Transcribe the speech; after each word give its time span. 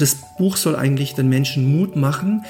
Das 0.00 0.16
Buch 0.38 0.56
soll 0.56 0.76
eigentlich 0.76 1.14
den 1.14 1.28
Menschen 1.28 1.76
Mut 1.76 1.94
machen, 1.94 2.46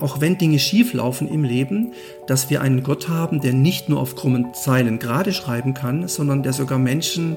auch 0.00 0.22
wenn 0.22 0.38
Dinge 0.38 0.58
schief 0.58 0.94
laufen 0.94 1.28
im 1.28 1.44
Leben, 1.44 1.92
dass 2.26 2.48
wir 2.48 2.62
einen 2.62 2.82
Gott 2.82 3.10
haben, 3.10 3.42
der 3.42 3.52
nicht 3.52 3.90
nur 3.90 4.00
auf 4.00 4.16
krummen 4.16 4.54
Zeilen 4.54 4.98
gerade 4.98 5.34
schreiben 5.34 5.74
kann, 5.74 6.08
sondern 6.08 6.42
der 6.42 6.54
sogar 6.54 6.78
Menschen 6.78 7.36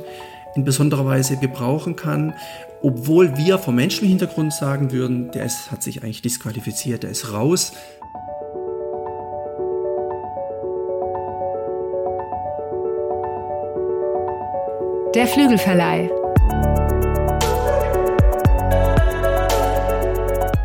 in 0.56 0.64
besonderer 0.64 1.06
Weise 1.06 1.36
gebrauchen 1.36 1.98
kann, 1.98 2.34
obwohl 2.82 3.36
wir 3.38 3.58
vom 3.58 3.76
menschlichen 3.76 4.08
Hintergrund 4.08 4.54
sagen 4.54 4.94
würden, 4.94 5.32
der 5.32 5.44
ist, 5.44 5.70
hat 5.70 5.84
sich 5.84 6.02
eigentlich 6.02 6.22
disqualifiziert, 6.22 7.04
der 7.04 7.10
ist 7.10 7.34
raus. 7.34 7.74
Der 15.14 15.28
Flügelverleih. 15.28 16.10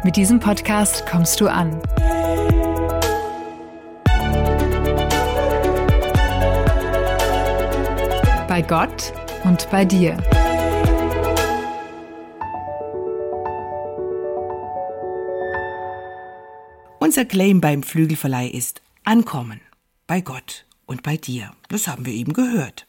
Mit 0.04 0.16
diesem 0.16 0.40
Podcast 0.40 1.06
kommst 1.06 1.40
du 1.40 1.46
an. 1.46 1.80
Bei 8.48 8.62
Gott 8.66 9.12
und 9.44 9.70
bei 9.70 9.84
dir. 9.84 10.16
Unser 16.98 17.24
Claim 17.24 17.60
beim 17.60 17.84
Flügelverleih 17.84 18.48
ist 18.48 18.82
Ankommen 19.04 19.60
bei 20.08 20.20
Gott 20.20 20.66
und 20.84 21.04
bei 21.04 21.16
dir. 21.16 21.52
Das 21.68 21.86
haben 21.86 22.06
wir 22.06 22.12
eben 22.12 22.32
gehört. 22.32 22.86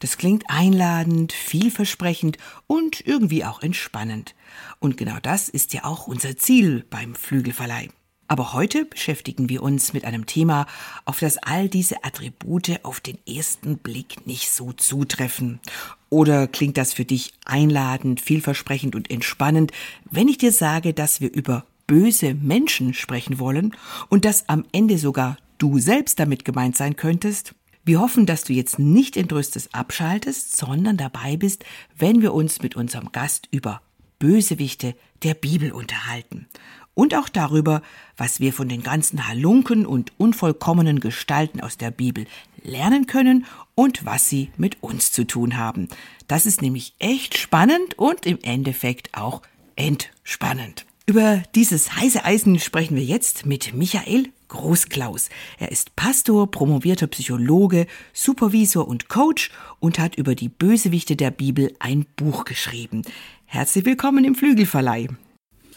Das 0.00 0.18
klingt 0.18 0.44
einladend, 0.48 1.32
vielversprechend 1.32 2.38
und 2.66 3.06
irgendwie 3.06 3.44
auch 3.44 3.62
entspannend. 3.62 4.34
Und 4.78 4.96
genau 4.96 5.18
das 5.22 5.48
ist 5.48 5.72
ja 5.74 5.84
auch 5.84 6.06
unser 6.06 6.36
Ziel 6.36 6.84
beim 6.90 7.14
Flügelverleih. 7.14 7.88
Aber 8.26 8.54
heute 8.54 8.86
beschäftigen 8.86 9.48
wir 9.48 9.62
uns 9.62 9.92
mit 9.92 10.04
einem 10.04 10.24
Thema, 10.24 10.66
auf 11.04 11.20
das 11.20 11.36
all 11.38 11.68
diese 11.68 12.02
Attribute 12.04 12.80
auf 12.82 13.00
den 13.00 13.18
ersten 13.28 13.78
Blick 13.78 14.26
nicht 14.26 14.50
so 14.50 14.72
zutreffen. 14.72 15.60
Oder 16.08 16.46
klingt 16.46 16.78
das 16.78 16.94
für 16.94 17.04
dich 17.04 17.32
einladend, 17.44 18.20
vielversprechend 18.20 18.94
und 18.96 19.10
entspannend, 19.10 19.72
wenn 20.10 20.28
ich 20.28 20.38
dir 20.38 20.52
sage, 20.52 20.94
dass 20.94 21.20
wir 21.20 21.32
über 21.32 21.66
böse 21.86 22.34
Menschen 22.34 22.94
sprechen 22.94 23.38
wollen 23.38 23.76
und 24.08 24.24
dass 24.24 24.48
am 24.48 24.64
Ende 24.72 24.96
sogar 24.96 25.36
du 25.58 25.78
selbst 25.78 26.18
damit 26.18 26.44
gemeint 26.44 26.76
sein 26.76 26.96
könntest? 26.96 27.54
Wir 27.86 28.00
hoffen, 28.00 28.24
dass 28.24 28.44
du 28.44 28.54
jetzt 28.54 28.78
nicht 28.78 29.14
entrüstet 29.14 29.68
abschaltest, 29.72 30.56
sondern 30.56 30.96
dabei 30.96 31.36
bist, 31.36 31.66
wenn 31.96 32.22
wir 32.22 32.32
uns 32.32 32.62
mit 32.62 32.76
unserem 32.76 33.12
Gast 33.12 33.48
über 33.50 33.82
Bösewichte 34.18 34.94
der 35.22 35.34
Bibel 35.34 35.70
unterhalten. 35.70 36.46
Und 36.94 37.14
auch 37.14 37.28
darüber, 37.28 37.82
was 38.16 38.40
wir 38.40 38.54
von 38.54 38.68
den 38.70 38.82
ganzen 38.82 39.28
Halunken 39.28 39.84
und 39.84 40.12
unvollkommenen 40.16 41.00
Gestalten 41.00 41.60
aus 41.60 41.76
der 41.76 41.90
Bibel 41.90 42.26
lernen 42.62 43.06
können 43.06 43.44
und 43.74 44.06
was 44.06 44.30
sie 44.30 44.50
mit 44.56 44.82
uns 44.82 45.12
zu 45.12 45.24
tun 45.24 45.58
haben. 45.58 45.88
Das 46.26 46.46
ist 46.46 46.62
nämlich 46.62 46.94
echt 47.00 47.36
spannend 47.36 47.98
und 47.98 48.24
im 48.24 48.38
Endeffekt 48.42 49.14
auch 49.14 49.42
entspannend. 49.76 50.86
Über 51.06 51.42
dieses 51.54 51.96
heiße 51.96 52.24
Eisen 52.24 52.58
sprechen 52.58 52.96
wir 52.96 53.04
jetzt 53.04 53.44
mit 53.44 53.74
Michael 53.74 54.30
Großklaus. 54.48 55.28
Er 55.58 55.70
ist 55.70 55.94
Pastor, 55.96 56.50
promovierter 56.50 57.08
Psychologe, 57.08 57.86
Supervisor 58.14 58.88
und 58.88 59.10
Coach 59.10 59.50
und 59.80 59.98
hat 59.98 60.14
über 60.14 60.34
die 60.34 60.48
Bösewichte 60.48 61.14
der 61.14 61.30
Bibel 61.30 61.74
ein 61.78 62.06
Buch 62.16 62.46
geschrieben. 62.46 63.02
Herzlich 63.44 63.84
willkommen 63.84 64.24
im 64.24 64.34
Flügelverleih. 64.34 65.08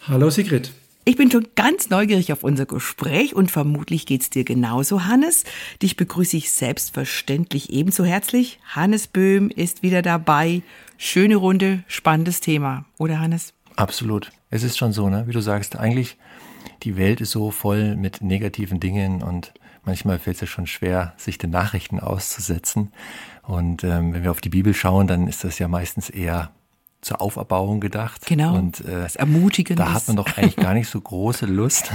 Hallo 0.08 0.30
Sigrid. 0.30 0.72
Ich 1.04 1.18
bin 1.18 1.30
schon 1.30 1.48
ganz 1.56 1.90
neugierig 1.90 2.32
auf 2.32 2.46
unser 2.46 2.66
Gespräch 2.66 3.36
und 3.36 3.52
vermutlich 3.52 4.06
geht's 4.06 4.30
dir 4.30 4.46
genauso, 4.46 5.04
Hannes. 5.04 5.44
Dich 5.82 5.98
begrüße 5.98 6.38
ich 6.38 6.52
selbstverständlich 6.52 7.70
ebenso 7.74 8.06
herzlich. 8.06 8.60
Hannes 8.64 9.08
Böhm 9.08 9.50
ist 9.50 9.84
wieder 9.84 10.02
dabei. 10.02 10.62
Schöne 10.98 11.36
Runde, 11.36 11.84
spannendes 11.88 12.40
Thema, 12.40 12.86
oder 12.98 13.20
Hannes? 13.20 13.54
Absolut. 13.76 14.32
Es 14.50 14.64
ist 14.64 14.78
schon 14.78 14.94
so, 14.94 15.10
ne? 15.10 15.28
wie 15.28 15.34
du 15.34 15.42
sagst, 15.42 15.78
eigentlich 15.78 16.18
die 16.84 16.98
Welt 16.98 17.22
ist 17.22 17.32
so 17.32 17.52
voll 17.52 17.96
mit 17.96 18.22
negativen 18.22 18.80
Dingen 18.80 19.22
und 19.22 19.54
manchmal 19.84 20.20
fällt 20.20 20.36
es 20.36 20.42
ja 20.42 20.48
schon 20.48 20.68
schwer, 20.68 21.14
sich 21.18 21.38
den 21.38 21.50
Nachrichten 21.50 22.00
auszusetzen. 22.00 22.92
Und 23.44 23.84
ähm, 23.84 24.14
wenn 24.14 24.24
wir 24.24 24.32
auf 24.32 24.42
die 24.42 24.50
Bibel 24.50 24.74
schauen, 24.74 25.08
dann 25.08 25.28
ist 25.28 25.44
das 25.44 25.60
ja 25.60 25.68
meistens 25.68 26.10
eher 26.10 26.52
zur 27.02 27.22
Auferbauung 27.22 27.80
gedacht. 27.80 28.26
Genau. 28.26 28.56
Und 28.56 28.82
äh, 28.82 28.92
das 28.92 29.16
Ermutigendes. 29.16 29.86
Da 29.86 29.94
hat 29.94 30.08
man 30.08 30.18
doch 30.18 30.38
eigentlich 30.38 30.56
gar 30.56 30.74
nicht 30.74 30.90
so 30.90 31.00
große 31.00 31.46
Lust, 31.46 31.92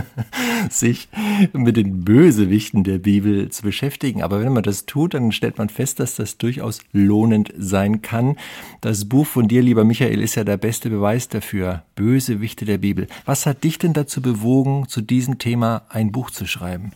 sich 0.70 1.08
mit 1.52 1.76
den 1.76 2.04
Bösewichten 2.04 2.84
der 2.84 2.98
Bibel 2.98 3.48
zu 3.50 3.62
beschäftigen. 3.62 4.22
Aber 4.22 4.40
wenn 4.40 4.52
man 4.52 4.62
das 4.62 4.86
tut, 4.86 5.14
dann 5.14 5.32
stellt 5.32 5.58
man 5.58 5.68
fest, 5.68 6.00
dass 6.00 6.16
das 6.16 6.36
durchaus 6.36 6.80
lohnend 6.92 7.52
sein 7.56 8.02
kann. 8.02 8.36
Das 8.80 9.08
Buch 9.08 9.26
von 9.26 9.48
dir, 9.48 9.62
lieber 9.62 9.84
Michael, 9.84 10.20
ist 10.20 10.34
ja 10.34 10.44
der 10.44 10.56
beste 10.56 10.90
Beweis 10.90 11.28
dafür. 11.28 11.84
Bösewichte 11.94 12.64
der 12.64 12.78
Bibel. 12.78 13.06
Was 13.24 13.46
hat 13.46 13.62
dich 13.62 13.78
denn 13.78 13.92
dazu 13.92 14.20
bewogen, 14.20 14.88
zu 14.88 15.00
diesem 15.00 15.38
Thema 15.38 15.82
ein 15.88 16.10
Buch 16.10 16.30
zu 16.30 16.46
schreiben? 16.46 16.92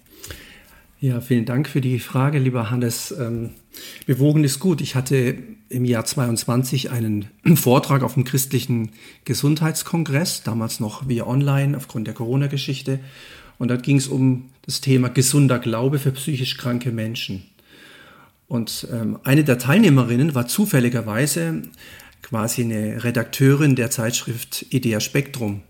Ja, 1.00 1.20
vielen 1.20 1.44
Dank 1.44 1.68
für 1.68 1.80
die 1.80 2.00
Frage, 2.00 2.40
lieber 2.40 2.70
Hannes. 2.72 3.14
Ähm, 3.16 3.50
bewogen 4.06 4.42
ist 4.42 4.58
gut. 4.58 4.80
Ich 4.80 4.96
hatte 4.96 5.36
im 5.68 5.84
Jahr 5.84 6.04
22 6.04 6.90
einen 6.90 7.26
Vortrag 7.54 8.02
auf 8.02 8.14
dem 8.14 8.24
christlichen 8.24 8.90
Gesundheitskongress, 9.24 10.42
damals 10.42 10.80
noch 10.80 11.08
via 11.08 11.24
online 11.24 11.76
aufgrund 11.76 12.08
der 12.08 12.14
Corona-Geschichte. 12.14 12.98
Und 13.58 13.68
da 13.68 13.76
ging 13.76 13.98
es 13.98 14.08
um 14.08 14.50
das 14.62 14.80
Thema 14.80 15.08
gesunder 15.08 15.60
Glaube 15.60 16.00
für 16.00 16.10
psychisch 16.10 16.56
kranke 16.56 16.90
Menschen. 16.90 17.44
Und 18.48 18.88
ähm, 18.92 19.20
eine 19.22 19.44
der 19.44 19.58
Teilnehmerinnen 19.58 20.34
war 20.34 20.48
zufälligerweise 20.48 21.62
quasi 22.22 22.62
eine 22.62 23.04
Redakteurin 23.04 23.76
der 23.76 23.92
Zeitschrift 23.92 24.66
Idea 24.70 24.98
Spektrum. 24.98 25.62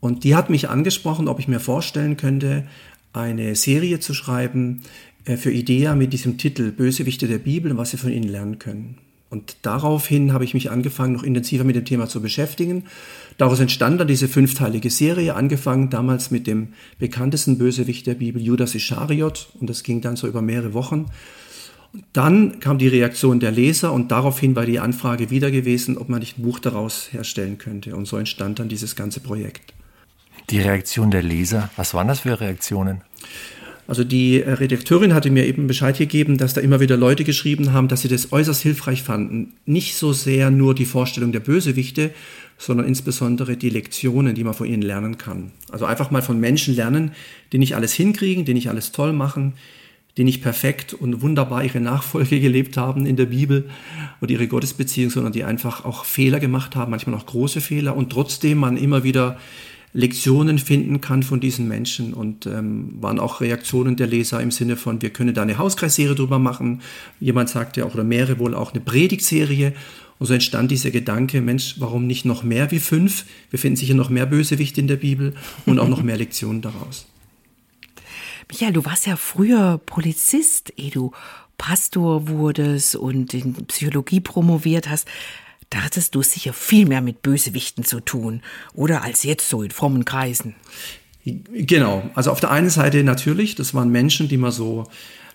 Und 0.00 0.24
die 0.24 0.34
hat 0.34 0.48
mich 0.48 0.70
angesprochen, 0.70 1.28
ob 1.28 1.38
ich 1.38 1.48
mir 1.48 1.60
vorstellen 1.60 2.16
könnte, 2.16 2.66
eine 3.12 3.54
Serie 3.54 4.00
zu 4.00 4.14
schreiben 4.14 4.82
äh, 5.24 5.36
für 5.36 5.52
IDEA 5.52 5.94
mit 5.94 6.12
diesem 6.12 6.38
Titel 6.38 6.70
Bösewichte 6.72 7.26
der 7.26 7.38
Bibel 7.38 7.70
und 7.70 7.78
was 7.78 7.92
wir 7.92 7.98
von 7.98 8.12
ihnen 8.12 8.28
lernen 8.28 8.58
können. 8.58 8.98
Und 9.30 9.56
daraufhin 9.62 10.32
habe 10.32 10.44
ich 10.44 10.54
mich 10.54 10.70
angefangen, 10.70 11.12
noch 11.12 11.22
intensiver 11.22 11.64
mit 11.64 11.76
dem 11.76 11.84
Thema 11.84 12.08
zu 12.08 12.22
beschäftigen. 12.22 12.84
Daraus 13.36 13.60
entstand 13.60 14.00
dann 14.00 14.08
diese 14.08 14.26
fünfteilige 14.26 14.88
Serie, 14.88 15.34
angefangen 15.34 15.90
damals 15.90 16.30
mit 16.30 16.46
dem 16.46 16.68
bekanntesten 16.98 17.58
Bösewicht 17.58 18.06
der 18.06 18.14
Bibel, 18.14 18.40
Judas 18.40 18.74
Ischariot. 18.74 19.50
Und 19.60 19.68
das 19.68 19.82
ging 19.82 20.00
dann 20.00 20.16
so 20.16 20.26
über 20.26 20.40
mehrere 20.40 20.72
Wochen. 20.72 21.06
Und 21.92 22.04
dann 22.14 22.58
kam 22.60 22.78
die 22.78 22.88
Reaktion 22.88 23.38
der 23.38 23.50
Leser 23.50 23.92
und 23.92 24.10
daraufhin 24.10 24.56
war 24.56 24.66
die 24.66 24.78
Anfrage 24.78 25.30
wieder 25.30 25.50
gewesen, 25.50 25.98
ob 25.98 26.08
man 26.08 26.20
nicht 26.20 26.38
ein 26.38 26.42
Buch 26.42 26.58
daraus 26.58 27.12
herstellen 27.12 27.58
könnte. 27.58 27.96
Und 27.96 28.06
so 28.06 28.16
entstand 28.16 28.58
dann 28.58 28.68
dieses 28.68 28.96
ganze 28.96 29.20
Projekt. 29.20 29.74
Die 30.50 30.60
Reaktion 30.60 31.10
der 31.10 31.22
Leser, 31.22 31.70
was 31.76 31.92
waren 31.92 32.08
das 32.08 32.20
für 32.20 32.40
Reaktionen? 32.40 33.02
Also 33.86 34.04
die 34.04 34.42
äh, 34.42 34.52
Redakteurin 34.52 35.14
hatte 35.14 35.30
mir 35.30 35.46
eben 35.46 35.66
Bescheid 35.66 35.96
gegeben, 35.96 36.38
dass 36.38 36.54
da 36.54 36.60
immer 36.60 36.80
wieder 36.80 36.96
Leute 36.96 37.24
geschrieben 37.24 37.72
haben, 37.72 37.88
dass 37.88 38.02
sie 38.02 38.08
das 38.08 38.32
äußerst 38.32 38.62
hilfreich 38.62 39.02
fanden. 39.02 39.54
Nicht 39.66 39.96
so 39.96 40.12
sehr 40.12 40.50
nur 40.50 40.74
die 40.74 40.84
Vorstellung 40.84 41.32
der 41.32 41.40
Bösewichte, 41.40 42.10
sondern 42.58 42.86
insbesondere 42.86 43.56
die 43.56 43.70
Lektionen, 43.70 44.34
die 44.34 44.44
man 44.44 44.54
von 44.54 44.66
ihnen 44.66 44.82
lernen 44.82 45.18
kann. 45.18 45.52
Also 45.70 45.84
einfach 45.84 46.10
mal 46.10 46.22
von 46.22 46.40
Menschen 46.40 46.74
lernen, 46.74 47.12
die 47.52 47.58
nicht 47.58 47.76
alles 47.76 47.92
hinkriegen, 47.92 48.44
die 48.44 48.54
nicht 48.54 48.68
alles 48.68 48.92
toll 48.92 49.12
machen, 49.12 49.54
die 50.18 50.24
nicht 50.24 50.42
perfekt 50.42 50.92
und 50.94 51.22
wunderbar 51.22 51.62
ihre 51.64 51.80
Nachfolge 51.80 52.40
gelebt 52.40 52.76
haben 52.76 53.06
in 53.06 53.16
der 53.16 53.26
Bibel 53.26 53.70
oder 54.20 54.32
ihre 54.32 54.48
Gottesbeziehung, 54.48 55.10
sondern 55.10 55.32
die 55.32 55.44
einfach 55.44 55.84
auch 55.84 56.04
Fehler 56.04 56.40
gemacht 56.40 56.74
haben, 56.74 56.90
manchmal 56.90 57.16
auch 57.16 57.26
große 57.26 57.60
Fehler 57.60 57.96
und 57.96 58.10
trotzdem 58.10 58.58
man 58.58 58.76
immer 58.76 59.04
wieder 59.04 59.38
Lektionen 59.92 60.58
finden 60.58 61.00
kann 61.00 61.22
von 61.22 61.40
diesen 61.40 61.66
Menschen 61.66 62.12
und 62.12 62.46
ähm, 62.46 62.90
waren 63.00 63.18
auch 63.18 63.40
Reaktionen 63.40 63.96
der 63.96 64.06
Leser 64.06 64.40
im 64.40 64.50
Sinne 64.50 64.76
von, 64.76 65.00
wir 65.00 65.10
können 65.10 65.34
da 65.34 65.42
eine 65.42 65.58
Hauskreisserie 65.58 66.14
drüber 66.14 66.38
machen. 66.38 66.82
Jemand 67.20 67.48
sagte 67.48 67.86
auch, 67.86 67.94
oder 67.94 68.04
mehrere 68.04 68.38
wohl 68.38 68.54
auch 68.54 68.72
eine 68.72 68.80
Predigtserie. 68.80 69.72
Und 70.18 70.26
so 70.26 70.34
entstand 70.34 70.70
dieser 70.70 70.90
Gedanke, 70.90 71.40
Mensch, 71.40 71.76
warum 71.78 72.06
nicht 72.06 72.24
noch 72.24 72.42
mehr 72.42 72.70
wie 72.70 72.80
fünf? 72.80 73.24
Wir 73.50 73.58
finden 73.58 73.76
sicher 73.76 73.94
noch 73.94 74.10
mehr 74.10 74.26
Bösewichte 74.26 74.80
in 74.80 74.88
der 74.88 74.96
Bibel 74.96 75.34
und 75.64 75.78
auch 75.78 75.88
noch 75.88 76.02
mehr 76.02 76.16
Lektionen 76.16 76.60
daraus. 76.60 77.06
Michael, 78.50 78.72
du 78.72 78.84
warst 78.84 79.06
ja 79.06 79.16
früher 79.16 79.78
Polizist, 79.84 80.72
ehe 80.76 80.90
du 80.90 81.12
Pastor 81.56 82.28
wurdest 82.28 82.96
und 82.96 83.34
in 83.34 83.54
Psychologie 83.66 84.20
promoviert 84.20 84.88
hast. 84.88 85.06
Da 85.70 85.82
hattest 85.82 86.14
du 86.14 86.22
sicher 86.22 86.52
viel 86.52 86.86
mehr 86.86 87.00
mit 87.00 87.22
Bösewichten 87.22 87.84
zu 87.84 88.00
tun, 88.00 88.42
oder 88.74 89.02
als 89.02 89.22
jetzt 89.22 89.48
so 89.48 89.62
in 89.62 89.70
frommen 89.70 90.04
Kreisen. 90.04 90.54
Genau, 91.24 92.08
also 92.14 92.30
auf 92.30 92.40
der 92.40 92.50
einen 92.50 92.70
Seite 92.70 93.04
natürlich, 93.04 93.54
das 93.54 93.74
waren 93.74 93.90
Menschen, 93.90 94.28
die 94.28 94.38
man 94.38 94.52
so 94.52 94.86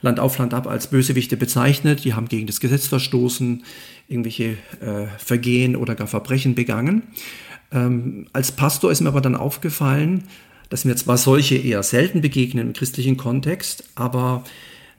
Land 0.01 0.19
auf 0.19 0.37
Land 0.37 0.53
ab 0.53 0.67
als 0.67 0.87
Bösewichte 0.87 1.37
bezeichnet, 1.37 2.03
die 2.03 2.13
haben 2.13 2.27
gegen 2.27 2.47
das 2.47 2.59
Gesetz 2.59 2.87
verstoßen, 2.87 3.63
irgendwelche 4.07 4.57
äh, 4.81 5.07
Vergehen 5.17 5.75
oder 5.75 5.95
gar 5.95 6.07
Verbrechen 6.07 6.55
begangen. 6.55 7.03
Ähm, 7.71 8.27
als 8.33 8.51
Pastor 8.51 8.91
ist 8.91 9.01
mir 9.01 9.09
aber 9.09 9.21
dann 9.21 9.35
aufgefallen, 9.35 10.25
dass 10.69 10.85
mir 10.85 10.95
zwar 10.95 11.17
solche 11.17 11.55
eher 11.55 11.83
selten 11.83 12.21
begegnen 12.21 12.67
im 12.67 12.73
christlichen 12.73 13.15
Kontext, 13.15 13.83
aber 13.95 14.43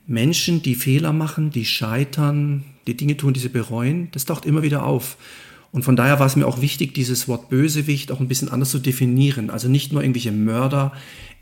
Menschen, 0.07 0.61
die 0.61 0.75
Fehler 0.75 1.13
machen, 1.13 1.49
die 1.49 1.65
scheitern, 1.65 2.63
die 2.87 2.95
Dinge 2.95 3.17
tun, 3.17 3.33
die 3.33 3.39
sie 3.39 3.49
bereuen, 3.49 4.09
das 4.11 4.25
taucht 4.25 4.45
immer 4.45 4.61
wieder 4.61 4.85
auf. 4.85 5.17
Und 5.71 5.83
von 5.83 5.95
daher 5.95 6.19
war 6.19 6.27
es 6.27 6.35
mir 6.35 6.47
auch 6.47 6.61
wichtig, 6.61 6.93
dieses 6.93 7.27
Wort 7.27 7.49
Bösewicht 7.49 8.11
auch 8.11 8.21
ein 8.21 8.27
bisschen 8.27 8.49
anders 8.49 8.69
zu 8.69 8.79
definieren. 8.79 9.49
Also 9.49 9.67
nicht 9.67 9.91
nur 9.91 10.01
irgendwelche 10.01 10.31
Mörder, 10.31 10.93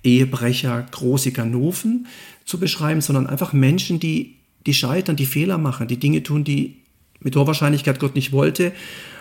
Ehebrecher, 0.03 0.85
große 0.89 1.31
Ganoven 1.31 2.07
zu 2.45 2.59
beschreiben, 2.59 3.01
sondern 3.01 3.27
einfach 3.27 3.53
Menschen, 3.53 3.99
die, 3.99 4.37
die 4.65 4.73
scheitern, 4.73 5.15
die 5.15 5.27
Fehler 5.27 5.57
machen, 5.57 5.87
die 5.87 5.99
Dinge 5.99 6.23
tun, 6.23 6.43
die 6.43 6.77
mit 7.19 7.35
hoher 7.35 7.47
Wahrscheinlichkeit 7.47 7.99
Gott 7.99 8.15
nicht 8.15 8.31
wollte, 8.31 8.71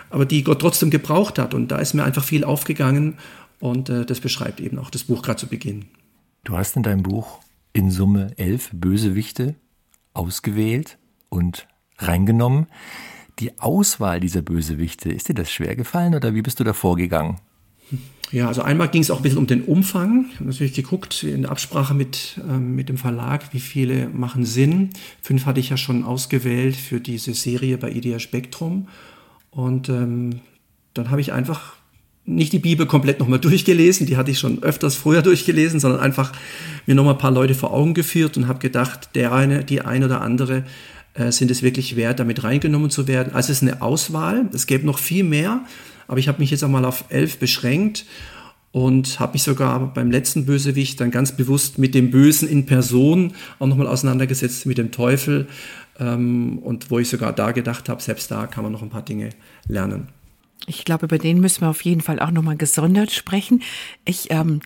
aber 0.09 0.25
die 0.25 0.43
Gott 0.43 0.59
trotzdem 0.59 0.89
gebraucht 0.89 1.37
hat. 1.37 1.53
Und 1.53 1.69
da 1.69 1.77
ist 1.77 1.93
mir 1.93 2.03
einfach 2.03 2.23
viel 2.23 2.43
aufgegangen 2.43 3.15
und 3.59 3.89
äh, 3.89 4.05
das 4.05 4.19
beschreibt 4.19 4.59
eben 4.61 4.79
auch 4.79 4.89
das 4.89 5.03
Buch 5.03 5.21
gerade 5.21 5.39
zu 5.39 5.47
Beginn. 5.47 5.85
Du 6.43 6.57
hast 6.57 6.75
in 6.75 6.83
deinem 6.83 7.03
Buch 7.03 7.39
in 7.73 7.91
Summe 7.91 8.33
elf 8.37 8.69
Bösewichte 8.71 9.55
ausgewählt 10.13 10.97
und 11.29 11.67
reingenommen. 11.97 12.67
Die 13.39 13.59
Auswahl 13.59 14.19
dieser 14.19 14.43
Bösewichte, 14.43 15.11
ist 15.11 15.27
dir 15.27 15.33
das 15.33 15.51
schwer 15.51 15.75
gefallen 15.75 16.15
oder 16.15 16.35
wie 16.35 16.43
bist 16.43 16.59
du 16.59 16.63
da 16.63 16.73
vorgegangen? 16.73 17.37
Ja, 18.31 18.47
also 18.47 18.63
einmal 18.63 18.89
ging 18.89 19.01
es 19.01 19.11
auch 19.11 19.17
ein 19.17 19.23
bisschen 19.23 19.37
um 19.37 19.47
den 19.47 19.63
Umfang. 19.63 20.25
Ich 20.31 20.35
habe 20.35 20.45
natürlich 20.45 20.73
geguckt 20.73 21.23
in 21.23 21.43
der 21.43 21.51
Absprache 21.51 21.93
mit, 21.93 22.41
ähm, 22.47 22.75
mit 22.75 22.89
dem 22.89 22.97
Verlag, 22.97 23.53
wie 23.53 23.59
viele 23.59 24.09
machen 24.09 24.45
Sinn. 24.45 24.89
Fünf 25.21 25.45
hatte 25.45 25.59
ich 25.59 25.69
ja 25.69 25.77
schon 25.77 26.03
ausgewählt 26.03 26.75
für 26.75 26.99
diese 26.99 27.33
Serie 27.33 27.77
bei 27.77 27.91
Idea 27.91 28.19
Spektrum. 28.19 28.87
Und 29.51 29.89
ähm, 29.89 30.41
dann 30.95 31.11
habe 31.11 31.21
ich 31.21 31.31
einfach 31.31 31.75
nicht 32.25 32.53
die 32.53 32.59
Bibel 32.59 32.85
komplett 32.85 33.19
nochmal 33.19 33.39
durchgelesen, 33.39 34.07
die 34.07 34.17
hatte 34.17 34.31
ich 34.31 34.39
schon 34.39 34.63
öfters 34.63 34.95
früher 34.95 35.21
durchgelesen, 35.21 35.79
sondern 35.79 35.99
einfach 35.99 36.31
mir 36.85 36.95
nochmal 36.95 37.15
ein 37.15 37.19
paar 37.19 37.31
Leute 37.31 37.55
vor 37.55 37.73
Augen 37.73 37.93
geführt 37.93 38.37
und 38.37 38.47
habe 38.47 38.59
gedacht, 38.59 39.09
der 39.15 39.33
eine, 39.33 39.63
die 39.63 39.81
eine 39.81 40.05
oder 40.05 40.21
andere 40.21 40.63
äh, 41.15 41.31
sind 41.31 41.51
es 41.51 41.61
wirklich 41.61 41.95
wert, 41.95 42.19
damit 42.19 42.43
reingenommen 42.43 42.89
zu 42.89 43.07
werden. 43.07 43.33
Also 43.33 43.51
es 43.51 43.61
ist 43.61 43.69
eine 43.69 43.81
Auswahl, 43.81 44.49
es 44.53 44.67
gäbe 44.67 44.85
noch 44.85 44.99
viel 44.99 45.23
mehr, 45.23 45.61
aber 46.07 46.19
ich 46.19 46.27
habe 46.27 46.39
mich 46.39 46.51
jetzt 46.51 46.63
auch 46.63 46.69
mal 46.69 46.85
auf 46.85 47.05
elf 47.09 47.39
beschränkt 47.39 48.05
und 48.71 49.19
habe 49.19 49.33
mich 49.33 49.43
sogar 49.43 49.93
beim 49.93 50.09
letzten 50.09 50.45
Bösewicht 50.45 50.99
dann 51.01 51.11
ganz 51.11 51.35
bewusst 51.35 51.77
mit 51.77 51.93
dem 51.93 52.09
Bösen 52.09 52.47
in 52.47 52.65
Person 52.65 53.33
auch 53.59 53.67
nochmal 53.67 53.87
auseinandergesetzt, 53.87 54.65
mit 54.65 54.77
dem 54.77 54.91
Teufel 54.91 55.47
ähm, 55.99 56.57
und 56.59 56.89
wo 56.89 56.99
ich 56.99 57.09
sogar 57.09 57.33
da 57.33 57.51
gedacht 57.51 57.89
habe, 57.89 58.01
selbst 58.01 58.31
da 58.31 58.47
kann 58.47 58.63
man 58.63 58.71
noch 58.71 58.81
ein 58.81 58.89
paar 58.89 59.03
Dinge 59.03 59.29
lernen. 59.67 60.07
Ich 60.67 60.85
glaube, 60.85 61.05
über 61.05 61.17
den 61.17 61.39
müssen 61.39 61.61
wir 61.61 61.69
auf 61.69 61.83
jeden 61.83 62.01
Fall 62.01 62.19
auch 62.19 62.31
nochmal 62.31 62.57
gesondert 62.57 63.11
sprechen. 63.11 63.61
Ich 64.05 64.31
ähm, 64.31 64.61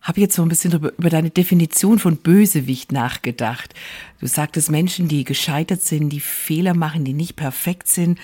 habe 0.00 0.20
jetzt 0.20 0.34
so 0.34 0.42
ein 0.42 0.48
bisschen 0.48 0.72
über, 0.72 1.10
deine 1.10 1.30
Definition 1.30 1.98
von 1.98 2.16
Bösewicht 2.16 2.92
nachgedacht. 2.92 3.74
Du 4.20 4.26
sagtest 4.26 4.70
Menschen, 4.70 5.08
die 5.08 5.24
gescheitert 5.24 5.82
sind, 5.82 6.10
die 6.10 6.20
Fehler 6.20 6.74
machen, 6.74 7.04
die 7.04 7.12
nicht 7.12 7.36
perfekt 7.36 7.88
sind. 7.88 8.18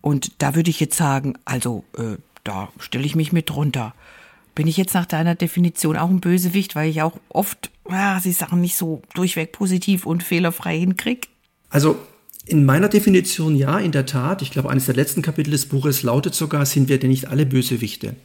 Und 0.00 0.42
da 0.42 0.54
würde 0.54 0.70
ich 0.70 0.80
jetzt 0.80 0.96
sagen, 0.96 1.34
also 1.44 1.84
äh, 1.96 2.16
da 2.44 2.68
stelle 2.78 3.04
ich 3.04 3.16
mich 3.16 3.32
mit 3.32 3.50
drunter. 3.50 3.94
Bin 4.54 4.68
ich 4.68 4.76
jetzt 4.76 4.94
nach 4.94 5.06
deiner 5.06 5.34
Definition 5.34 5.96
auch 5.96 6.10
ein 6.10 6.20
Bösewicht, 6.20 6.76
weil 6.76 6.88
ich 6.88 7.02
auch 7.02 7.18
oft, 7.28 7.70
ja, 7.88 8.20
sie 8.20 8.32
Sachen 8.32 8.60
nicht 8.60 8.76
so 8.76 9.02
durchweg 9.14 9.50
positiv 9.50 10.06
und 10.06 10.22
fehlerfrei 10.22 10.78
hinkrieg? 10.78 11.28
Also 11.70 11.98
in 12.46 12.64
meiner 12.64 12.88
Definition 12.88 13.56
ja, 13.56 13.78
in 13.78 13.92
der 13.92 14.06
Tat. 14.06 14.42
Ich 14.42 14.50
glaube, 14.50 14.70
eines 14.70 14.86
der 14.86 14.94
letzten 14.94 15.22
Kapitel 15.22 15.50
des 15.50 15.66
Buches 15.66 16.02
lautet 16.02 16.34
sogar, 16.34 16.66
sind 16.66 16.88
wir 16.88 16.98
denn 16.98 17.10
nicht 17.10 17.28
alle 17.28 17.46
Bösewichte? 17.46 18.16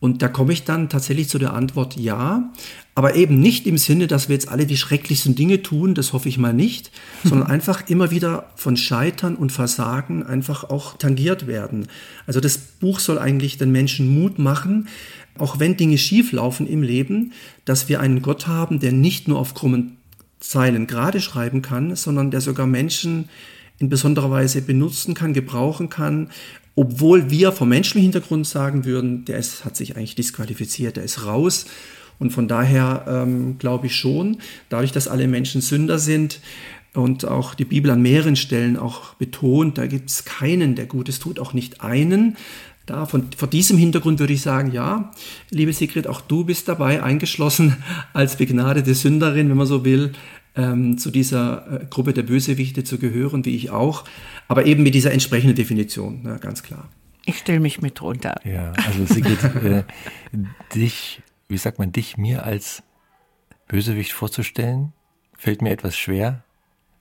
Und 0.00 0.22
da 0.22 0.28
komme 0.28 0.52
ich 0.52 0.62
dann 0.62 0.88
tatsächlich 0.88 1.28
zu 1.28 1.38
der 1.38 1.54
Antwort 1.54 1.96
ja, 1.96 2.52
aber 2.94 3.16
eben 3.16 3.40
nicht 3.40 3.66
im 3.66 3.78
Sinne, 3.78 4.06
dass 4.06 4.28
wir 4.28 4.34
jetzt 4.34 4.48
alle 4.48 4.64
die 4.64 4.76
schrecklichsten 4.76 5.34
Dinge 5.34 5.62
tun, 5.62 5.94
das 5.94 6.12
hoffe 6.12 6.28
ich 6.28 6.38
mal 6.38 6.52
nicht, 6.52 6.92
sondern 7.24 7.48
einfach 7.48 7.88
immer 7.88 8.12
wieder 8.12 8.50
von 8.54 8.76
Scheitern 8.76 9.34
und 9.34 9.50
Versagen 9.50 10.22
einfach 10.22 10.64
auch 10.64 10.96
tangiert 10.96 11.48
werden. 11.48 11.88
Also 12.26 12.38
das 12.38 12.58
Buch 12.58 13.00
soll 13.00 13.18
eigentlich 13.18 13.58
den 13.58 13.72
Menschen 13.72 14.08
Mut 14.08 14.38
machen, 14.38 14.88
auch 15.36 15.58
wenn 15.58 15.76
Dinge 15.76 15.98
schief 15.98 16.30
laufen 16.30 16.68
im 16.68 16.82
Leben, 16.82 17.32
dass 17.64 17.88
wir 17.88 18.00
einen 18.00 18.22
Gott 18.22 18.46
haben, 18.46 18.78
der 18.78 18.92
nicht 18.92 19.26
nur 19.26 19.38
auf 19.38 19.54
krummen 19.54 19.97
Zeilen 20.40 20.86
gerade 20.86 21.20
schreiben 21.20 21.62
kann, 21.62 21.96
sondern 21.96 22.30
der 22.30 22.40
sogar 22.40 22.66
Menschen 22.66 23.28
in 23.78 23.88
besonderer 23.88 24.30
Weise 24.30 24.62
benutzen 24.62 25.14
kann, 25.14 25.32
gebrauchen 25.32 25.88
kann, 25.88 26.30
obwohl 26.74 27.30
wir 27.30 27.52
vom 27.52 27.70
menschlichen 27.70 28.02
Hintergrund 28.02 28.46
sagen 28.46 28.84
würden, 28.84 29.24
der 29.24 29.38
ist, 29.38 29.64
hat 29.64 29.76
sich 29.76 29.96
eigentlich 29.96 30.14
disqualifiziert, 30.14 30.96
der 30.96 31.04
ist 31.04 31.26
raus. 31.26 31.66
Und 32.20 32.30
von 32.30 32.48
daher 32.48 33.04
ähm, 33.08 33.58
glaube 33.58 33.86
ich 33.86 33.96
schon, 33.96 34.38
dadurch, 34.68 34.92
dass 34.92 35.08
alle 35.08 35.28
Menschen 35.28 35.60
Sünder 35.60 35.98
sind 35.98 36.40
und 36.94 37.24
auch 37.24 37.54
die 37.54 37.64
Bibel 37.64 37.90
an 37.90 38.02
mehreren 38.02 38.36
Stellen 38.36 38.76
auch 38.76 39.14
betont, 39.14 39.78
da 39.78 39.86
gibt 39.86 40.10
es 40.10 40.24
keinen, 40.24 40.74
der 40.74 40.86
Gutes 40.86 41.18
tut, 41.18 41.38
auch 41.38 41.52
nicht 41.52 41.80
einen. 41.80 42.36
Da, 42.88 43.04
von, 43.04 43.30
vor 43.36 43.48
diesem 43.48 43.76
Hintergrund 43.76 44.18
würde 44.18 44.32
ich 44.32 44.40
sagen, 44.40 44.72
ja, 44.72 45.12
liebe 45.50 45.74
Sigrid, 45.74 46.06
auch 46.06 46.22
du 46.22 46.44
bist 46.44 46.68
dabei 46.68 47.02
eingeschlossen 47.02 47.76
als 48.14 48.36
begnadete 48.36 48.94
Sünderin, 48.94 49.50
wenn 49.50 49.58
man 49.58 49.66
so 49.66 49.84
will, 49.84 50.12
ähm, 50.56 50.96
zu 50.96 51.10
dieser 51.10 51.82
äh, 51.82 51.86
Gruppe 51.90 52.14
der 52.14 52.22
Bösewichte 52.22 52.84
zu 52.84 52.98
gehören, 52.98 53.44
wie 53.44 53.54
ich 53.54 53.70
auch, 53.70 54.04
aber 54.48 54.64
eben 54.64 54.82
mit 54.84 54.94
dieser 54.94 55.12
entsprechenden 55.12 55.54
Definition, 55.54 56.22
ne, 56.22 56.38
ganz 56.40 56.62
klar. 56.62 56.88
Ich 57.26 57.38
stelle 57.38 57.60
mich 57.60 57.82
mit 57.82 58.00
runter. 58.00 58.40
Ja, 58.42 58.72
also 58.86 59.04
Sigrid, 59.04 59.38
äh, 59.62 59.84
dich, 60.74 61.20
wie 61.48 61.58
sagt 61.58 61.78
man, 61.78 61.92
dich 61.92 62.16
mir 62.16 62.44
als 62.44 62.82
Bösewicht 63.68 64.12
vorzustellen, 64.12 64.94
fällt 65.36 65.60
mir 65.60 65.70
etwas 65.70 65.94
schwer. 65.94 66.42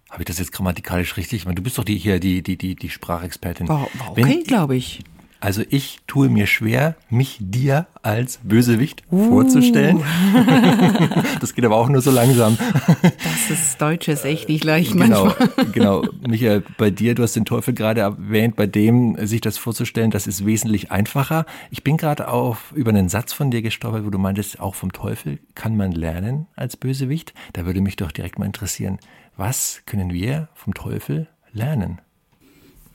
Habe 0.10 0.24
ich 0.24 0.26
das 0.26 0.38
jetzt 0.38 0.52
grammatikalisch 0.52 1.16
richtig? 1.16 1.40
Ich 1.40 1.46
meine, 1.46 1.56
du 1.56 1.64
bist 1.64 1.78
doch 1.78 1.86
die 1.86 1.98
hier 1.98 2.20
die 2.20 2.42
die 2.42 2.58
die 2.58 2.76
die 2.76 2.90
Sprachexpertin. 2.90 3.68
War, 3.68 3.88
war 4.00 4.12
okay, 4.12 4.44
glaube 4.46 4.76
ich. 4.76 5.02
Also 5.40 5.62
ich 5.70 6.00
tue 6.08 6.30
mir 6.30 6.48
schwer, 6.48 6.96
mich 7.10 7.38
dir 7.40 7.86
als 8.02 8.40
Bösewicht 8.42 9.04
uh. 9.12 9.30
vorzustellen. 9.30 10.02
das 11.40 11.54
geht 11.54 11.64
aber 11.64 11.76
auch 11.76 11.90
nur 11.90 12.02
so 12.02 12.10
langsam. 12.10 12.58
Das 13.02 13.50
ist 13.52 13.80
Deutsches 13.80 14.26
echt 14.26 14.50
nicht 14.50 14.64
leicht 14.64 14.94
genau, 14.94 15.26
manchmal. 15.26 15.66
Genau, 15.74 16.04
Michael, 16.28 16.64
bei 16.78 16.90
dir, 16.90 17.14
du 17.14 17.22
hast 17.22 17.36
den 17.36 17.46
Teufel 17.46 17.74
gerade 17.74 18.02
erwähnt, 18.02 18.56
bei 18.56 18.66
dem 18.66 19.16
sich 19.28 19.42
das 19.42 19.58
vorzustellen, 19.58 20.10
das 20.10 20.26
ist 20.26 20.46
wesentlich 20.46 20.92
einfacher. 20.92 21.46
Ich 21.70 21.84
bin 21.84 21.98
gerade 21.98 22.30
auf 22.30 22.72
über 22.74 22.90
einen 22.90 23.10
Satz 23.10 23.34
von 23.34 23.52
dir 23.52 23.62
gestolpert, 23.62 24.06
wo 24.06 24.10
du 24.10 24.18
meintest, 24.18 24.60
auch 24.60 24.74
vom 24.74 24.92
Teufel 24.92 25.40
kann 25.54 25.78
man 25.78 25.92
lernen 25.92 26.48
als 26.56 26.78
Bösewicht. 26.78 27.34
Da 27.54 27.66
würde 27.66 27.82
mich 27.82 27.96
doch 27.96 28.12
direkt 28.12 28.40
mal 28.40 28.46
interessieren, 28.46 28.98
was 29.36 29.84
können 29.86 30.12
wir 30.12 30.50
vom 30.56 30.74
Teufel 30.74 31.28
lernen? 31.54 32.02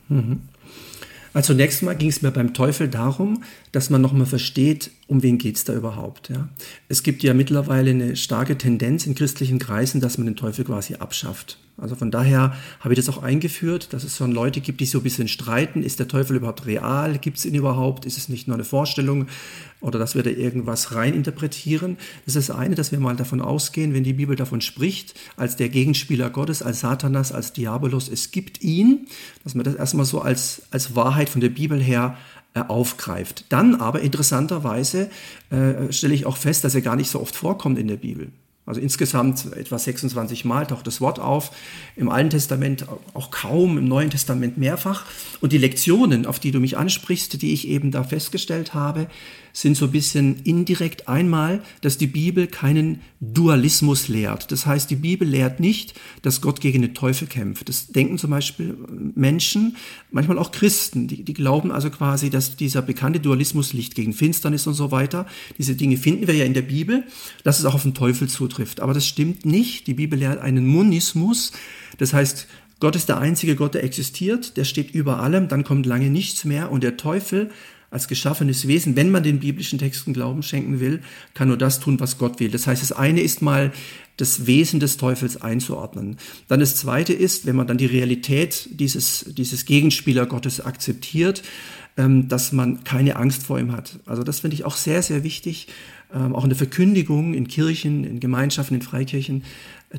Mhm. 0.08 0.48
Also 1.34 1.52
zunächst 1.54 1.82
mal 1.82 1.96
ging 1.96 2.08
es 2.10 2.22
mir 2.22 2.30
beim 2.30 2.54
Teufel 2.54 2.88
darum, 2.88 3.42
dass 3.72 3.88
man 3.90 4.02
nochmal 4.02 4.26
versteht, 4.26 4.90
um 5.06 5.22
wen 5.22 5.38
geht 5.38 5.56
es 5.56 5.64
da 5.64 5.74
überhaupt. 5.74 6.28
Ja? 6.28 6.48
Es 6.88 7.02
gibt 7.02 7.22
ja 7.22 7.34
mittlerweile 7.34 7.90
eine 7.90 8.16
starke 8.16 8.56
Tendenz 8.56 9.06
in 9.06 9.14
christlichen 9.14 9.58
Kreisen, 9.58 10.00
dass 10.00 10.18
man 10.18 10.26
den 10.26 10.36
Teufel 10.36 10.64
quasi 10.64 10.94
abschafft. 10.96 11.58
Also 11.78 11.96
von 11.96 12.10
daher 12.10 12.54
habe 12.80 12.92
ich 12.92 12.98
das 12.98 13.08
auch 13.08 13.22
eingeführt, 13.22 13.92
dass 13.92 14.04
es 14.04 14.16
so 14.16 14.26
Leute 14.26 14.60
gibt, 14.60 14.80
die 14.80 14.86
so 14.86 14.98
ein 14.98 15.04
bisschen 15.04 15.26
streiten, 15.26 15.82
ist 15.82 15.98
der 15.98 16.06
Teufel 16.06 16.36
überhaupt 16.36 16.66
real, 16.66 17.18
gibt 17.18 17.38
es 17.38 17.46
ihn 17.46 17.54
überhaupt, 17.54 18.04
ist 18.04 18.18
es 18.18 18.28
nicht 18.28 18.46
nur 18.46 18.56
eine 18.56 18.64
Vorstellung 18.64 19.26
oder 19.80 19.98
dass 19.98 20.14
wir 20.14 20.22
da 20.22 20.30
irgendwas 20.30 20.94
reininterpretieren. 20.94 21.96
Das 22.24 22.36
ist 22.36 22.50
das 22.50 22.56
eine, 22.56 22.74
dass 22.74 22.92
wir 22.92 23.00
mal 23.00 23.16
davon 23.16 23.40
ausgehen, 23.40 23.94
wenn 23.94 24.04
die 24.04 24.12
Bibel 24.12 24.36
davon 24.36 24.60
spricht, 24.60 25.14
als 25.36 25.56
der 25.56 25.70
Gegenspieler 25.70 26.30
Gottes, 26.30 26.62
als 26.62 26.80
Satanas, 26.80 27.32
als 27.32 27.52
Diabolos, 27.52 28.08
es 28.08 28.30
gibt 28.30 28.62
ihn, 28.62 29.06
dass 29.42 29.54
man 29.54 29.64
das 29.64 29.74
erstmal 29.74 30.06
so 30.06 30.20
als, 30.20 30.62
als 30.70 30.94
Wahrheit 30.94 31.30
von 31.30 31.40
der 31.40 31.48
Bibel 31.48 31.82
her 31.82 32.16
aufgreift. 32.54 33.44
Dann 33.48 33.76
aber 33.76 34.00
interessanterweise 34.00 35.10
äh, 35.50 35.92
stelle 35.92 36.14
ich 36.14 36.26
auch 36.26 36.36
fest, 36.36 36.64
dass 36.64 36.74
er 36.74 36.82
gar 36.82 36.96
nicht 36.96 37.10
so 37.10 37.20
oft 37.20 37.34
vorkommt 37.34 37.78
in 37.78 37.88
der 37.88 37.96
Bibel. 37.96 38.30
Also 38.64 38.80
insgesamt 38.80 39.52
etwa 39.56 39.76
26 39.76 40.44
Mal 40.44 40.66
taucht 40.66 40.86
das 40.86 41.00
Wort 41.00 41.18
auf, 41.18 41.50
im 41.96 42.08
Alten 42.08 42.30
Testament 42.30 42.86
auch 43.12 43.32
kaum, 43.32 43.76
im 43.76 43.88
Neuen 43.88 44.10
Testament 44.10 44.56
mehrfach. 44.56 45.04
Und 45.40 45.52
die 45.52 45.58
Lektionen, 45.58 46.26
auf 46.26 46.38
die 46.38 46.52
du 46.52 46.60
mich 46.60 46.76
ansprichst, 46.76 47.42
die 47.42 47.52
ich 47.52 47.66
eben 47.66 47.90
da 47.90 48.04
festgestellt 48.04 48.72
habe, 48.72 49.08
sind 49.52 49.76
so 49.76 49.86
ein 49.86 49.92
bisschen 49.92 50.40
indirekt 50.44 51.08
einmal, 51.08 51.62
dass 51.80 51.98
die 51.98 52.06
Bibel 52.06 52.46
keinen 52.46 53.00
Dualismus 53.20 54.08
lehrt. 54.08 54.50
Das 54.50 54.66
heißt, 54.66 54.90
die 54.90 54.96
Bibel 54.96 55.28
lehrt 55.28 55.60
nicht, 55.60 55.94
dass 56.22 56.40
Gott 56.40 56.60
gegen 56.60 56.82
den 56.82 56.94
Teufel 56.94 57.28
kämpft. 57.28 57.68
Das 57.68 57.88
denken 57.88 58.18
zum 58.18 58.30
Beispiel 58.30 58.76
Menschen, 59.14 59.76
manchmal 60.10 60.38
auch 60.38 60.52
Christen, 60.52 61.08
die, 61.08 61.22
die 61.22 61.34
glauben 61.34 61.70
also 61.70 61.90
quasi, 61.90 62.30
dass 62.30 62.56
dieser 62.56 62.82
bekannte 62.82 63.20
Dualismus 63.20 63.72
Licht 63.72 63.94
gegen 63.94 64.12
Finsternis 64.12 64.66
und 64.66 64.74
so 64.74 64.90
weiter, 64.90 65.26
diese 65.58 65.74
Dinge 65.74 65.96
finden 65.96 66.26
wir 66.26 66.34
ja 66.34 66.44
in 66.44 66.54
der 66.54 66.62
Bibel, 66.62 67.04
dass 67.44 67.58
es 67.58 67.64
auch 67.64 67.74
auf 67.74 67.82
den 67.82 67.94
Teufel 67.94 68.28
zutrifft. 68.28 68.80
Aber 68.80 68.94
das 68.94 69.06
stimmt 69.06 69.46
nicht. 69.46 69.86
Die 69.86 69.94
Bibel 69.94 70.18
lehrt 70.18 70.40
einen 70.40 70.66
Monismus. 70.66 71.52
Das 71.98 72.12
heißt, 72.12 72.46
Gott 72.82 72.96
ist 72.96 73.08
der 73.08 73.18
einzige 73.18 73.54
Gott, 73.54 73.74
der 73.74 73.84
existiert, 73.84 74.56
der 74.56 74.64
steht 74.64 74.90
über 74.90 75.20
allem, 75.20 75.46
dann 75.46 75.62
kommt 75.62 75.86
lange 75.86 76.10
nichts 76.10 76.44
mehr 76.44 76.72
und 76.72 76.82
der 76.82 76.96
Teufel 76.96 77.52
als 77.92 78.08
geschaffenes 78.08 78.66
Wesen, 78.66 78.96
wenn 78.96 79.10
man 79.10 79.22
den 79.22 79.38
biblischen 79.38 79.78
Texten 79.78 80.14
Glauben 80.14 80.42
schenken 80.42 80.80
will, 80.80 81.02
kann 81.34 81.48
nur 81.48 81.58
das 81.58 81.78
tun, 81.78 82.00
was 82.00 82.16
Gott 82.16 82.40
will. 82.40 82.50
Das 82.50 82.66
heißt, 82.66 82.80
das 82.80 82.92
eine 82.92 83.20
ist 83.20 83.42
mal 83.42 83.70
das 84.16 84.46
Wesen 84.46 84.80
des 84.80 84.96
Teufels 84.96 85.40
einzuordnen. 85.40 86.16
Dann 86.48 86.60
das 86.60 86.76
zweite 86.76 87.12
ist, 87.12 87.44
wenn 87.44 87.54
man 87.54 87.66
dann 87.66 87.76
die 87.76 87.86
Realität 87.86 88.68
dieses, 88.70 89.26
dieses 89.28 89.66
Gegenspieler 89.66 90.24
Gottes 90.24 90.60
akzeptiert, 90.60 91.42
ähm, 91.98 92.28
dass 92.28 92.52
man 92.52 92.82
keine 92.84 93.16
Angst 93.16 93.42
vor 93.42 93.58
ihm 93.60 93.72
hat. 93.72 93.98
Also 94.06 94.22
das 94.22 94.40
finde 94.40 94.54
ich 94.54 94.64
auch 94.64 94.76
sehr, 94.76 95.02
sehr 95.02 95.22
wichtig, 95.22 95.68
ähm, 96.14 96.34
auch 96.34 96.44
in 96.44 96.50
der 96.50 96.56
Verkündigung 96.56 97.34
in 97.34 97.46
Kirchen, 97.46 98.04
in 98.04 98.20
Gemeinschaften, 98.20 98.76
in 98.76 98.82
Freikirchen, 98.82 99.44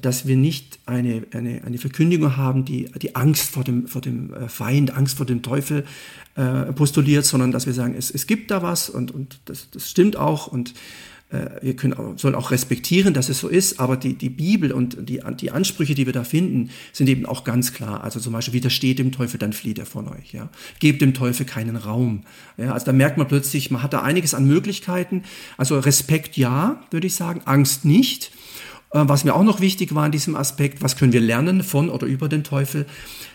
dass 0.02 0.26
wir 0.26 0.36
nicht 0.36 0.80
eine, 0.86 1.24
eine, 1.32 1.64
eine 1.64 1.78
Verkündigung 1.78 2.38
haben, 2.38 2.66
die 2.66 2.90
die 3.02 3.16
Angst 3.16 3.50
vor 3.50 3.64
dem, 3.64 3.88
vor 3.88 4.02
dem 4.02 4.34
äh, 4.34 4.50
Feind, 4.50 4.96
Angst 4.96 5.18
vor 5.18 5.26
dem 5.26 5.42
Teufel 5.42 5.86
äh, 6.36 6.74
postuliert, 6.74 7.26
sondern 7.26 7.52
dass 7.52 7.66
wir 7.66 7.74
sagen, 7.74 7.96
es, 7.98 8.10
es 8.10 8.28
gibt 8.28 8.52
da 8.52 8.64
was 8.64 8.90
und, 8.90 9.12
und 9.12 9.40
das, 9.46 9.70
das 9.70 9.90
stimmt 9.90 10.16
auch 10.16 10.48
und 10.48 10.74
äh, 11.34 11.62
wir 11.62 11.76
können, 11.76 12.18
sollen 12.18 12.36
auch 12.36 12.52
respektieren, 12.52 13.14
dass 13.14 13.30
es 13.30 13.40
so 13.40 13.48
ist, 13.48 13.80
aber 13.80 13.98
die, 13.98 14.14
die 14.14 14.30
Bibel 14.30 14.72
und 14.72 15.10
die, 15.10 15.22
die 15.40 15.52
Ansprüche, 15.52 15.96
die 15.96 16.06
wir 16.06 16.14
da 16.14 16.24
finden, 16.24 16.70
sind 16.92 17.08
eben 17.08 17.26
auch 17.26 17.44
ganz 17.44 17.74
klar. 17.74 18.04
Also 18.04 18.20
zum 18.20 18.34
Beispiel, 18.34 18.54
widersteht 18.54 19.00
dem 19.00 19.12
Teufel, 19.12 19.38
dann 19.38 19.54
flieht 19.54 19.80
er 19.80 19.86
von 19.86 20.08
euch. 20.08 20.34
Ja? 20.34 20.50
Gebt 20.80 21.02
dem 21.02 21.14
Teufel 21.14 21.46
keinen 21.46 21.76
Raum. 21.76 22.24
Ja? 22.58 22.74
Also 22.74 22.86
da 22.88 22.94
merkt 22.94 23.18
man 23.18 23.28
plötzlich, 23.28 23.72
man 23.72 23.84
hat 23.84 23.94
da 23.94 24.02
einiges 24.02 24.34
an 24.34 24.48
Möglichkeiten. 24.48 25.24
Also 25.58 25.78
Respekt 25.80 26.38
ja, 26.38 26.82
würde 26.92 27.08
ich 27.08 27.16
sagen, 27.16 27.42
Angst 27.46 27.86
nicht. 27.86 28.32
Äh, 28.94 29.08
was 29.08 29.26
mir 29.26 29.36
auch 29.36 29.44
noch 29.44 29.60
wichtig 29.60 29.94
war 29.94 30.06
in 30.06 30.12
diesem 30.12 30.36
Aspekt, 30.36 30.82
was 30.82 30.96
können 30.96 31.12
wir 31.12 31.22
lernen 31.22 31.64
von 31.64 31.90
oder 31.90 32.08
über 32.08 32.30
den 32.30 32.44
Teufel, 32.44 32.86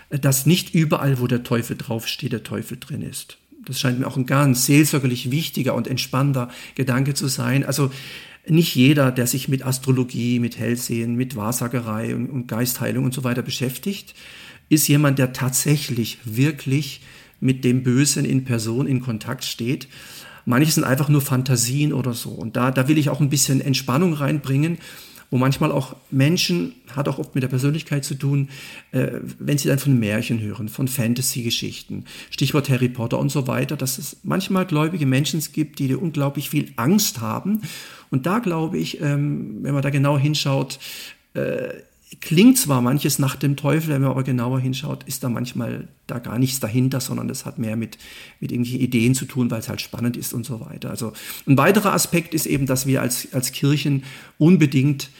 äh, 0.08 0.18
dass 0.18 0.46
nicht 0.46 0.74
überall, 0.74 1.20
wo 1.20 1.26
der 1.26 1.42
Teufel 1.42 1.76
draufsteht, 1.76 2.32
der 2.32 2.44
Teufel 2.44 2.78
drin 2.80 3.02
ist. 3.02 3.38
Das 3.64 3.78
scheint 3.78 3.98
mir 3.98 4.06
auch 4.06 4.16
ein 4.16 4.26
ganz 4.26 4.64
seelsorgerlich 4.66 5.30
wichtiger 5.30 5.74
und 5.74 5.88
entspannter 5.88 6.48
Gedanke 6.74 7.12
zu 7.12 7.26
sein. 7.26 7.64
Also 7.64 7.90
nicht 8.46 8.74
jeder, 8.74 9.10
der 9.10 9.26
sich 9.26 9.48
mit 9.48 9.66
Astrologie, 9.66 10.38
mit 10.38 10.58
Hellsehen, 10.58 11.16
mit 11.16 11.36
Wahrsagerei 11.36 12.14
und, 12.14 12.30
und 12.30 12.46
Geistheilung 12.46 13.04
und 13.04 13.12
so 13.12 13.24
weiter 13.24 13.42
beschäftigt, 13.42 14.14
ist 14.70 14.88
jemand, 14.88 15.18
der 15.18 15.32
tatsächlich 15.32 16.18
wirklich 16.24 17.02
mit 17.40 17.64
dem 17.64 17.82
Bösen 17.82 18.24
in 18.24 18.44
Person 18.44 18.86
in 18.86 19.00
Kontakt 19.00 19.44
steht. 19.44 19.88
Manche 20.46 20.72
sind 20.72 20.84
einfach 20.84 21.08
nur 21.08 21.20
Fantasien 21.20 21.92
oder 21.92 22.14
so. 22.14 22.30
Und 22.30 22.56
da, 22.56 22.70
da 22.70 22.88
will 22.88 22.96
ich 22.96 23.10
auch 23.10 23.20
ein 23.20 23.28
bisschen 23.28 23.60
Entspannung 23.60 24.14
reinbringen 24.14 24.78
wo 25.30 25.38
manchmal 25.38 25.72
auch 25.72 25.96
Menschen, 26.10 26.74
hat 26.94 27.08
auch 27.08 27.18
oft 27.18 27.34
mit 27.34 27.42
der 27.42 27.48
Persönlichkeit 27.48 28.04
zu 28.04 28.14
tun, 28.14 28.48
äh, 28.92 29.20
wenn 29.38 29.58
sie 29.58 29.68
dann 29.68 29.78
von 29.78 29.98
Märchen 29.98 30.40
hören, 30.40 30.68
von 30.68 30.88
Fantasy-Geschichten, 30.88 32.04
Stichwort 32.30 32.68
Harry 32.70 32.88
Potter 32.88 33.18
und 33.18 33.30
so 33.30 33.46
weiter, 33.46 33.76
dass 33.76 33.98
es 33.98 34.18
manchmal 34.22 34.66
gläubige 34.66 35.06
Menschen 35.06 35.42
gibt, 35.52 35.78
die 35.78 35.94
unglaublich 35.94 36.50
viel 36.50 36.72
Angst 36.76 37.20
haben. 37.20 37.62
Und 38.10 38.26
da 38.26 38.38
glaube 38.38 38.78
ich, 38.78 39.00
ähm, 39.00 39.58
wenn 39.62 39.74
man 39.74 39.82
da 39.82 39.90
genau 39.90 40.18
hinschaut, 40.18 40.78
äh, 41.34 41.68
klingt 42.20 42.58
zwar 42.58 42.80
manches 42.80 43.18
nach 43.18 43.36
dem 43.36 43.56
Teufel, 43.56 43.90
wenn 43.90 44.02
man 44.02 44.10
aber 44.10 44.22
genauer 44.22 44.60
hinschaut, 44.60 45.04
ist 45.04 45.24
da 45.24 45.28
manchmal 45.28 45.88
da 46.06 46.18
gar 46.18 46.38
nichts 46.38 46.58
dahinter, 46.60 47.00
sondern 47.00 47.28
das 47.28 47.44
hat 47.44 47.58
mehr 47.58 47.76
mit, 47.76 47.98
mit 48.40 48.50
irgendwelchen 48.50 48.80
Ideen 48.80 49.14
zu 49.14 49.26
tun, 49.26 49.50
weil 49.50 49.60
es 49.60 49.68
halt 49.68 49.80
spannend 49.80 50.16
ist 50.16 50.32
und 50.32 50.46
so 50.46 50.60
weiter. 50.60 50.90
Also 50.90 51.12
ein 51.46 51.58
weiterer 51.58 51.92
Aspekt 51.92 52.34
ist 52.34 52.46
eben, 52.46 52.66
dass 52.66 52.86
wir 52.86 53.02
als, 53.02 53.32
als 53.32 53.52
Kirchen 53.52 54.04
unbedingt 54.38 55.10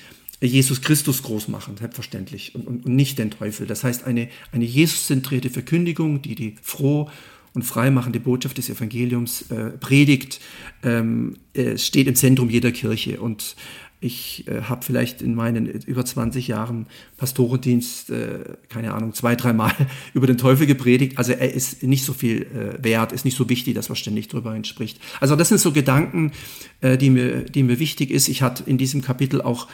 Jesus 0.40 0.80
Christus 0.82 1.22
groß 1.22 1.48
machen, 1.48 1.76
selbstverständlich, 1.76 2.54
und, 2.54 2.66
und, 2.66 2.86
und 2.86 2.94
nicht 2.94 3.18
den 3.18 3.30
Teufel. 3.30 3.66
Das 3.66 3.84
heißt, 3.84 4.04
eine, 4.04 4.28
eine 4.52 4.64
Jesus-zentrierte 4.64 5.50
Verkündigung, 5.50 6.22
die 6.22 6.36
die 6.36 6.54
froh 6.62 7.10
und 7.54 7.64
freimachende 7.64 8.20
Botschaft 8.20 8.56
des 8.58 8.70
Evangeliums 8.70 9.50
äh, 9.50 9.70
predigt, 9.70 10.40
ähm, 10.84 11.38
äh, 11.54 11.76
steht 11.76 12.06
im 12.06 12.14
Zentrum 12.14 12.50
jeder 12.50 12.70
Kirche. 12.70 13.20
Und 13.20 13.56
ich 14.00 14.46
äh, 14.46 14.62
habe 14.62 14.84
vielleicht 14.84 15.22
in 15.22 15.34
meinen 15.34 15.66
über 15.66 16.04
20 16.04 16.46
Jahren 16.46 16.86
Pastorendienst, 17.16 18.10
äh, 18.10 18.56
keine 18.68 18.94
Ahnung, 18.94 19.12
zwei, 19.12 19.34
dreimal 19.34 19.72
über 20.14 20.26
den 20.26 20.38
Teufel 20.38 20.66
gepredigt. 20.66 21.18
Also 21.18 21.32
er 21.32 21.52
ist 21.52 21.82
nicht 21.82 22.04
so 22.04 22.12
viel 22.12 22.42
äh, 22.42 22.82
wert, 22.82 23.12
ist 23.12 23.24
nicht 23.24 23.36
so 23.36 23.48
wichtig, 23.48 23.74
dass 23.74 23.88
man 23.88 23.96
ständig 23.96 24.28
drüber 24.28 24.56
spricht. 24.64 25.00
Also 25.20 25.34
das 25.34 25.48
sind 25.48 25.58
so 25.58 25.72
Gedanken, 25.72 26.32
äh, 26.80 26.96
die, 26.96 27.10
mir, 27.10 27.42
die 27.42 27.64
mir 27.64 27.80
wichtig 27.80 28.10
ist. 28.10 28.28
Ich 28.28 28.42
hatte 28.42 28.62
in 28.66 28.78
diesem 28.78 29.02
Kapitel 29.02 29.42
auch 29.42 29.66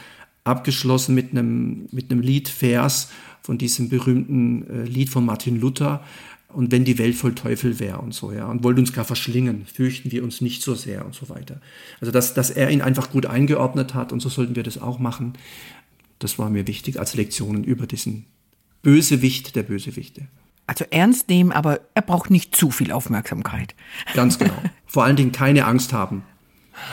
abgeschlossen 0.43 1.13
mit 1.13 1.31
einem, 1.31 1.87
mit 1.91 2.11
einem 2.11 2.21
Liedvers 2.21 3.09
von 3.41 3.59
diesem 3.59 3.89
berühmten 3.89 4.67
äh, 4.67 4.83
Lied 4.85 5.09
von 5.09 5.23
Martin 5.23 5.59
Luther, 5.59 6.03
und 6.55 6.71
wenn 6.71 6.85
die 6.85 6.97
Welt 6.97 7.15
voll 7.15 7.35
Teufel 7.35 7.79
wäre 7.79 7.99
und 7.99 8.13
so, 8.13 8.31
ja, 8.31 8.45
und 8.47 8.63
wollte 8.63 8.79
uns 8.79 8.93
gar 8.93 9.05
verschlingen, 9.05 9.65
fürchten 9.65 10.11
wir 10.11 10.23
uns 10.23 10.41
nicht 10.41 10.61
so 10.61 10.73
sehr 10.73 11.05
und 11.05 11.13
so 11.13 11.29
weiter. 11.29 11.59
Also, 11.99 12.11
dass, 12.11 12.33
dass 12.33 12.49
er 12.49 12.69
ihn 12.71 12.81
einfach 12.81 13.11
gut 13.11 13.25
eingeordnet 13.25 13.93
hat 13.93 14.13
und 14.13 14.21
so 14.21 14.29
sollten 14.29 14.55
wir 14.55 14.63
das 14.63 14.81
auch 14.81 14.99
machen, 14.99 15.33
das 16.19 16.39
war 16.39 16.49
mir 16.49 16.67
wichtig 16.67 16.99
als 16.99 17.15
Lektionen 17.15 17.63
über 17.63 17.87
diesen 17.87 18.25
Bösewicht 18.81 19.55
der 19.55 19.63
Bösewichte. 19.63 20.27
Also 20.67 20.85
ernst 20.89 21.29
nehmen, 21.29 21.51
aber 21.51 21.81
er 21.93 22.01
braucht 22.01 22.31
nicht 22.31 22.55
zu 22.55 22.71
viel 22.71 22.91
Aufmerksamkeit. 22.91 23.75
Ganz 24.13 24.39
genau. 24.39 24.55
Vor 24.85 25.03
allen 25.03 25.15
Dingen 25.15 25.31
keine 25.31 25.65
Angst 25.65 25.93
haben. 25.93 26.23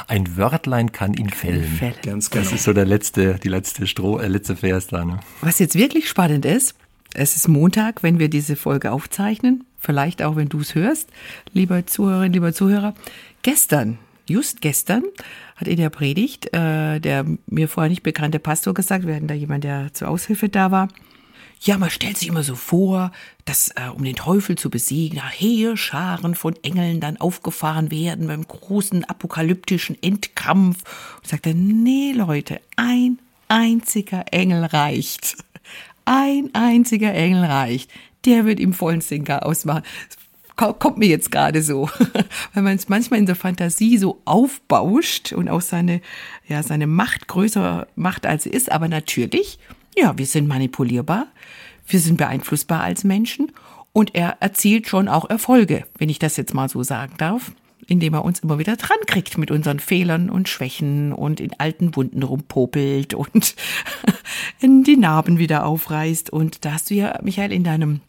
Ein 0.07 0.37
Wörtlein 0.37 0.93
kann 0.93 1.15
ihn 1.15 1.31
fällen. 1.31 1.65
Fällen. 1.65 1.95
Ganz 2.03 2.31
genau. 2.31 2.45
Das 2.45 2.53
ist 2.53 2.65
so 2.65 2.73
der 2.73 2.85
letzte, 2.85 3.39
die 3.43 3.49
letzte 3.49 3.87
Stroh, 3.87 4.19
äh, 4.19 4.29
letzte 4.29 4.57
Vers 4.57 4.89
da. 4.89 5.05
Ne? 5.05 5.21
Was 5.41 5.59
jetzt 5.59 5.75
wirklich 5.75 6.09
spannend 6.09 6.45
ist, 6.45 6.75
es 7.15 7.37
ist 7.37 7.49
Montag, 7.49 8.03
wenn 8.03 8.19
wir 8.19 8.29
diese 8.29 8.57
Folge 8.57 8.93
aufzeichnen. 8.93 9.65
Vielleicht 9.79 10.23
auch, 10.23 10.37
wenn 10.37 10.49
du 10.49 10.61
es 10.61 10.75
hörst, 10.75 11.09
lieber 11.53 11.87
Zuhörerin, 11.87 12.33
lieber 12.33 12.53
Zuhörer. 12.53 12.95
Gestern, 13.43 13.99
just 14.27 14.61
gestern, 14.61 15.03
hat 15.57 15.69
in 15.69 15.77
der 15.77 15.91
Predigt 15.91 16.53
äh, 16.55 17.01
der 17.01 17.25
mir 17.47 17.69
vorher 17.69 17.91
nicht 17.91 18.03
bekannte 18.03 18.39
Pastor 18.39 18.75
gesagt, 18.75 19.07
wir 19.07 19.15
hatten 19.15 19.29
da 19.29 19.35
jemand, 19.35 19.65
der 19.65 19.93
zur 19.93 20.09
Aushilfe 20.09 20.49
da 20.49 20.71
war. 20.71 20.89
Ja, 21.65 21.79
man 21.79 21.91
stellt 21.91 22.19
sich 22.19 22.27
immer 22.27 22.43
so 22.43 22.57
vor, 22.57 23.13
dass 23.45 23.69
äh, 23.77 23.89
um 23.95 24.03
den 24.03 24.17
Teufel 24.17 24.57
zu 24.57 24.69
besiegen, 24.69 25.23
Heerscharen 25.23 26.35
von 26.35 26.57
Engeln 26.65 26.99
dann 26.99 27.19
aufgefahren 27.19 27.93
werden 27.93 28.27
beim 28.27 28.47
großen 28.47 29.05
apokalyptischen 29.05 29.97
Endkampf. 30.03 30.83
Und 31.23 31.29
sagt 31.29 31.47
er, 31.47 31.55
nee 31.55 32.13
Leute, 32.13 32.61
ein 32.75 33.19
einziger 33.47 34.25
Engel 34.33 34.65
reicht. 34.65 35.37
Ein 36.05 36.51
einziger 36.53 37.15
Engel 37.15 37.45
reicht. 37.45 37.91
Der 38.25 38.45
wird 38.45 38.61
ihm 38.61 38.73
vollen 38.73 39.01
Stinker 39.01 39.45
ausmachen. 39.45 39.83
Kommt 40.57 40.99
mir 40.99 41.09
jetzt 41.09 41.33
gerade 41.33 41.63
so, 41.63 41.89
weil 42.55 42.63
man 42.63 42.77
es 42.77 42.89
manchmal 42.89 43.19
in 43.19 43.27
der 43.27 43.35
Fantasie 43.37 43.99
so 43.99 44.21
aufbauscht 44.25 45.33
und 45.33 45.49
auch 45.49 45.63
seine, 45.63 46.01
ja, 46.47 46.63
seine 46.63 46.87
Macht 46.87 47.27
größer 47.27 47.87
macht, 47.97 48.27
als 48.27 48.45
sie 48.45 48.51
ist. 48.51 48.71
Aber 48.71 48.87
natürlich, 48.87 49.59
ja, 49.97 50.17
wir 50.17 50.27
sind 50.27 50.47
manipulierbar, 50.47 51.27
wir 51.87 51.99
sind 51.99 52.17
beeinflussbar 52.19 52.83
als 52.83 53.03
Menschen 53.03 53.51
und 53.93 54.15
er 54.15 54.37
erzielt 54.41 54.89
schon 54.89 55.09
auch 55.09 55.29
Erfolge, 55.29 55.85
wenn 55.99 56.11
ich 56.11 56.19
das 56.19 56.37
jetzt 56.37 56.55
mal 56.55 56.69
so 56.69 56.83
sagen 56.83 57.15
darf 57.19 57.53
indem 57.93 58.15
er 58.15 58.25
uns 58.25 58.41
immer 58.41 58.59
wieder 58.59 58.77
dran 58.77 58.97
kriegt 59.07 59.37
mit 59.37 59.51
unseren 59.51 59.79
Fehlern 59.79 60.31
und 60.31 60.49
Schwächen 60.49 61.13
und 61.13 61.41
in 61.41 61.53
alten 61.61 61.95
Wunden 61.95 62.23
rumpopelt 62.23 63.13
und 63.13 63.55
die 64.63 64.97
Narben 64.97 65.39
wieder 65.39 65.67
aufreißt. 65.67 66.31
Und 66.31 66.65
da 66.65 66.73
hast 66.73 66.89
du 66.89 66.95
ja, 66.95 67.19
Michael, 67.23 67.53
in 67.53 67.65
deinem 67.65 68.01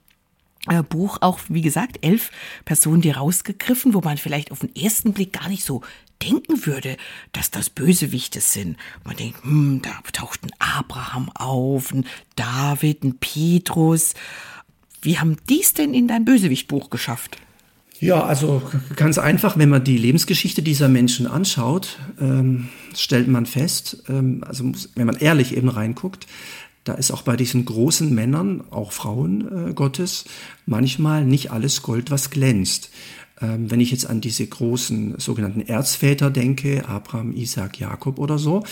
äh, 0.70 0.82
Buch 0.84 1.18
auch, 1.20 1.40
wie 1.50 1.62
gesagt, 1.62 1.98
elf 2.02 2.32
Personen 2.64 3.02
dir 3.02 3.18
rausgegriffen, 3.18 3.94
wo 3.94 4.00
man 4.00 4.18
vielleicht 4.18 4.52
auf 4.52 4.60
den 4.60 4.74
ersten 4.74 5.12
Blick 5.12 5.34
gar 5.34 5.50
nicht 5.50 5.66
so 5.66 5.82
denken 6.22 6.66
würde, 6.66 6.96
dass 7.34 7.52
das 7.52 7.70
Bösewichte 7.70 8.40
sind. 8.40 8.78
Man 9.04 9.18
denkt, 9.18 9.44
hm, 9.44 9.82
da 9.84 9.92
taucht 10.14 10.46
ein 10.46 10.52
Abraham 10.60 11.30
auf, 11.36 11.92
ein 11.92 12.06
David, 12.38 13.04
ein 13.04 13.18
Petrus. 13.18 14.14
Wie 15.02 15.20
haben 15.20 15.36
dies 15.50 15.74
denn 15.74 15.94
in 15.94 16.08
dein 16.08 16.24
Bösewichtbuch 16.24 16.90
geschafft? 16.90 17.38
Ja, 18.04 18.26
also 18.26 18.62
ganz 18.98 19.18
einfach, 19.18 19.58
wenn 19.58 19.70
man 19.70 19.84
die 19.84 19.98
Lebensgeschichte 19.98 20.62
dieser 20.62 20.90
Menschen 20.90 21.26
anschaut, 21.26 22.00
ähm, 22.20 22.68
stellt 22.96 23.30
man 23.30 23.46
fest, 23.46 24.04
ähm, 24.10 24.44
also 24.46 24.70
wenn 24.96 25.08
man 25.08 25.16
ehrlich 25.16 25.56
eben 25.56 25.70
reinguckt, 25.70 26.28
da 26.84 26.96
ist 26.96 27.12
auch 27.12 27.22
bei 27.22 27.38
diesen 27.38 27.64
großen 27.64 28.14
Männern, 28.14 28.66
auch 28.72 28.92
Frauen 28.92 29.70
äh, 29.70 29.74
Gottes, 29.74 30.26
manchmal 30.66 31.24
nicht 31.24 31.52
alles 31.52 31.82
Gold, 31.82 32.12
was 32.12 32.30
glänzt. 32.30 32.90
Ähm, 33.42 33.72
wenn 33.72 33.80
ich 33.80 33.92
jetzt 33.92 34.08
an 34.08 34.22
diese 34.22 34.46
großen 34.46 35.16
sogenannten 35.18 35.62
Erzväter 35.62 36.30
denke, 36.30 36.88
Abraham, 36.88 37.34
Isaac, 37.36 37.80
Jakob 37.80 38.20
oder 38.20 38.38
so, 38.38 38.64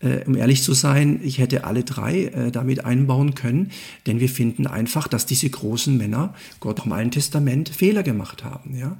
äh, 0.00 0.24
um 0.26 0.36
ehrlich 0.36 0.62
zu 0.62 0.74
sein, 0.74 1.20
ich 1.22 1.38
hätte 1.38 1.64
alle 1.64 1.84
drei 1.84 2.24
äh, 2.24 2.50
damit 2.50 2.84
einbauen 2.84 3.34
können, 3.34 3.70
denn 4.06 4.20
wir 4.20 4.28
finden 4.28 4.66
einfach, 4.66 5.08
dass 5.08 5.26
diese 5.26 5.48
großen 5.48 5.96
Männer 5.96 6.34
Gott 6.60 6.84
im 6.84 6.92
Alten 6.92 7.12
Testament 7.12 7.68
Fehler 7.68 8.02
gemacht 8.02 8.44
haben. 8.44 8.76
Ja? 8.76 8.96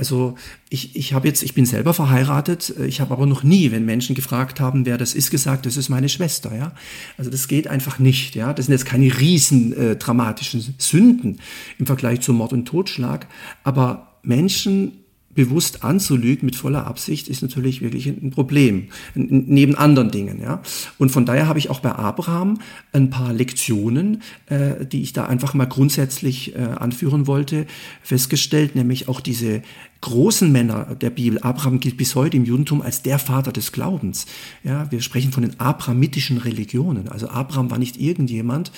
Also 0.00 0.34
ich, 0.70 0.96
ich 0.96 1.12
habe 1.12 1.28
jetzt, 1.28 1.42
ich 1.42 1.52
bin 1.52 1.66
selber 1.66 1.92
verheiratet, 1.92 2.74
äh, 2.78 2.86
ich 2.86 3.02
habe 3.02 3.12
aber 3.12 3.26
noch 3.26 3.42
nie, 3.42 3.70
wenn 3.70 3.84
Menschen 3.84 4.14
gefragt 4.14 4.58
haben, 4.58 4.86
wer 4.86 4.96
das 4.96 5.14
ist, 5.14 5.30
gesagt, 5.30 5.66
das 5.66 5.76
ist 5.76 5.90
meine 5.90 6.08
Schwester, 6.08 6.56
ja. 6.56 6.72
Also 7.18 7.30
das 7.30 7.48
geht 7.48 7.68
einfach 7.68 7.98
nicht, 7.98 8.34
ja. 8.34 8.54
Das 8.54 8.66
sind 8.66 8.72
jetzt 8.72 8.86
keine 8.86 9.20
riesen 9.20 9.74
äh, 9.74 9.96
dramatischen 9.96 10.74
Sünden 10.78 11.38
im 11.78 11.86
Vergleich 11.86 12.20
zu 12.22 12.32
Mord 12.32 12.54
und 12.54 12.64
Totschlag, 12.66 13.26
aber 13.62 14.09
Menschen 14.22 14.92
bewusst 15.32 15.84
anzulügen 15.84 16.44
mit 16.44 16.56
voller 16.56 16.86
Absicht 16.86 17.28
ist 17.28 17.40
natürlich 17.40 17.80
wirklich 17.80 18.06
ein 18.06 18.30
Problem, 18.30 18.88
neben 19.14 19.76
anderen 19.76 20.10
Dingen. 20.10 20.40
Ja. 20.40 20.60
Und 20.98 21.10
von 21.10 21.24
daher 21.24 21.46
habe 21.46 21.58
ich 21.60 21.70
auch 21.70 21.80
bei 21.80 21.92
Abraham 21.92 22.58
ein 22.92 23.10
paar 23.10 23.32
Lektionen, 23.32 24.22
äh, 24.46 24.84
die 24.84 25.02
ich 25.02 25.12
da 25.12 25.26
einfach 25.26 25.54
mal 25.54 25.66
grundsätzlich 25.66 26.56
äh, 26.56 26.58
anführen 26.58 27.28
wollte, 27.28 27.66
festgestellt, 28.02 28.74
nämlich 28.74 29.08
auch 29.08 29.20
diese 29.20 29.62
großen 30.00 30.50
Männer 30.50 30.96
der 31.00 31.10
Bibel. 31.10 31.38
Abraham 31.40 31.78
gilt 31.78 31.96
bis 31.96 32.16
heute 32.16 32.36
im 32.36 32.44
Judentum 32.44 32.82
als 32.82 33.02
der 33.02 33.20
Vater 33.20 33.52
des 33.52 33.70
Glaubens. 33.70 34.26
Ja, 34.64 34.90
wir 34.90 35.00
sprechen 35.00 35.30
von 35.30 35.42
den 35.42 35.60
abrahamitischen 35.60 36.38
Religionen. 36.38 37.08
Also 37.08 37.28
Abraham 37.28 37.70
war 37.70 37.78
nicht 37.78 38.00
irgendjemand. 38.00 38.72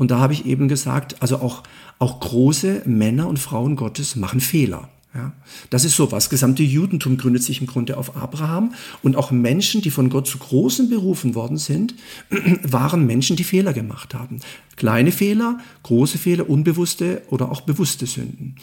Und 0.00 0.10
da 0.10 0.18
habe 0.18 0.32
ich 0.32 0.46
eben 0.46 0.66
gesagt, 0.66 1.20
also 1.20 1.36
auch, 1.36 1.62
auch 1.98 2.20
große 2.20 2.84
Männer 2.86 3.28
und 3.28 3.38
Frauen 3.38 3.76
Gottes 3.76 4.16
machen 4.16 4.40
Fehler. 4.40 4.88
Ja, 5.14 5.32
das 5.68 5.84
ist 5.84 5.94
so 5.94 6.10
was. 6.10 6.30
Gesamte 6.30 6.62
Judentum 6.62 7.18
gründet 7.18 7.42
sich 7.42 7.60
im 7.60 7.66
Grunde 7.66 7.98
auf 7.98 8.16
Abraham 8.16 8.72
und 9.02 9.14
auch 9.16 9.30
Menschen, 9.30 9.82
die 9.82 9.90
von 9.90 10.08
Gott 10.08 10.26
zu 10.26 10.38
Großen 10.38 10.88
berufen 10.88 11.34
worden 11.34 11.58
sind, 11.58 11.96
waren 12.62 13.04
Menschen, 13.04 13.36
die 13.36 13.44
Fehler 13.44 13.74
gemacht 13.74 14.14
haben. 14.14 14.40
Kleine 14.76 15.12
Fehler, 15.12 15.58
große 15.82 16.16
Fehler, 16.16 16.48
unbewusste 16.48 17.20
oder 17.28 17.52
auch 17.52 17.60
bewusste 17.60 18.06
Sünden. 18.06 18.54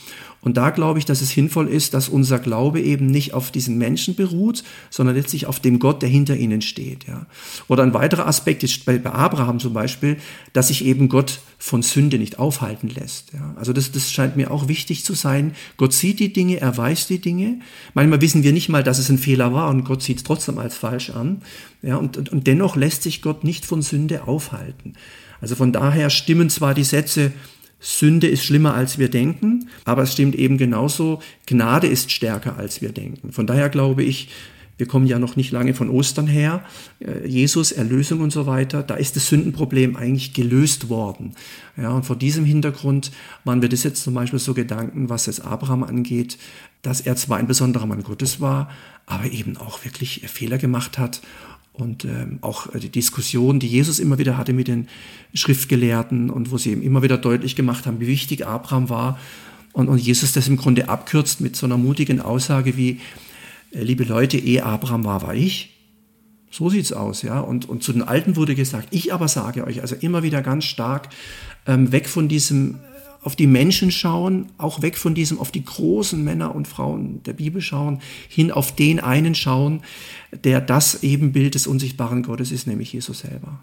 Und 0.42 0.58
da 0.58 0.70
glaube 0.70 1.00
ich, 1.00 1.06
dass 1.06 1.22
es 1.22 1.30
sinnvoll 1.30 1.68
ist, 1.68 1.94
dass 1.94 2.10
unser 2.10 2.40
Glaube 2.40 2.80
eben 2.82 3.08
nicht 3.08 3.34
auf 3.34 3.52
diesen 3.52 3.78
Menschen 3.78 4.16
beruht, 4.16 4.64
sondern 4.90 5.16
letztlich 5.16 5.46
auf 5.46 5.60
dem 5.60 5.80
Gott, 5.80 6.02
der 6.02 6.10
hinter 6.10 6.38
ihnen 6.38 6.62
steht. 6.62 7.06
Ja. 7.08 7.26
Oder 7.68 7.84
ein 7.84 7.94
weiterer 7.94 8.28
Aspekt 8.28 8.64
ist 8.64 8.86
bei, 8.86 9.04
Abraham 9.06 9.60
zum 9.60 9.74
Beispiel, 9.74 10.18
dass 10.54 10.70
sich 10.70 10.86
eben 10.86 11.10
Gott 11.10 11.40
von 11.58 11.82
Sünde 11.82 12.20
nicht 12.20 12.40
aufhalten 12.40 12.90
lässt. 12.90 13.34
Ja. 13.34 13.56
Also 13.58 13.74
das, 13.74 13.92
das 13.92 14.12
scheint 14.12 14.38
mir 14.38 14.52
auch 14.52 14.68
wichtig 14.68 15.04
zu 15.04 15.14
sein. 15.14 15.54
Gott 15.76 15.94
sieht 15.94 16.20
die 16.20 16.32
Dinge, 16.32 16.62
er 16.62 16.78
weiß 16.78 17.08
die 17.08 17.20
Dinge. 17.20 17.60
Manchmal 17.94 18.22
wissen 18.22 18.44
wir 18.44 18.54
nicht 18.54 18.70
mal, 18.70 18.84
dass 18.84 19.00
es 19.00 19.10
ein 19.10 19.18
Fehler 19.18 19.54
war 19.54 19.70
und 19.70 19.84
Gott 19.84 20.04
sieht 20.04 20.18
es 20.18 20.24
trotzdem 20.24 20.60
als 20.60 20.78
falsch 20.78 21.10
an. 21.10 21.42
Ja, 21.82 21.98
und, 21.98 22.18
und, 22.18 22.30
und 22.30 22.48
dennoch 22.48 22.76
lässt 22.76 23.04
sich 23.04 23.22
Gott 23.22 23.44
nicht 23.44 23.66
von 23.66 23.82
Sünde 23.82 24.28
aufhalten. 24.28 24.94
Also 25.42 25.56
von 25.56 25.72
daher 25.72 26.10
stimmen 26.10 26.50
zwar 26.50 26.74
die 26.74 26.84
Sätze, 26.84 27.32
Sünde 27.80 28.28
ist 28.28 28.44
schlimmer 28.44 28.74
als 28.74 28.98
wir 28.98 29.10
denken, 29.10 29.70
aber 29.86 30.04
es 30.04 30.14
stimmt 30.14 30.36
eben 30.36 30.58
genauso, 30.58 31.22
Gnade 31.46 31.88
ist 31.88 32.12
stärker 32.12 32.58
als 32.58 32.82
wir 32.82 32.92
denken. 32.92 33.32
Von 33.32 33.46
daher 33.46 33.70
glaube 33.70 34.04
ich, 34.04 34.30
wir 34.78 34.88
kommen 34.88 35.08
ja 35.08 35.18
noch 35.18 35.36
nicht 35.36 35.52
lange 35.52 35.74
von 35.74 35.90
Ostern 35.90 36.28
her, 36.28 36.64
äh, 37.00 37.28
Jesus, 37.28 37.72
Erlösung 37.72 38.22
und 38.22 38.32
so 38.32 38.46
weiter, 38.46 38.84
da 38.84 38.96
ist 38.96 39.16
das 39.16 39.28
Sündenproblem 39.28 39.96
eigentlich 39.96 40.34
gelöst 40.34 40.90
worden. 40.90 41.34
Ja, 41.76 41.92
und 41.92 42.06
vor 42.06 42.16
diesem 42.16 42.46
Hintergrund 42.46 43.12
waren 43.44 43.62
wir 43.62 43.70
das 43.70 43.84
jetzt 43.84 44.04
zum 44.04 44.14
Beispiel 44.14 44.40
so 44.40 44.54
Gedanken, 44.54 45.10
was 45.10 45.28
es 45.28 45.40
Abraham 45.40 45.84
angeht, 45.84 46.38
dass 46.84 47.02
er 47.02 47.16
zwar 47.16 47.38
ein 47.38 47.48
besonderer 47.48 47.88
Mann 47.88 48.04
Gottes 48.04 48.40
war, 48.40 48.70
aber 49.08 49.26
eben 49.32 49.58
auch 49.58 49.84
wirklich 49.84 50.22
Fehler 50.28 50.58
gemacht 50.58 50.98
hat 50.98 51.22
und 51.78 52.06
ähm, 52.06 52.40
auch 52.42 52.74
äh, 52.74 52.80
die 52.80 52.90
Diskussion, 52.90 53.60
die 53.60 53.68
Jesus 53.68 54.00
immer 54.00 54.18
wieder 54.18 54.38
hatte 54.38 54.54
mit 54.54 54.68
den 54.68 54.88
Schriftgelehrten 55.34 56.30
und 56.30 56.52
wo 56.52 56.58
sie 56.58 56.72
ihm 56.72 56.82
immer 56.82 57.04
wieder 57.04 57.18
deutlich 57.18 57.56
gemacht 57.56 57.86
haben, 57.86 58.00
wie 58.00 58.08
wichtig 58.08 58.46
Abraham 58.46 58.90
war. 58.90 59.20
Und, 59.74 59.90
und 59.90 60.00
Jesus 60.00 60.32
das 60.32 60.48
im 60.48 60.58
Grunde 60.58 60.90
abkürzt 60.90 61.40
mit 61.40 61.56
so 61.56 61.68
einer 61.68 61.78
mutigen 61.78 62.20
Aussage 62.20 62.78
wie, 62.78 63.00
äh, 63.72 63.84
liebe 63.84 64.04
Leute, 64.04 64.38
ehe 64.38 64.66
Abraham 64.66 65.04
war, 65.04 65.22
war 65.22 65.36
ich. 65.36 65.76
So 66.50 66.70
sieht's 66.70 66.94
aus, 66.94 67.22
ja. 67.22 67.40
Und, 67.40 67.70
und 67.70 67.84
zu 67.84 67.94
den 67.94 68.02
Alten 68.02 68.36
wurde 68.36 68.56
gesagt, 68.56 68.88
ich 68.92 69.14
aber 69.14 69.28
sage 69.28 69.66
euch, 69.66 69.82
also 69.82 69.96
immer 69.96 70.24
wieder 70.24 70.42
ganz 70.42 70.66
stark 70.66 71.10
ähm, 71.68 71.92
weg 71.92 72.08
von 72.08 72.28
diesem 72.28 72.80
auf 73.28 73.36
die 73.36 73.46
Menschen 73.46 73.92
schauen, 73.92 74.46
auch 74.58 74.82
weg 74.82 74.98
von 74.98 75.14
diesem 75.14 75.38
auf 75.38 75.52
die 75.52 75.66
großen 75.66 76.24
Männer 76.24 76.56
und 76.56 76.66
Frauen 76.66 77.22
der 77.24 77.34
Bibel 77.34 77.60
schauen, 77.60 78.00
hin 78.30 78.54
auf 78.54 78.74
den 78.74 79.02
einen 79.02 79.36
schauen, 79.36 79.82
der 80.46 80.62
das 80.62 81.04
Ebenbild 81.04 81.54
des 81.54 81.68
unsichtbaren 81.68 82.24
Gottes 82.24 82.54
ist, 82.54 82.68
nämlich 82.68 82.94
Jesus 82.94 83.20
selber. 83.20 83.60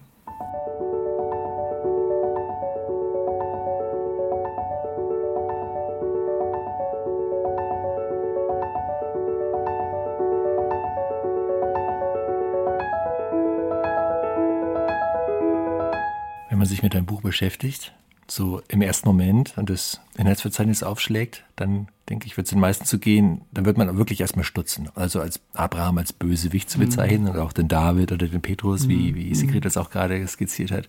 Wenn 16.50 16.58
man 16.58 16.66
sich 16.66 16.82
mit 16.82 16.94
einem 16.94 17.06
Buch 17.06 17.22
beschäftigt, 17.22 17.94
so 18.26 18.62
im 18.68 18.82
ersten 18.82 19.08
Moment 19.08 19.56
und 19.56 19.70
das 19.70 20.00
Inhaltsverzeichnis 20.16 20.82
aufschlägt, 20.82 21.44
dann 21.56 21.88
denke 22.08 22.26
ich, 22.26 22.36
wird 22.36 22.46
es 22.46 22.50
den 22.50 22.60
meisten 22.60 22.84
zu 22.84 22.98
gehen, 22.98 23.42
dann 23.52 23.64
wird 23.64 23.78
man 23.78 23.96
wirklich 23.96 24.20
erstmal 24.20 24.44
stutzen. 24.44 24.88
Also 24.94 25.20
als 25.20 25.40
Abraham 25.54 25.98
als 25.98 26.12
Bösewicht 26.12 26.68
zu 26.70 26.78
bezeichnen 26.78 27.24
mhm. 27.24 27.30
oder 27.30 27.44
auch 27.44 27.52
den 27.52 27.68
David 27.68 28.12
oder 28.12 28.28
den 28.28 28.42
Petrus, 28.42 28.88
wie, 28.88 29.12
mhm. 29.12 29.14
wie 29.14 29.34
Sigrid 29.34 29.64
das 29.64 29.76
auch 29.76 29.90
gerade 29.90 30.26
skizziert 30.26 30.70
hat. 30.70 30.88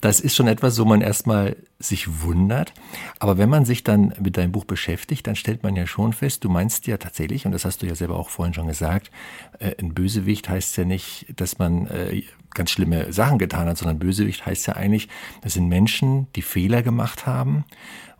Das 0.00 0.20
ist 0.20 0.36
schon 0.36 0.48
etwas, 0.48 0.78
wo 0.78 0.84
man 0.84 1.00
erstmal 1.00 1.56
sich 1.78 2.22
wundert. 2.22 2.72
Aber 3.18 3.38
wenn 3.38 3.48
man 3.48 3.64
sich 3.64 3.84
dann 3.84 4.14
mit 4.20 4.36
deinem 4.36 4.52
Buch 4.52 4.64
beschäftigt, 4.64 5.26
dann 5.26 5.36
stellt 5.36 5.62
man 5.62 5.76
ja 5.76 5.86
schon 5.86 6.12
fest, 6.12 6.44
du 6.44 6.48
meinst 6.48 6.86
ja 6.86 6.96
tatsächlich, 6.96 7.46
und 7.46 7.52
das 7.52 7.64
hast 7.64 7.82
du 7.82 7.86
ja 7.86 7.94
selber 7.94 8.16
auch 8.16 8.30
vorhin 8.30 8.54
schon 8.54 8.66
gesagt, 8.66 9.10
äh, 9.58 9.74
ein 9.78 9.94
Bösewicht 9.94 10.48
heißt 10.48 10.76
ja 10.76 10.84
nicht, 10.84 11.26
dass 11.36 11.58
man 11.58 11.86
äh, 11.88 12.22
ganz 12.54 12.70
schlimme 12.70 13.12
Sachen 13.12 13.38
getan 13.38 13.68
hat, 13.68 13.78
sondern 13.78 13.98
Bösewicht 13.98 14.46
heißt 14.46 14.66
ja 14.66 14.76
eigentlich, 14.76 15.08
das 15.42 15.54
sind 15.54 15.68
Menschen, 15.68 16.26
die 16.34 16.42
Fehler 16.42 16.82
gemacht 16.82 17.26
haben 17.26 17.64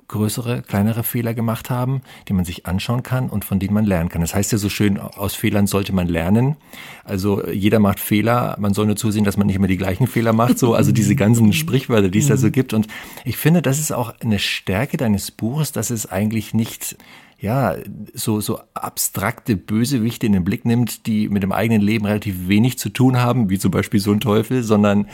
größere, 0.09 0.63
kleinere 0.63 1.05
Fehler 1.05 1.35
gemacht 1.35 1.71
haben, 1.71 2.01
die 2.29 2.33
man 2.33 2.45
sich 2.45 2.67
anschauen 2.67 3.03
kann 3.03 3.29
und 3.29 3.45
von 3.45 3.59
denen 3.59 3.75
man 3.75 3.85
lernen 3.85 4.09
kann. 4.09 4.23
Das 4.23 4.35
heißt 4.35 4.51
ja 4.53 4.59
so 4.59 4.69
schön, 4.69 4.99
aus 4.99 5.35
Fehlern 5.35 5.67
sollte 5.67 5.93
man 5.93 6.09
lernen. 6.09 6.57
Also 7.05 7.47
jeder 7.47 7.79
macht 7.79 8.01
Fehler, 8.01 8.57
man 8.59 8.73
soll 8.73 8.87
nur 8.87 8.97
zusehen, 8.97 9.25
dass 9.25 9.37
man 9.37 9.47
nicht 9.47 9.57
immer 9.57 9.67
die 9.67 9.77
gleichen 9.77 10.07
Fehler 10.07 10.33
macht. 10.33 10.59
So, 10.59 10.75
also 10.75 10.93
diese 10.93 11.15
ganzen 11.17 11.53
Sprichwörter, 11.53 12.09
die 12.09 12.19
es 12.19 12.29
da 12.29 12.37
so 12.37 12.51
gibt. 12.51 12.73
Und 12.73 12.89
ich 13.25 13.37
finde, 13.37 13.61
das 13.61 13.79
ist 13.79 13.93
auch 13.93 14.15
eine 14.21 14.39
Stärke 14.39 14.97
deines 14.97 15.31
Buches, 15.31 15.73
dass 15.73 15.91
es 15.91 16.07
eigentlich 16.07 16.55
nicht 16.55 16.97
ja, 17.41 17.77
so, 18.15 18.41
so 18.41 18.59
abstrakte 18.75 19.57
Bösewichte 19.57 20.27
in 20.27 20.33
den 20.33 20.43
Blick 20.43 20.65
nimmt, 20.65 21.07
die 21.07 21.29
mit 21.29 21.45
dem 21.45 21.53
eigenen 21.53 21.81
Leben 21.81 22.05
relativ 22.05 22.49
wenig 22.49 22.79
zu 22.79 22.89
tun 22.89 23.19
haben, 23.19 23.49
wie 23.49 23.61
zum 23.61 23.71
Beispiel 23.71 24.01
so 24.01 24.11
ein 24.11 24.19
Teufel, 24.19 24.65
sondern 24.65 25.07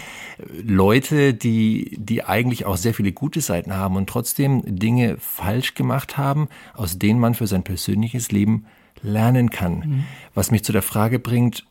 Leute, 0.63 1.35
die, 1.35 1.97
die 1.99 2.25
eigentlich 2.25 2.65
auch 2.65 2.79
sehr 2.79 2.95
viele 2.95 3.13
gute 3.13 3.43
Seiten 3.43 3.77
haben 3.77 3.97
und 3.97 4.09
trotzdem 4.09 4.63
Dinge 4.65 5.19
falsch 5.19 5.75
gemacht 5.75 6.17
haben, 6.17 6.49
aus 6.73 6.99
denen 6.99 7.21
man 7.21 7.35
für 7.35 7.47
sein 7.47 7.63
persönliches 7.63 8.33
Leben 8.33 8.65
lernen 9.03 9.51
kann. 9.51 9.75
Mhm. 9.75 10.05
Was 10.33 10.51
mich 10.51 10.65
zu 10.65 10.73
der 10.73 10.83
Frage 10.83 11.19
bringt, 11.19 11.67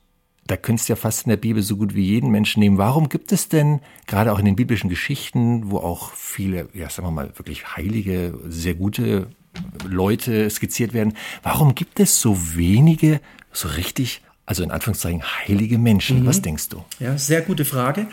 da 0.45 0.55
könntest 0.55 0.87
du 0.87 0.93
ja 0.93 0.97
fast 0.97 1.25
in 1.25 1.29
der 1.31 1.37
Bibel 1.37 1.63
so 1.63 1.77
gut 1.77 1.95
wie 1.95 2.03
jeden 2.03 2.29
Menschen 2.29 2.59
nehmen. 2.59 2.77
Warum 2.77 3.09
gibt 3.09 3.31
es 3.31 3.49
denn, 3.49 3.79
gerade 4.05 4.31
auch 4.31 4.39
in 4.39 4.45
den 4.45 4.55
biblischen 4.55 4.89
Geschichten, 4.89 5.71
wo 5.71 5.77
auch 5.77 6.11
viele, 6.11 6.69
ja, 6.73 6.89
sagen 6.89 7.07
wir 7.07 7.11
mal, 7.11 7.31
wirklich 7.37 7.75
heilige, 7.75 8.37
sehr 8.47 8.75
gute 8.75 9.29
Leute 9.87 10.49
skizziert 10.49 10.93
werden. 10.93 11.13
Warum 11.41 11.75
gibt 11.75 11.99
es 11.99 12.19
so 12.19 12.37
wenige 12.55 13.19
so 13.51 13.67
richtig, 13.67 14.21
also 14.45 14.63
in 14.63 14.71
Anführungszeichen, 14.71 15.23
heilige 15.23 15.77
Menschen? 15.77 16.21
Mhm. 16.21 16.25
Was 16.25 16.41
denkst 16.41 16.69
du? 16.69 16.83
Ja, 16.99 17.17
sehr 17.17 17.41
gute 17.41 17.65
Frage. 17.65 18.07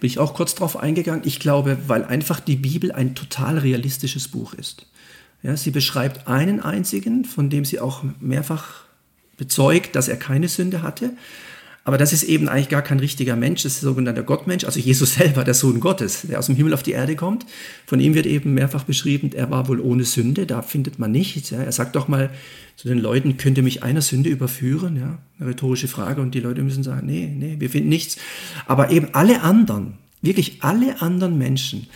Bin 0.00 0.08
ich 0.08 0.18
auch 0.18 0.34
kurz 0.34 0.54
drauf 0.54 0.76
eingegangen. 0.76 1.22
Ich 1.24 1.38
glaube, 1.38 1.78
weil 1.86 2.04
einfach 2.04 2.40
die 2.40 2.56
Bibel 2.56 2.92
ein 2.92 3.14
total 3.14 3.58
realistisches 3.58 4.28
Buch 4.28 4.52
ist. 4.54 4.86
Ja, 5.42 5.56
sie 5.56 5.70
beschreibt 5.70 6.28
einen 6.28 6.60
einzigen, 6.60 7.24
von 7.24 7.50
dem 7.50 7.64
sie 7.64 7.80
auch 7.80 8.04
mehrfach 8.20 8.82
bezeugt, 9.36 9.96
dass 9.96 10.08
er 10.08 10.16
keine 10.16 10.48
Sünde 10.48 10.82
hatte. 10.82 11.12
Aber 11.84 11.98
das 11.98 12.12
ist 12.12 12.22
eben 12.22 12.48
eigentlich 12.48 12.68
gar 12.68 12.82
kein 12.82 13.00
richtiger 13.00 13.34
Mensch, 13.34 13.64
das 13.64 13.74
ist 13.74 13.82
ein 13.82 13.86
sogenannter 13.86 14.22
Gottmensch, 14.22 14.64
also 14.64 14.78
Jesus 14.78 15.14
selber, 15.16 15.42
der 15.42 15.54
Sohn 15.54 15.80
Gottes, 15.80 16.22
der 16.22 16.38
aus 16.38 16.46
dem 16.46 16.54
Himmel 16.54 16.74
auf 16.74 16.82
die 16.82 16.92
Erde 16.92 17.16
kommt. 17.16 17.44
Von 17.86 17.98
ihm 17.98 18.14
wird 18.14 18.26
eben 18.26 18.54
mehrfach 18.54 18.84
beschrieben, 18.84 19.30
er 19.34 19.50
war 19.50 19.66
wohl 19.68 19.80
ohne 19.80 20.04
Sünde, 20.04 20.46
da 20.46 20.62
findet 20.62 20.98
man 20.98 21.10
nichts. 21.10 21.50
Ja. 21.50 21.58
Er 21.58 21.72
sagt 21.72 21.96
doch 21.96 22.06
mal 22.06 22.30
zu 22.76 22.88
den 22.88 22.98
Leuten, 22.98 23.36
könnte 23.36 23.62
mich 23.62 23.82
einer 23.82 24.02
Sünde 24.02 24.30
überführen? 24.30 24.96
Ja, 24.96 25.18
eine 25.38 25.50
rhetorische 25.50 25.88
Frage 25.88 26.20
und 26.20 26.34
die 26.34 26.40
Leute 26.40 26.62
müssen 26.62 26.84
sagen, 26.84 27.06
nee, 27.06 27.26
nee, 27.34 27.56
wir 27.58 27.70
finden 27.70 27.88
nichts. 27.88 28.16
Aber 28.66 28.90
eben 28.90 29.08
alle 29.12 29.42
anderen, 29.42 29.94
wirklich 30.20 30.58
alle 30.62 31.02
anderen 31.02 31.36
Menschen, 31.36 31.88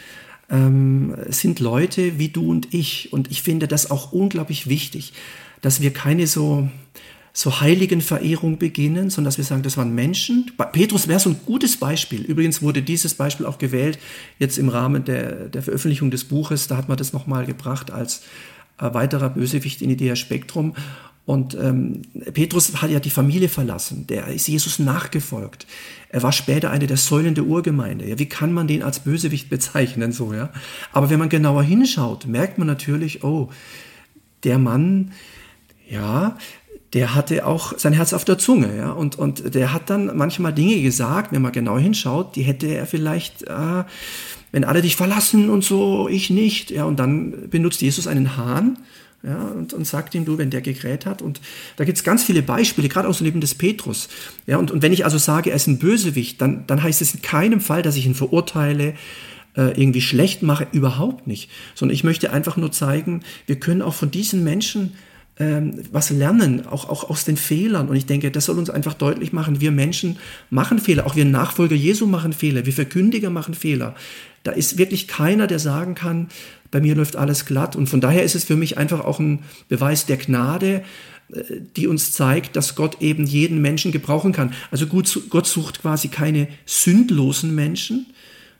ähm, 0.50 1.14
sind 1.28 1.60
Leute 1.60 2.18
wie 2.18 2.28
du 2.28 2.50
und 2.50 2.74
ich. 2.74 3.12
Und 3.12 3.30
ich 3.30 3.42
finde 3.42 3.68
das 3.68 3.90
auch 3.90 4.12
unglaublich 4.12 4.68
wichtig, 4.68 5.12
dass 5.60 5.80
wir 5.80 5.92
keine 5.92 6.26
so 6.26 6.68
zur 7.36 7.60
heiligen 7.60 8.00
Verehrung 8.00 8.56
beginnen, 8.56 9.10
sondern 9.10 9.28
dass 9.28 9.36
wir 9.36 9.44
sagen, 9.44 9.62
das 9.62 9.76
waren 9.76 9.94
Menschen. 9.94 10.50
Petrus 10.72 11.06
wäre 11.06 11.20
so 11.20 11.28
ein 11.28 11.40
gutes 11.44 11.76
Beispiel. 11.76 12.22
Übrigens 12.22 12.62
wurde 12.62 12.80
dieses 12.80 13.12
Beispiel 13.12 13.44
auch 13.44 13.58
gewählt, 13.58 13.98
jetzt 14.38 14.56
im 14.56 14.70
Rahmen 14.70 15.04
der, 15.04 15.50
der 15.50 15.62
Veröffentlichung 15.62 16.10
des 16.10 16.24
Buches. 16.24 16.66
Da 16.66 16.78
hat 16.78 16.88
man 16.88 16.96
das 16.96 17.12
nochmal 17.12 17.44
gebracht 17.44 17.90
als 17.90 18.22
äh, 18.80 18.94
weiterer 18.94 19.28
Bösewicht 19.28 19.82
in 19.82 19.90
Idea 19.90 20.16
Spektrum. 20.16 20.74
Und 21.26 21.54
ähm, 21.56 22.00
Petrus 22.32 22.80
hat 22.80 22.90
ja 22.90 23.00
die 23.00 23.10
Familie 23.10 23.50
verlassen, 23.50 24.06
der 24.06 24.28
ist 24.28 24.48
Jesus 24.48 24.78
nachgefolgt. 24.78 25.66
Er 26.08 26.22
war 26.22 26.32
später 26.32 26.70
eine 26.70 26.86
der 26.86 26.96
Säulen 26.96 27.34
der 27.34 27.44
Urgemeinde. 27.44 28.08
Ja, 28.08 28.18
wie 28.18 28.30
kann 28.30 28.54
man 28.54 28.66
den 28.66 28.82
als 28.82 29.00
Bösewicht 29.00 29.50
bezeichnen? 29.50 30.10
So, 30.12 30.32
ja? 30.32 30.48
Aber 30.90 31.10
wenn 31.10 31.18
man 31.18 31.28
genauer 31.28 31.64
hinschaut, 31.64 32.26
merkt 32.26 32.56
man 32.56 32.66
natürlich, 32.66 33.22
oh, 33.24 33.50
der 34.42 34.58
Mann, 34.58 35.12
ja, 35.86 36.38
der 36.92 37.14
hatte 37.14 37.46
auch 37.46 37.76
sein 37.78 37.92
Herz 37.92 38.12
auf 38.12 38.24
der 38.24 38.38
Zunge, 38.38 38.76
ja, 38.76 38.92
und, 38.92 39.18
und 39.18 39.54
der 39.54 39.72
hat 39.72 39.90
dann 39.90 40.16
manchmal 40.16 40.52
Dinge 40.52 40.80
gesagt, 40.82 41.32
wenn 41.32 41.42
man 41.42 41.52
genau 41.52 41.78
hinschaut, 41.78 42.36
die 42.36 42.42
hätte 42.42 42.66
er 42.66 42.86
vielleicht, 42.86 43.42
äh, 43.42 43.84
wenn 44.52 44.64
alle 44.64 44.82
dich 44.82 44.96
verlassen 44.96 45.50
und 45.50 45.64
so, 45.64 46.08
ich 46.08 46.30
nicht, 46.30 46.70
ja, 46.70 46.84
und 46.84 46.98
dann 46.98 47.50
benutzt 47.50 47.82
Jesus 47.82 48.06
einen 48.06 48.36
Hahn, 48.36 48.78
ja, 49.22 49.36
und, 49.36 49.72
und 49.72 49.86
sagt 49.86 50.14
ihm, 50.14 50.24
du, 50.24 50.38
wenn 50.38 50.50
der 50.50 50.60
gekräht 50.60 51.04
hat. 51.04 51.20
Und 51.20 51.40
da 51.76 51.84
gibt 51.84 51.98
es 51.98 52.04
ganz 52.04 52.22
viele 52.22 52.42
Beispiele, 52.42 52.88
gerade 52.88 53.08
aus 53.08 53.18
dem 53.18 53.24
Leben 53.24 53.40
des 53.40 53.54
Petrus. 53.54 54.08
Ja, 54.46 54.58
und, 54.58 54.70
und 54.70 54.82
wenn 54.82 54.92
ich 54.92 55.04
also 55.04 55.18
sage, 55.18 55.50
er 55.50 55.56
ist 55.56 55.66
ein 55.66 55.78
Bösewicht, 55.78 56.40
dann, 56.40 56.64
dann 56.66 56.82
heißt 56.82 57.02
es 57.02 57.14
in 57.14 57.22
keinem 57.22 57.60
Fall, 57.60 57.82
dass 57.82 57.96
ich 57.96 58.06
ihn 58.06 58.14
verurteile, 58.14 58.94
äh, 59.56 59.80
irgendwie 59.80 60.02
schlecht 60.02 60.42
mache, 60.42 60.68
überhaupt 60.70 61.26
nicht. 61.26 61.50
Sondern 61.74 61.94
ich 61.94 62.04
möchte 62.04 62.32
einfach 62.32 62.56
nur 62.56 62.70
zeigen, 62.70 63.22
wir 63.46 63.58
können 63.58 63.82
auch 63.82 63.94
von 63.94 64.10
diesen 64.10 64.44
Menschen 64.44 64.92
ähm, 65.38 65.82
was 65.92 66.10
lernen, 66.10 66.66
auch, 66.66 66.88
auch 66.88 67.10
aus 67.10 67.24
den 67.24 67.36
Fehlern. 67.36 67.88
Und 67.88 67.96
ich 67.96 68.06
denke, 68.06 68.30
das 68.30 68.46
soll 68.46 68.58
uns 68.58 68.70
einfach 68.70 68.94
deutlich 68.94 69.32
machen, 69.32 69.60
wir 69.60 69.70
Menschen 69.70 70.18
machen 70.48 70.78
Fehler, 70.78 71.06
auch 71.06 71.16
wir 71.16 71.24
Nachfolger 71.26 71.76
Jesu 71.76 72.06
machen 72.06 72.32
Fehler, 72.32 72.64
wir 72.64 72.72
Verkündiger 72.72 73.28
machen 73.28 73.54
Fehler. 73.54 73.94
Da 74.44 74.52
ist 74.52 74.78
wirklich 74.78 75.08
keiner, 75.08 75.46
der 75.46 75.58
sagen 75.58 75.94
kann, 75.94 76.28
bei 76.70 76.80
mir 76.80 76.94
läuft 76.94 77.16
alles 77.16 77.44
glatt. 77.44 77.76
Und 77.76 77.88
von 77.88 78.00
daher 78.00 78.22
ist 78.22 78.34
es 78.34 78.44
für 78.44 78.56
mich 78.56 78.78
einfach 78.78 79.00
auch 79.00 79.18
ein 79.18 79.40
Beweis 79.68 80.06
der 80.06 80.16
Gnade, 80.16 80.82
äh, 81.32 81.42
die 81.76 81.86
uns 81.86 82.12
zeigt, 82.12 82.56
dass 82.56 82.74
Gott 82.74 83.02
eben 83.02 83.26
jeden 83.26 83.60
Menschen 83.60 83.92
gebrauchen 83.92 84.32
kann. 84.32 84.54
Also 84.70 84.86
Gott 84.86 85.46
sucht 85.46 85.82
quasi 85.82 86.08
keine 86.08 86.48
sündlosen 86.64 87.54
Menschen, 87.54 88.06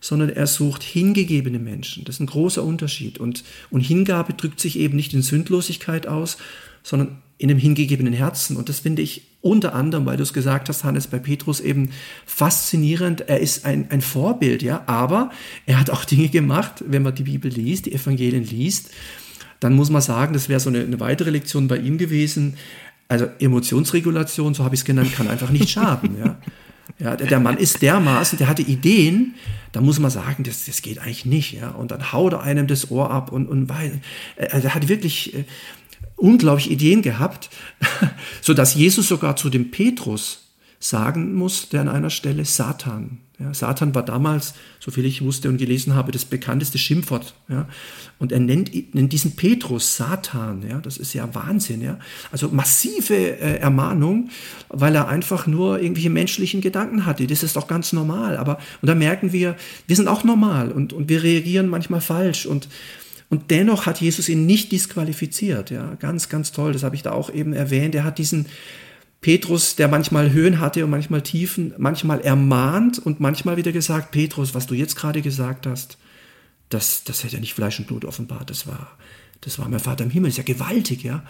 sondern 0.01 0.29
er 0.29 0.47
sucht 0.47 0.83
hingegebene 0.83 1.59
Menschen. 1.59 2.05
Das 2.05 2.17
ist 2.17 2.21
ein 2.21 2.27
großer 2.27 2.63
Unterschied. 2.63 3.19
Und, 3.19 3.45
und 3.71 3.81
Hingabe 3.81 4.35
drückt 4.35 4.61
sich 4.61 4.79
eben 4.79 4.97
nicht 4.97 5.15
in 5.15 5.23
Sündlosigkeit 5.23 6.07
aus, 6.07 6.37
sondern 6.87 7.21
in 7.37 7.51
einem 7.51 7.59
hingegebenen 7.59 8.13
Herzen. 8.13 8.57
Und 8.57 8.69
das 8.69 8.79
finde 8.79 9.03
ich 9.03 9.23
unter 9.41 9.75
anderem, 9.75 10.07
weil 10.07 10.17
du 10.17 10.23
es 10.23 10.33
gesagt 10.33 10.69
hast, 10.69 10.85
Hannes, 10.85 11.09
bei 11.09 11.19
Petrus 11.19 11.59
eben 11.59 11.91
faszinierend. 12.25 13.23
Er 13.29 13.41
ist 13.41 13.65
ein, 13.65 13.91
ein 13.91 14.01
Vorbild, 14.01 14.63
ja, 14.63 14.85
aber 14.87 15.31
er 15.67 15.81
hat 15.81 15.91
auch 15.91 16.05
Dinge 16.05 16.29
gemacht, 16.29 16.85
wenn 16.87 17.03
man 17.03 17.15
die 17.15 17.25
Bibel 17.25 17.51
liest, 17.51 17.87
die 17.87 17.93
Evangelien 17.93 18.45
liest, 18.45 18.91
dann 19.59 19.75
muss 19.75 19.91
man 19.91 20.01
sagen, 20.01 20.33
das 20.33 20.49
wäre 20.49 20.61
so 20.61 20.71
eine, 20.71 20.81
eine 20.81 21.01
weitere 21.01 21.31
Lektion 21.31 21.67
bei 21.67 21.77
ihm 21.77 21.99
gewesen. 21.99 22.57
Also 23.09 23.27
Emotionsregulation, 23.41 24.55
so 24.55 24.63
habe 24.63 24.77
ich 24.77 24.83
es 24.83 24.85
genannt, 24.85 25.13
kann 25.13 25.27
einfach 25.27 25.51
nicht 25.51 25.69
schaden, 25.69 26.17
ja. 26.19 26.39
Ja, 26.99 27.15
der 27.15 27.41
Mann 27.41 27.59
ist 27.59 27.83
dermaßen, 27.83 28.39
der 28.39 28.49
hatte 28.49 28.63
Ideen, 28.63 29.35
da 29.73 29.83
muss 29.83 29.99
man 29.99 30.11
sagen, 30.11 30.45
das, 30.45 30.65
das 30.65 30.81
geht 30.81 30.99
eigentlich 30.99 31.27
nicht. 31.27 31.53
Ja? 31.53 31.71
Und 31.71 31.91
dann 31.91 32.13
haut 32.13 32.33
er 32.33 32.43
einem 32.43 32.67
das 32.67 32.91
Ohr 32.91 33.11
ab 33.11 33.33
und, 33.33 33.49
und 33.49 33.69
weil, 33.69 34.01
äh, 34.37 34.47
er 34.47 34.75
hat 34.75 34.89
wirklich 34.89 35.35
unglaublich 36.17 36.71
Ideen 36.71 37.03
gehabt, 37.03 37.51
so 38.41 38.55
dass 38.55 38.75
Jesus 38.75 39.09
sogar 39.09 39.37
zu 39.37 39.51
dem 39.51 39.71
Petrus 39.71 40.47
sagen 40.79 41.35
musste 41.35 41.81
an 41.81 41.89
einer 41.89 42.11
Stelle 42.11 42.45
Satan. 42.45 43.19
Ja, 43.39 43.53
Satan 43.53 43.95
war 43.95 44.03
damals, 44.03 44.55
so 44.81 44.91
viel 44.91 45.05
ich 45.05 45.23
wusste 45.23 45.51
und 45.51 45.59
gelesen 45.59 45.95
habe, 45.95 46.11
das 46.11 46.25
bekannteste 46.25 46.79
Schimpfwort. 46.79 47.35
Ja, 47.49 47.69
und 48.19 48.33
er 48.33 48.41
nennt, 48.41 48.95
nennt 48.95 49.13
diesen 49.13 49.37
Petrus 49.37 49.97
Satan. 49.97 50.65
Ja, 50.67 50.81
das 50.81 50.97
ist 50.97 51.13
ja 51.13 51.35
Wahnsinn. 51.35 51.83
Ja, 51.83 51.99
also 52.33 52.49
massive 52.49 53.15
äh, 53.15 53.59
Ermahnung, 53.59 54.31
weil 54.71 54.95
er 54.95 55.09
einfach 55.09 55.47
nur 55.47 55.83
irgendwelche 55.83 56.09
menschlichen 56.09 56.63
Gedanken 56.63 57.05
hatte. 57.05 57.27
Das 57.27 57.43
ist 57.43 57.57
doch 57.57 57.69
ganz 57.69 57.93
normal. 57.93 58.39
Aber 58.39 58.59
und 58.81 58.89
da 58.89 58.95
merken 58.95 59.35
wir, 59.35 59.57
wir 59.87 59.97
sind 59.97 60.09
auch 60.09 60.25
normal 60.25 60.73
und, 60.73 60.95
und 60.95 61.11
wir 61.11 61.23
reagieren 61.23 61.69
manchmal 61.69 62.01
falsch 62.01 62.47
und 62.47 62.69
und 63.29 63.51
dennoch 63.51 63.87
hat 63.87 64.01
Jesus 64.01 64.29
ihn 64.29 64.47
nicht 64.47 64.73
disqualifiziert. 64.73 65.71
Ja, 65.71 65.95
ganz, 65.95 66.29
ganz 66.29 66.53
toll. 66.53 66.73
Das 66.73 66.83
habe 66.83 66.95
ich 66.95 67.03
da 67.03 67.13
auch 67.13 67.31
eben 67.31 67.53
erwähnt. 67.53 67.95
Er 67.95 68.05
hat 68.05 68.19
diesen 68.19 68.47
Petrus, 69.21 69.75
der 69.75 69.89
manchmal 69.89 70.33
Höhen 70.33 70.61
hatte 70.61 70.85
und 70.85 70.91
manchmal 70.91 71.23
Tiefen, 71.23 71.75
manchmal 71.79 72.21
ermahnt 72.21 72.99
und 72.99 73.19
manchmal 73.19 73.57
wieder 73.57 73.73
gesagt, 73.73 74.13
Petrus, 74.13 74.55
was 74.55 74.67
du 74.67 74.75
jetzt 74.75 74.95
gerade 74.95 75.23
gesagt 75.23 75.67
hast, 75.67 75.99
das, 76.69 77.03
das 77.05 77.25
hätte 77.25 77.35
ja 77.35 77.41
nicht 77.41 77.55
Fleisch 77.55 77.79
und 77.79 77.89
Blut 77.89 78.05
offenbart. 78.05 78.51
Das 78.51 78.67
war, 78.67 78.97
das 79.41 79.59
war 79.59 79.69
mein 79.69 79.81
Vater 79.81 80.05
im 80.05 80.11
Himmel. 80.11 80.31
Das 80.31 80.39
ist 80.39 80.47
ja 80.47 80.55
gewaltig, 80.55 81.03
ja. 81.03 81.25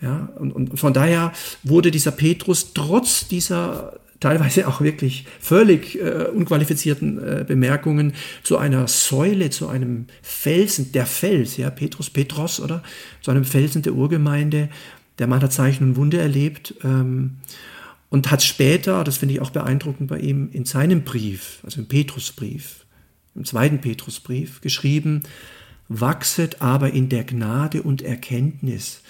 Ja, 0.00 0.28
und, 0.38 0.52
und 0.52 0.78
von 0.78 0.92
daher 0.92 1.32
wurde 1.62 1.90
dieser 1.90 2.10
Petrus 2.10 2.74
trotz 2.74 3.28
dieser 3.28 3.98
teilweise 4.20 4.66
auch 4.68 4.80
wirklich 4.80 5.26
völlig 5.40 6.00
äh, 6.00 6.26
unqualifizierten 6.32 7.18
äh, 7.18 7.44
Bemerkungen 7.46 8.14
zu 8.42 8.58
einer 8.58 8.88
Säule, 8.88 9.50
zu 9.50 9.68
einem 9.68 10.06
Felsen, 10.22 10.92
der 10.92 11.06
Fels, 11.06 11.56
ja, 11.56 11.70
Petrus, 11.70 12.10
Petros, 12.10 12.60
oder? 12.60 12.82
Zu 13.20 13.30
einem 13.30 13.44
Felsen 13.44 13.82
der 13.82 13.94
Urgemeinde. 13.94 14.68
Der 15.18 15.26
Mann 15.26 15.42
hat 15.42 15.52
Zeichen 15.52 15.84
und 15.84 15.96
Wunder 15.96 16.20
erlebt 16.20 16.74
ähm, 16.84 17.36
und 18.10 18.30
hat 18.30 18.42
später, 18.42 19.04
das 19.04 19.18
finde 19.18 19.34
ich 19.34 19.40
auch 19.40 19.50
beeindruckend 19.50 20.08
bei 20.08 20.18
ihm, 20.18 20.50
in 20.52 20.64
seinem 20.64 21.02
Brief, 21.02 21.60
also 21.62 21.80
im 21.80 21.86
Petrusbrief, 21.86 22.84
im 23.34 23.44
zweiten 23.44 23.80
Petrusbrief, 23.80 24.60
geschrieben, 24.60 25.22
wachset 25.88 26.60
aber 26.60 26.92
in 26.92 27.08
der 27.08 27.24
Gnade 27.24 27.82
und 27.82 28.02
Erkenntnis. 28.02 29.02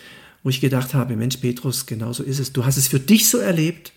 Wo 0.43 0.51
ich 0.51 0.61
gedacht 0.61 0.95
habe, 0.95 1.17
Mensch, 1.17 1.39
Petrus, 1.39 1.87
genau 1.87 2.13
so 2.13 2.23
ist 2.23 2.39
es. 2.39 2.53
Du 2.53 2.65
hast 2.65 2.77
es 2.77 2.87
für 2.87 3.01
dich 3.01 3.29
so 3.29 3.39
erlebt, 3.39 3.93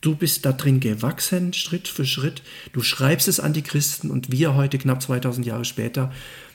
Du 0.00 0.14
bist 0.14 0.44
da 0.44 0.52
drin 0.52 0.80
gewachsen, 0.80 1.52
Schritt 1.52 1.88
für 1.88 2.04
Schritt. 2.04 2.42
Du 2.72 2.82
schreibst 2.82 3.28
es 3.28 3.40
an 3.40 3.52
die 3.52 3.62
Christen 3.62 4.10
und 4.10 4.30
wir 4.30 4.54
heute, 4.54 4.78
knapp 4.78 5.02
2000 5.02 5.46
Jahre 5.46 5.64
später, 5.64 6.12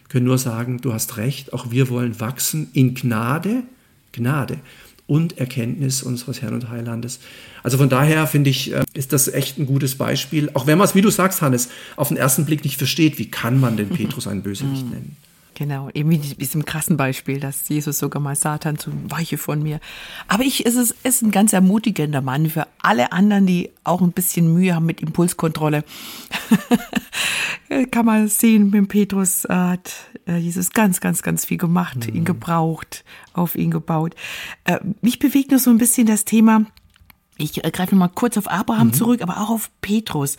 können 0.10 0.26
nur 0.26 0.38
sagen, 0.38 0.82
du 0.82 0.94
hast 0.94 1.18
recht, 1.18 1.54
auch 1.54 1.72
wir 1.72 1.90
wollen 1.90 2.20
wachsen 2.20 2.70
in 2.74 2.94
Gnade, 2.94 3.64
Gnade 4.12 4.60
und 5.08 5.38
Erkenntnis 5.38 6.04
unseres 6.04 6.42
Herrn 6.42 6.54
und 6.54 6.70
Heilandes. 6.70 7.20
Also 7.64 7.78
von 7.78 7.90
daher 7.90 8.28
finde 8.28 8.50
ich, 8.50 8.74
äh, 8.74 8.84
ist 8.94 9.14
das 9.14 9.28
echt 9.28 9.58
ein 9.58 9.66
gutes 9.66 9.96
Beispiel. 9.96 10.50
Auch 10.54 10.68
wenn 10.68 10.78
man 10.78 10.86
es, 10.86 10.96
wie 10.96 11.02
du 11.02 11.10
sagst, 11.10 11.42
Hannes, 11.42 11.70
auf 11.96 12.10
den 12.10 12.18
ersten 12.18 12.46
Blick 12.46 12.64
nicht 12.64 12.78
versteht, 12.78 13.18
wie 13.18 13.30
kann 13.30 13.60
man 13.60 13.78
denn 13.78 13.90
Petrus 13.98 14.28
einen 14.28 14.44
Bösewicht 14.44 14.90
nennen? 14.90 15.18
Genau, 15.62 15.92
eben 15.94 16.10
wie 16.10 16.18
diesem 16.18 16.66
krassen 16.66 16.98
Beispiel, 16.98 17.40
dass 17.40 17.70
Jesus 17.70 18.00
sogar 18.00 18.20
mal 18.20 18.36
Satan 18.36 18.80
zu 18.80 18.92
weiche 19.12 19.38
von 19.38 19.62
mir. 19.62 19.80
Aber 20.28 20.42
ich, 20.42 20.66
es 20.66 20.74
ist, 20.74 20.96
ist 21.04 21.22
ein 21.22 21.30
ganz 21.30 21.54
ermutigender 21.54 22.22
Mann 22.22 22.50
für 22.50 22.66
alle 22.82 23.12
anderen, 23.12 23.46
die 23.46 23.70
auch 23.84 24.02
ein 24.02 24.12
bisschen 24.12 24.52
Mühe 24.52 24.74
haben 24.74 24.88
mit 24.88 25.02
Impulskontrolle. 25.02 25.84
Kann 27.92 28.08
man 28.08 28.28
sehen, 28.28 28.72
mit 28.72 28.90
Petrus 28.90 29.44
hat 29.48 29.94
äh, 30.28 30.38
Jesus 30.38 30.72
ganz, 30.72 31.00
ganz, 31.00 31.22
ganz 31.22 31.46
viel 31.46 31.58
gemacht, 31.58 32.08
mhm. 32.08 32.16
ihn 32.16 32.26
gebraucht, 32.26 33.06
auf 33.34 33.54
ihn 33.54 33.70
gebaut. 33.70 34.16
Äh, 34.64 34.80
mich 35.04 35.20
bewegt 35.20 35.52
nur 35.52 35.60
so 35.60 35.70
ein 35.70 35.78
bisschen 35.78 36.08
das 36.08 36.26
Thema, 36.26 36.66
ich 37.38 37.64
äh, 37.64 37.72
greife 37.72 37.96
mal 37.96 38.10
kurz 38.10 38.38
auf 38.38 38.50
Abraham 38.50 38.88
mhm. 38.88 38.94
zurück, 38.94 39.22
aber 39.22 39.42
auch 39.42 39.50
auf 39.50 39.70
Petrus 39.82 40.38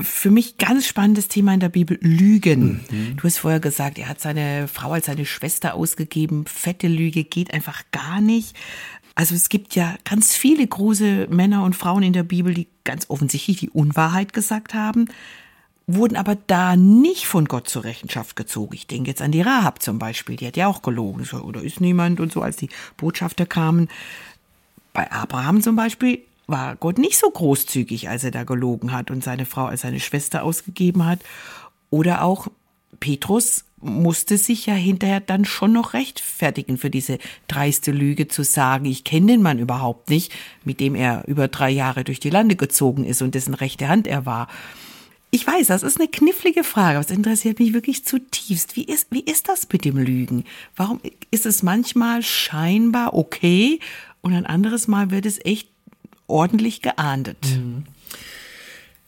für 0.00 0.30
mich 0.30 0.56
ganz 0.58 0.86
spannendes 0.86 1.28
Thema 1.28 1.52
in 1.52 1.60
der 1.60 1.68
Bibel, 1.68 1.98
Lügen. 2.00 2.84
Mhm. 2.90 3.16
Du 3.16 3.24
hast 3.24 3.38
vorher 3.38 3.60
gesagt, 3.60 3.98
er 3.98 4.08
hat 4.08 4.20
seine 4.20 4.68
Frau 4.68 4.92
als 4.92 5.06
seine 5.06 5.26
Schwester 5.26 5.74
ausgegeben. 5.74 6.46
Fette 6.46 6.86
Lüge 6.86 7.24
geht 7.24 7.52
einfach 7.52 7.82
gar 7.90 8.20
nicht. 8.20 8.56
Also 9.16 9.34
es 9.34 9.48
gibt 9.48 9.74
ja 9.74 9.96
ganz 10.04 10.36
viele 10.36 10.66
große 10.66 11.26
Männer 11.28 11.64
und 11.64 11.74
Frauen 11.74 12.04
in 12.04 12.12
der 12.12 12.22
Bibel, 12.22 12.54
die 12.54 12.68
ganz 12.84 13.10
offensichtlich 13.10 13.58
die 13.58 13.70
Unwahrheit 13.70 14.32
gesagt 14.32 14.74
haben, 14.74 15.06
wurden 15.88 16.16
aber 16.16 16.36
da 16.46 16.76
nicht 16.76 17.26
von 17.26 17.46
Gott 17.46 17.68
zur 17.68 17.82
Rechenschaft 17.82 18.36
gezogen. 18.36 18.74
Ich 18.74 18.86
denke 18.86 19.10
jetzt 19.10 19.22
an 19.22 19.32
die 19.32 19.42
Rahab 19.42 19.82
zum 19.82 19.98
Beispiel, 19.98 20.36
die 20.36 20.46
hat 20.46 20.56
ja 20.56 20.68
auch 20.68 20.82
gelogen, 20.82 21.28
oder 21.40 21.62
ist 21.62 21.80
niemand 21.80 22.20
und 22.20 22.32
so, 22.32 22.42
als 22.42 22.56
die 22.56 22.70
Botschafter 22.96 23.44
kamen. 23.44 23.88
Bei 24.92 25.10
Abraham 25.10 25.62
zum 25.62 25.76
Beispiel 25.76 26.20
war 26.46 26.76
Gott 26.76 26.98
nicht 26.98 27.16
so 27.16 27.30
großzügig, 27.30 28.08
als 28.08 28.24
er 28.24 28.32
da 28.32 28.44
gelogen 28.44 28.92
hat 28.92 29.10
und 29.10 29.22
seine 29.22 29.46
Frau 29.46 29.66
als 29.66 29.82
seine 29.82 30.00
Schwester 30.00 30.42
ausgegeben 30.42 31.06
hat. 31.06 31.20
Oder 31.90 32.22
auch 32.22 32.48
Petrus 32.98 33.64
musste 33.80 34.36
sich 34.36 34.66
ja 34.66 34.74
hinterher 34.74 35.20
dann 35.20 35.44
schon 35.44 35.72
noch 35.72 35.94
rechtfertigen 35.94 36.76
für 36.76 36.90
diese 36.90 37.18
dreiste 37.48 37.92
Lüge 37.92 38.28
zu 38.28 38.42
sagen, 38.44 38.84
ich 38.84 39.04
kenne 39.04 39.28
den 39.28 39.42
Mann 39.42 39.58
überhaupt 39.58 40.10
nicht, 40.10 40.32
mit 40.64 40.80
dem 40.80 40.94
er 40.94 41.24
über 41.26 41.48
drei 41.48 41.70
Jahre 41.70 42.04
durch 42.04 42.20
die 42.20 42.30
Lande 42.30 42.56
gezogen 42.56 43.04
ist 43.04 43.22
und 43.22 43.34
dessen 43.34 43.54
rechte 43.54 43.88
Hand 43.88 44.06
er 44.06 44.26
war. 44.26 44.48
Ich 45.30 45.46
weiß, 45.46 45.68
das 45.68 45.84
ist 45.84 45.98
eine 45.98 46.08
knifflige 46.08 46.64
Frage, 46.64 46.98
aber 46.98 47.06
es 47.06 47.16
interessiert 47.16 47.60
mich 47.60 47.72
wirklich 47.72 48.04
zutiefst. 48.04 48.74
Wie 48.74 48.84
ist, 48.84 49.06
wie 49.12 49.20
ist 49.20 49.48
das 49.48 49.68
mit 49.72 49.84
dem 49.84 49.96
Lügen? 49.96 50.44
Warum 50.74 51.00
ist 51.30 51.46
es 51.46 51.62
manchmal 51.62 52.22
scheinbar 52.22 53.14
okay 53.14 53.78
und 54.22 54.34
ein 54.34 54.46
anderes 54.46 54.88
Mal 54.88 55.10
wird 55.10 55.26
es 55.26 55.44
echt 55.44 55.68
ordentlich 56.26 56.82
geahndet. 56.82 57.38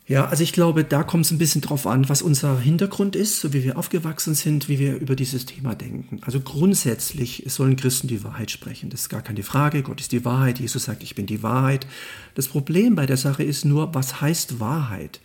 Ja, 0.08 0.26
also 0.26 0.42
ich 0.42 0.52
glaube, 0.52 0.84
da 0.84 1.04
kommt 1.04 1.24
es 1.24 1.30
ein 1.30 1.38
bisschen 1.38 1.60
drauf 1.60 1.86
an, 1.86 2.08
was 2.08 2.22
unser 2.22 2.58
Hintergrund 2.58 3.14
ist, 3.14 3.40
so 3.40 3.52
wie 3.52 3.62
wir 3.62 3.78
aufgewachsen 3.78 4.34
sind, 4.34 4.68
wie 4.68 4.78
wir 4.78 4.96
über 4.96 5.14
dieses 5.14 5.46
Thema 5.46 5.74
denken. 5.74 6.20
Also 6.22 6.40
grundsätzlich 6.40 7.44
sollen 7.46 7.76
Christen 7.76 8.08
die 8.08 8.24
Wahrheit 8.24 8.50
sprechen. 8.50 8.90
Das 8.90 9.02
ist 9.02 9.08
gar 9.08 9.22
keine 9.22 9.42
Frage. 9.42 9.82
Gott 9.82 10.00
ist 10.00 10.12
die 10.12 10.24
Wahrheit. 10.24 10.58
Jesus 10.58 10.84
sagt, 10.84 11.02
ich 11.02 11.14
bin 11.14 11.26
die 11.26 11.42
Wahrheit. 11.42 11.86
Das 12.34 12.48
Problem 12.48 12.96
bei 12.96 13.06
der 13.06 13.16
Sache 13.16 13.44
ist 13.44 13.64
nur, 13.64 13.94
was 13.94 14.20
heißt 14.20 14.58
Wahrheit? 14.58 15.20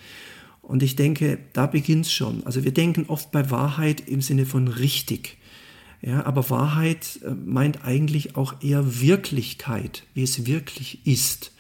Und 0.62 0.84
ich 0.84 0.95
denke, 0.95 1.39
da 1.54 1.65
beginnt 1.65 2.06
es 2.06 2.12
schon. 2.12 2.45
Also 2.45 2.63
wir 2.63 2.73
denken 2.73 3.06
oft 3.08 3.32
bei 3.32 3.50
Wahrheit 3.50 4.02
im 4.08 4.21
Sinne 4.21 4.45
von 4.45 4.67
richtig. 4.67 5.37
Ja, 6.01 6.25
aber 6.25 6.49
Wahrheit 6.49 7.19
äh, 7.25 7.31
meint 7.31 7.83
eigentlich 7.83 8.36
auch 8.36 8.62
eher 8.62 9.01
Wirklichkeit, 9.01 10.03
wie 10.13 10.23
es 10.23 10.45
wirklich 10.45 11.05
ist. 11.05 11.51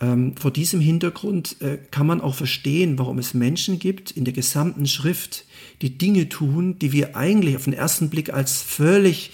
Ähm, 0.00 0.34
vor 0.36 0.50
diesem 0.50 0.80
Hintergrund 0.80 1.60
äh, 1.60 1.78
kann 1.90 2.06
man 2.06 2.20
auch 2.20 2.34
verstehen, 2.34 2.98
warum 2.98 3.18
es 3.18 3.34
Menschen 3.34 3.78
gibt 3.78 4.12
in 4.12 4.24
der 4.24 4.32
gesamten 4.32 4.86
Schrift, 4.86 5.44
die 5.82 5.98
Dinge 5.98 6.28
tun, 6.28 6.78
die 6.78 6.92
wir 6.92 7.16
eigentlich 7.16 7.56
auf 7.56 7.64
den 7.64 7.72
ersten 7.74 8.08
Blick 8.08 8.32
als 8.32 8.62
völlig 8.62 9.32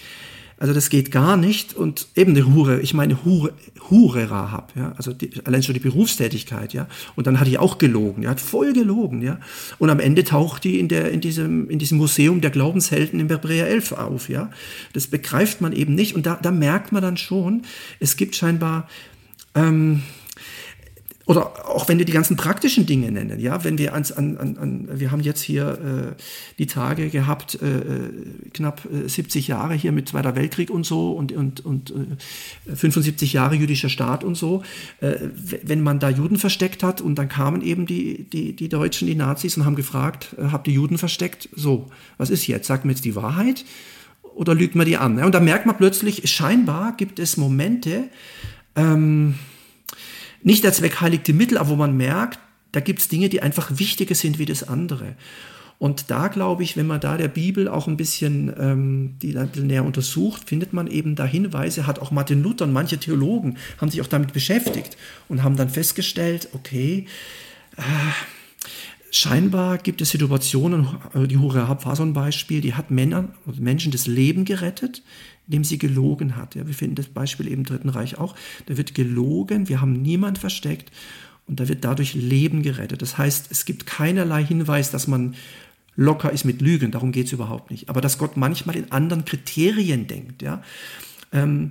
also 0.59 0.73
das 0.73 0.89
geht 0.89 1.11
gar 1.11 1.37
nicht. 1.37 1.75
Und 1.75 2.07
eben 2.15 2.31
eine 2.31 2.53
Hure, 2.53 2.81
ich 2.81 2.93
meine 2.93 3.23
Hure, 3.23 3.53
Hure 3.89 4.29
Rahab, 4.29 4.73
ja, 4.75 4.93
also 4.97 5.13
die, 5.13 5.29
allein 5.45 5.63
schon 5.63 5.73
die 5.73 5.79
Berufstätigkeit, 5.79 6.73
ja. 6.73 6.87
Und 7.15 7.27
dann 7.27 7.39
hat 7.39 7.47
die 7.47 7.57
auch 7.57 7.77
gelogen, 7.77 8.23
ja, 8.23 8.31
hat 8.31 8.41
voll 8.41 8.73
gelogen, 8.73 9.21
ja. 9.21 9.39
Und 9.77 9.89
am 9.89 9.99
Ende 9.99 10.23
taucht 10.23 10.63
die 10.63 10.79
in 10.79 10.87
der, 10.87 11.11
in 11.11 11.21
diesem, 11.21 11.69
in 11.69 11.79
diesem 11.79 11.97
Museum 11.97 12.41
der 12.41 12.51
Glaubenshelden 12.51 13.19
im 13.19 13.29
Hebräer 13.29 13.67
11 13.67 13.91
auf, 13.93 14.29
ja. 14.29 14.49
Das 14.93 15.07
begreift 15.07 15.61
man 15.61 15.73
eben 15.73 15.93
nicht. 15.95 16.15
Und 16.15 16.25
da, 16.25 16.39
da 16.41 16.51
merkt 16.51 16.91
man 16.91 17.01
dann 17.01 17.17
schon, 17.17 17.63
es 17.99 18.17
gibt 18.17 18.35
scheinbar, 18.35 18.87
ähm, 19.53 20.03
oder 21.27 21.67
auch 21.67 21.89
wenn 21.89 21.97
wir 21.97 22.05
die 22.05 22.13
ganzen 22.13 22.37
praktischen 22.37 22.85
Dinge 22.85 23.11
nennen, 23.11 23.39
ja, 23.41 23.65
wenn 23.65 23.77
wir 23.77 23.93
ans, 23.93 24.13
an, 24.13 24.37
an, 24.37 24.57
an 24.57 24.87
wir 24.93 25.11
haben 25.11 25.19
jetzt 25.19 25.41
hier 25.41 26.15
äh, 26.15 26.21
die 26.57 26.67
Tage 26.67 27.09
gehabt, 27.09 27.61
äh, 27.61 27.65
äh 27.67 28.49
knapp 28.53 28.87
70 29.05 29.47
äh, 29.47 29.51
Jahre 29.51 29.73
hier 29.73 29.91
mit 29.91 30.07
Zweiter 30.07 30.37
Weltkrieg 30.37 30.69
und 30.69 30.85
so 30.85 31.11
und, 31.11 31.33
und, 31.33 31.65
und 31.65 31.93
äh, 32.65 32.75
75 32.75 33.33
Jahre 33.33 33.55
jüdischer 33.55 33.89
Staat 33.89 34.23
und 34.23 34.35
so, 34.35 34.63
äh, 35.01 35.15
wenn 35.63 35.81
man 35.81 35.99
da 35.99 36.09
Juden 36.09 36.37
versteckt 36.37 36.81
hat 36.81 37.01
und 37.01 37.15
dann 37.15 37.27
kamen 37.27 37.61
eben 37.61 37.85
die, 37.85 38.23
die, 38.23 38.55
die 38.55 38.69
Deutschen, 38.69 39.05
die 39.05 39.15
Nazis 39.15 39.57
und 39.57 39.65
haben 39.65 39.75
gefragt, 39.75 40.33
äh, 40.37 40.45
habt 40.53 40.69
ihr 40.69 40.75
Juden 40.75 40.97
versteckt? 40.97 41.49
So, 41.53 41.87
was 42.17 42.29
ist 42.29 42.47
jetzt? 42.47 42.67
Sagt 42.67 42.85
mir 42.85 42.91
jetzt 42.91 43.03
die 43.03 43.15
Wahrheit 43.15 43.65
oder 44.33 44.55
lügt 44.55 44.75
man 44.75 44.85
die 44.85 44.95
an? 44.95 45.17
Ja, 45.17 45.25
und 45.25 45.35
da 45.35 45.41
merkt 45.41 45.65
man 45.65 45.75
plötzlich, 45.75 46.29
scheinbar 46.29 46.95
gibt 46.95 47.19
es 47.19 47.35
Momente, 47.35 48.05
ähm, 48.77 49.35
nicht 50.47 50.63
der 50.63 50.71
Zweck 50.71 51.01
heiligt 51.01 51.27
die 51.27 51.33
Mittel, 51.33 51.57
aber 51.57 51.71
wo 51.71 51.75
man 51.75 51.97
merkt, 51.97 52.39
da 52.71 52.79
gibt 52.79 52.99
es 52.99 53.09
Dinge, 53.09 53.27
die 53.27 53.41
einfach 53.41 53.79
wichtiger 53.79 54.15
sind 54.15 54.39
wie 54.39 54.45
das 54.45 54.63
andere. 54.63 55.17
Und 55.77 56.09
da 56.09 56.29
glaube 56.29 56.63
ich, 56.63 56.77
wenn 56.77 56.87
man 56.87 57.01
da 57.01 57.17
der 57.17 57.27
Bibel 57.27 57.67
auch 57.67 57.87
ein 57.87 57.97
bisschen, 57.97 58.53
ähm, 58.57 59.15
die 59.21 59.37
ein 59.37 59.49
bisschen 59.49 59.67
näher 59.67 59.83
untersucht, 59.83 60.47
findet 60.47 60.71
man 60.71 60.87
eben 60.87 61.15
da 61.15 61.25
Hinweise, 61.25 61.85
hat 61.85 61.99
auch 61.99 62.11
Martin 62.11 62.41
Luther 62.41 62.63
und 62.63 62.71
manche 62.71 62.97
Theologen 62.97 63.57
haben 63.77 63.91
sich 63.91 63.99
auch 64.01 64.07
damit 64.07 64.31
beschäftigt 64.31 64.95
und 65.27 65.43
haben 65.43 65.57
dann 65.57 65.69
festgestellt, 65.69 66.47
okay, 66.53 67.07
äh, 67.75 67.81
scheinbar 69.11 69.79
gibt 69.79 69.99
es 69.99 70.11
Situationen, 70.11 70.87
die 71.13 71.37
Hure 71.37 71.67
war 71.83 71.95
so 71.97 72.03
ein 72.03 72.13
Beispiel, 72.13 72.61
die 72.61 72.73
hat 72.73 72.89
Männer, 72.89 73.27
Menschen 73.59 73.91
das 73.91 74.07
Leben 74.07 74.45
gerettet, 74.45 75.03
indem 75.47 75.63
sie 75.63 75.77
gelogen 75.77 76.35
hat. 76.35 76.55
Ja, 76.55 76.67
wir 76.67 76.73
finden 76.73 76.95
das 76.95 77.07
Beispiel 77.07 77.47
eben 77.47 77.61
im 77.61 77.65
Dritten 77.65 77.89
Reich 77.89 78.17
auch. 78.17 78.35
Da 78.65 78.77
wird 78.77 78.93
gelogen, 78.93 79.69
wir 79.69 79.81
haben 79.81 80.01
niemand 80.01 80.37
versteckt 80.37 80.91
und 81.47 81.59
da 81.59 81.67
wird 81.67 81.83
dadurch 81.83 82.13
Leben 82.13 82.61
gerettet. 82.61 83.01
Das 83.01 83.17
heißt, 83.17 83.47
es 83.51 83.65
gibt 83.65 83.85
keinerlei 83.85 84.43
Hinweis, 84.43 84.91
dass 84.91 85.07
man 85.07 85.35
locker 85.95 86.31
ist 86.31 86.45
mit 86.45 86.61
Lügen, 86.61 86.91
darum 86.91 87.11
geht 87.11 87.27
es 87.27 87.33
überhaupt 87.33 87.71
nicht. 87.71 87.89
Aber 87.89 88.01
dass 88.01 88.17
Gott 88.17 88.37
manchmal 88.37 88.75
in 88.75 88.91
anderen 88.91 89.25
Kriterien 89.25 90.07
denkt, 90.07 90.41
ja. 90.41 90.61
Ähm, 91.31 91.69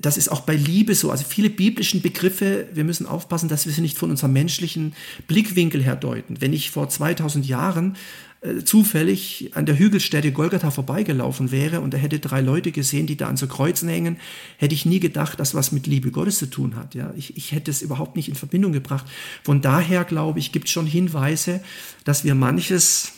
das 0.00 0.16
ist 0.16 0.30
auch 0.30 0.40
bei 0.40 0.54
Liebe 0.54 0.94
so. 0.94 1.10
Also 1.10 1.24
viele 1.24 1.50
biblischen 1.50 2.02
Begriffe, 2.02 2.68
wir 2.72 2.84
müssen 2.84 3.06
aufpassen, 3.06 3.48
dass 3.48 3.66
wir 3.66 3.72
sie 3.72 3.80
nicht 3.80 3.98
von 3.98 4.10
unserem 4.10 4.32
menschlichen 4.32 4.94
Blickwinkel 5.26 5.82
her 5.82 5.96
deuten. 5.96 6.40
Wenn 6.40 6.52
ich 6.52 6.70
vor 6.70 6.88
2000 6.88 7.46
Jahren 7.46 7.96
äh, 8.42 8.64
zufällig 8.64 9.50
an 9.54 9.66
der 9.66 9.78
Hügelstätte 9.78 10.32
Golgatha 10.32 10.70
vorbeigelaufen 10.70 11.50
wäre 11.50 11.80
und 11.80 11.92
er 11.92 12.00
hätte 12.00 12.20
drei 12.20 12.40
Leute 12.40 12.72
gesehen, 12.72 13.06
die 13.06 13.16
da 13.16 13.28
an 13.28 13.36
so 13.36 13.46
Kreuzen 13.46 13.88
hängen, 13.88 14.16
hätte 14.56 14.74
ich 14.74 14.86
nie 14.86 15.00
gedacht, 15.00 15.40
dass 15.40 15.54
was 15.54 15.72
mit 15.72 15.86
Liebe 15.86 16.10
Gottes 16.10 16.38
zu 16.38 16.46
tun 16.46 16.76
hat. 16.76 16.94
Ja, 16.94 17.12
ich, 17.16 17.36
ich 17.36 17.52
hätte 17.52 17.70
es 17.70 17.82
überhaupt 17.82 18.16
nicht 18.16 18.28
in 18.28 18.34
Verbindung 18.34 18.72
gebracht. 18.72 19.06
Von 19.44 19.60
daher 19.60 20.04
glaube 20.04 20.38
ich, 20.38 20.52
gibt 20.52 20.66
es 20.66 20.72
schon 20.72 20.86
Hinweise, 20.86 21.62
dass 22.04 22.24
wir 22.24 22.34
manches 22.34 23.12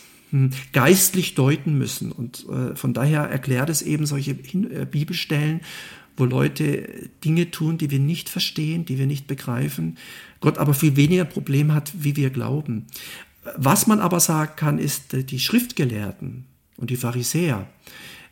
geistlich 0.73 1.35
deuten 1.35 1.77
müssen. 1.77 2.13
Und 2.13 2.47
äh, 2.49 2.75
von 2.75 2.95
daher 2.95 3.23
erklärt 3.23 3.71
es 3.71 3.83
eben 3.83 4.07
solche 4.07 4.35
Hin 4.35 4.71
äh, 4.71 4.87
Bibelstellen, 4.91 5.61
wo 6.17 6.25
Leute 6.25 7.11
Dinge 7.25 7.51
tun, 7.51 7.79
die 7.79 7.91
wir 7.91 7.99
nicht 7.99 8.29
verstehen, 8.29 8.85
die 8.85 8.99
wir 8.99 9.07
nicht 9.07 9.27
begreifen, 9.27 9.97
Gott 10.41 10.59
aber 10.59 10.75
viel 10.75 10.97
weniger 10.97 11.25
Problem 11.25 11.73
hat, 11.73 11.93
wie 11.97 12.17
wir 12.17 12.31
glauben. 12.31 12.87
Was 13.57 13.87
man 13.87 14.01
aber 14.01 14.21
sagen 14.21 14.53
kann, 14.57 14.79
ist, 14.79 15.15
äh, 15.15 15.25
die 15.25 15.39
Schriftgelehrten 15.39 16.45
und 16.77 16.91
die 16.91 16.97
Pharisäer, 16.97 17.69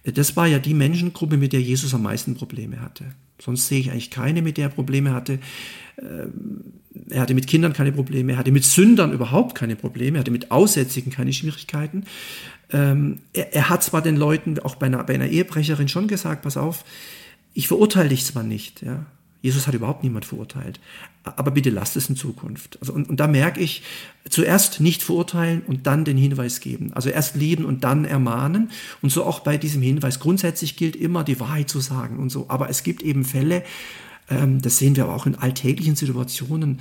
äh, 0.04 0.12
das 0.12 0.36
war 0.36 0.46
ja 0.46 0.58
die 0.58 0.74
Menschengruppe, 0.74 1.36
mit 1.36 1.52
der 1.52 1.62
Jesus 1.62 1.94
am 1.94 2.02
meisten 2.02 2.34
Probleme 2.34 2.80
hatte. 2.80 3.04
Sonst 3.40 3.68
sehe 3.68 3.80
ich 3.80 3.90
eigentlich 3.90 4.10
keine, 4.10 4.42
mit 4.42 4.56
der 4.56 4.66
er 4.66 4.74
Probleme 4.74 5.12
hatte. 5.12 5.38
Er 7.08 7.20
hatte 7.20 7.34
mit 7.34 7.46
Kindern 7.46 7.72
keine 7.72 7.92
Probleme, 7.92 8.32
er 8.32 8.38
hatte 8.38 8.52
mit 8.52 8.64
Sündern 8.64 9.12
überhaupt 9.12 9.54
keine 9.54 9.76
Probleme, 9.76 10.18
er 10.18 10.20
hatte 10.20 10.30
mit 10.30 10.50
Aussätzigen 10.50 11.12
keine 11.12 11.32
Schwierigkeiten. 11.32 12.04
Ähm, 12.72 13.18
er, 13.32 13.54
er 13.54 13.68
hat 13.68 13.82
zwar 13.82 14.02
den 14.02 14.16
Leuten, 14.16 14.58
auch 14.60 14.76
bei 14.76 14.86
einer, 14.86 15.02
bei 15.04 15.14
einer 15.14 15.28
Ehebrecherin 15.28 15.88
schon 15.88 16.08
gesagt, 16.08 16.42
pass 16.42 16.56
auf, 16.56 16.84
ich 17.54 17.68
verurteile 17.68 18.08
dich 18.08 18.24
zwar 18.24 18.42
nicht, 18.42 18.82
ja, 18.82 19.06
Jesus 19.42 19.66
hat 19.66 19.74
überhaupt 19.74 20.02
niemand 20.02 20.24
verurteilt. 20.24 20.80
Aber 21.24 21.50
bitte 21.50 21.70
lasst 21.70 21.96
es 21.96 22.08
in 22.08 22.16
Zukunft. 22.16 22.78
Also, 22.80 22.92
und, 22.92 23.08
und 23.08 23.20
da 23.20 23.26
merke 23.26 23.60
ich, 23.60 23.82
zuerst 24.28 24.80
nicht 24.80 25.02
verurteilen 25.02 25.62
und 25.66 25.86
dann 25.86 26.04
den 26.04 26.16
Hinweis 26.16 26.60
geben. 26.60 26.92
Also 26.94 27.08
erst 27.08 27.36
lieben 27.36 27.64
und 27.64 27.84
dann 27.84 28.04
ermahnen. 28.04 28.70
Und 29.00 29.10
so 29.10 29.24
auch 29.24 29.40
bei 29.40 29.56
diesem 29.56 29.82
Hinweis. 29.82 30.20
Grundsätzlich 30.20 30.76
gilt 30.76 30.96
immer, 30.96 31.24
die 31.24 31.40
Wahrheit 31.40 31.70
zu 31.70 31.80
sagen 31.80 32.18
und 32.18 32.30
so. 32.30 32.46
Aber 32.48 32.68
es 32.68 32.82
gibt 32.82 33.02
eben 33.02 33.24
Fälle, 33.24 33.62
das 34.30 34.78
sehen 34.78 34.94
wir 34.96 35.08
auch 35.08 35.26
in 35.26 35.34
alltäglichen 35.34 35.96
Situationen, 35.96 36.80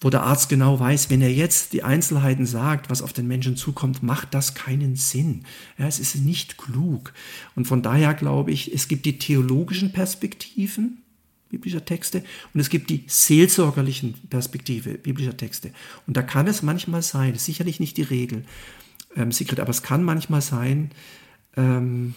wo 0.00 0.10
der 0.10 0.22
Arzt 0.22 0.48
genau 0.48 0.78
weiß, 0.78 1.10
wenn 1.10 1.22
er 1.22 1.32
jetzt 1.32 1.72
die 1.72 1.82
Einzelheiten 1.82 2.46
sagt, 2.46 2.88
was 2.88 3.02
auf 3.02 3.12
den 3.12 3.26
Menschen 3.26 3.56
zukommt, 3.56 4.02
macht 4.02 4.32
das 4.32 4.54
keinen 4.54 4.94
Sinn. 4.94 5.42
Ja, 5.76 5.86
es 5.86 5.98
ist 5.98 6.14
nicht 6.16 6.56
klug. 6.56 7.12
Und 7.56 7.66
von 7.66 7.82
daher 7.82 8.14
glaube 8.14 8.52
ich, 8.52 8.72
es 8.72 8.86
gibt 8.86 9.06
die 9.06 9.18
theologischen 9.18 9.92
Perspektiven, 9.92 11.02
biblischer 11.48 11.84
Texte 11.84 12.22
und 12.52 12.60
es 12.60 12.68
gibt 12.68 12.90
die 12.90 13.04
seelsorgerlichen 13.06 14.14
Perspektive 14.28 14.98
biblischer 14.98 15.36
Texte. 15.36 15.72
Und 16.06 16.16
da 16.16 16.22
kann 16.22 16.46
es 16.46 16.62
manchmal 16.62 17.02
sein, 17.02 17.34
ist 17.34 17.46
sicherlich 17.46 17.80
nicht 17.80 17.96
die 17.96 18.02
Regel, 18.02 18.44
ähm, 19.16 19.32
Sigrid, 19.32 19.58
aber 19.58 19.70
es 19.70 19.82
kann 19.82 20.04
manchmal 20.04 20.42
sein, 20.42 20.90
ähm, 21.56 22.14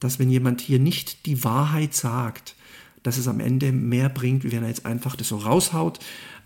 dass 0.00 0.18
wenn 0.18 0.30
jemand 0.30 0.60
hier 0.60 0.80
nicht 0.80 1.26
die 1.26 1.44
Wahrheit 1.44 1.94
sagt, 1.94 2.56
dass 3.02 3.16
es 3.16 3.28
am 3.28 3.40
Ende 3.40 3.72
mehr 3.72 4.08
bringt, 4.08 4.44
wie 4.44 4.52
wenn 4.52 4.62
er 4.62 4.68
jetzt 4.68 4.86
einfach 4.86 5.16
das 5.16 5.28
so 5.28 5.38
raushaut, 5.38 5.98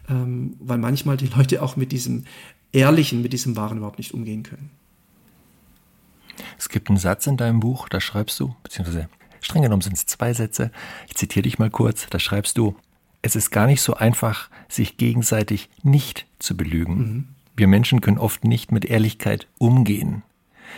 ähm, 0.08 0.54
weil 0.60 0.78
manchmal 0.78 1.16
die 1.16 1.26
Leute 1.26 1.62
auch 1.62 1.76
mit 1.76 1.92
diesem 1.92 2.24
Ehrlichen, 2.72 3.22
mit 3.22 3.32
diesem 3.32 3.56
Wahren 3.56 3.78
überhaupt 3.78 3.98
nicht 3.98 4.14
umgehen 4.14 4.42
können. 4.42 4.70
Es 6.58 6.68
gibt 6.68 6.88
einen 6.88 6.98
Satz 6.98 7.26
in 7.26 7.36
deinem 7.36 7.60
Buch, 7.60 7.88
da 7.88 8.00
schreibst 8.00 8.38
du, 8.40 8.54
beziehungsweise 8.62 9.08
Streng 9.44 9.62
genommen 9.62 9.82
sind 9.82 9.96
es 9.96 10.06
zwei 10.06 10.32
Sätze. 10.32 10.70
Ich 11.06 11.14
zitiere 11.14 11.42
dich 11.42 11.58
mal 11.58 11.70
kurz. 11.70 12.06
Da 12.08 12.18
schreibst 12.18 12.56
du, 12.56 12.76
es 13.22 13.36
ist 13.36 13.50
gar 13.50 13.66
nicht 13.66 13.82
so 13.82 13.94
einfach, 13.94 14.50
sich 14.68 14.96
gegenseitig 14.96 15.68
nicht 15.82 16.26
zu 16.38 16.56
belügen. 16.56 16.96
Mhm. 16.96 17.28
Wir 17.56 17.68
Menschen 17.68 18.00
können 18.00 18.18
oft 18.18 18.44
nicht 18.44 18.72
mit 18.72 18.84
Ehrlichkeit 18.84 19.46
umgehen. 19.58 20.22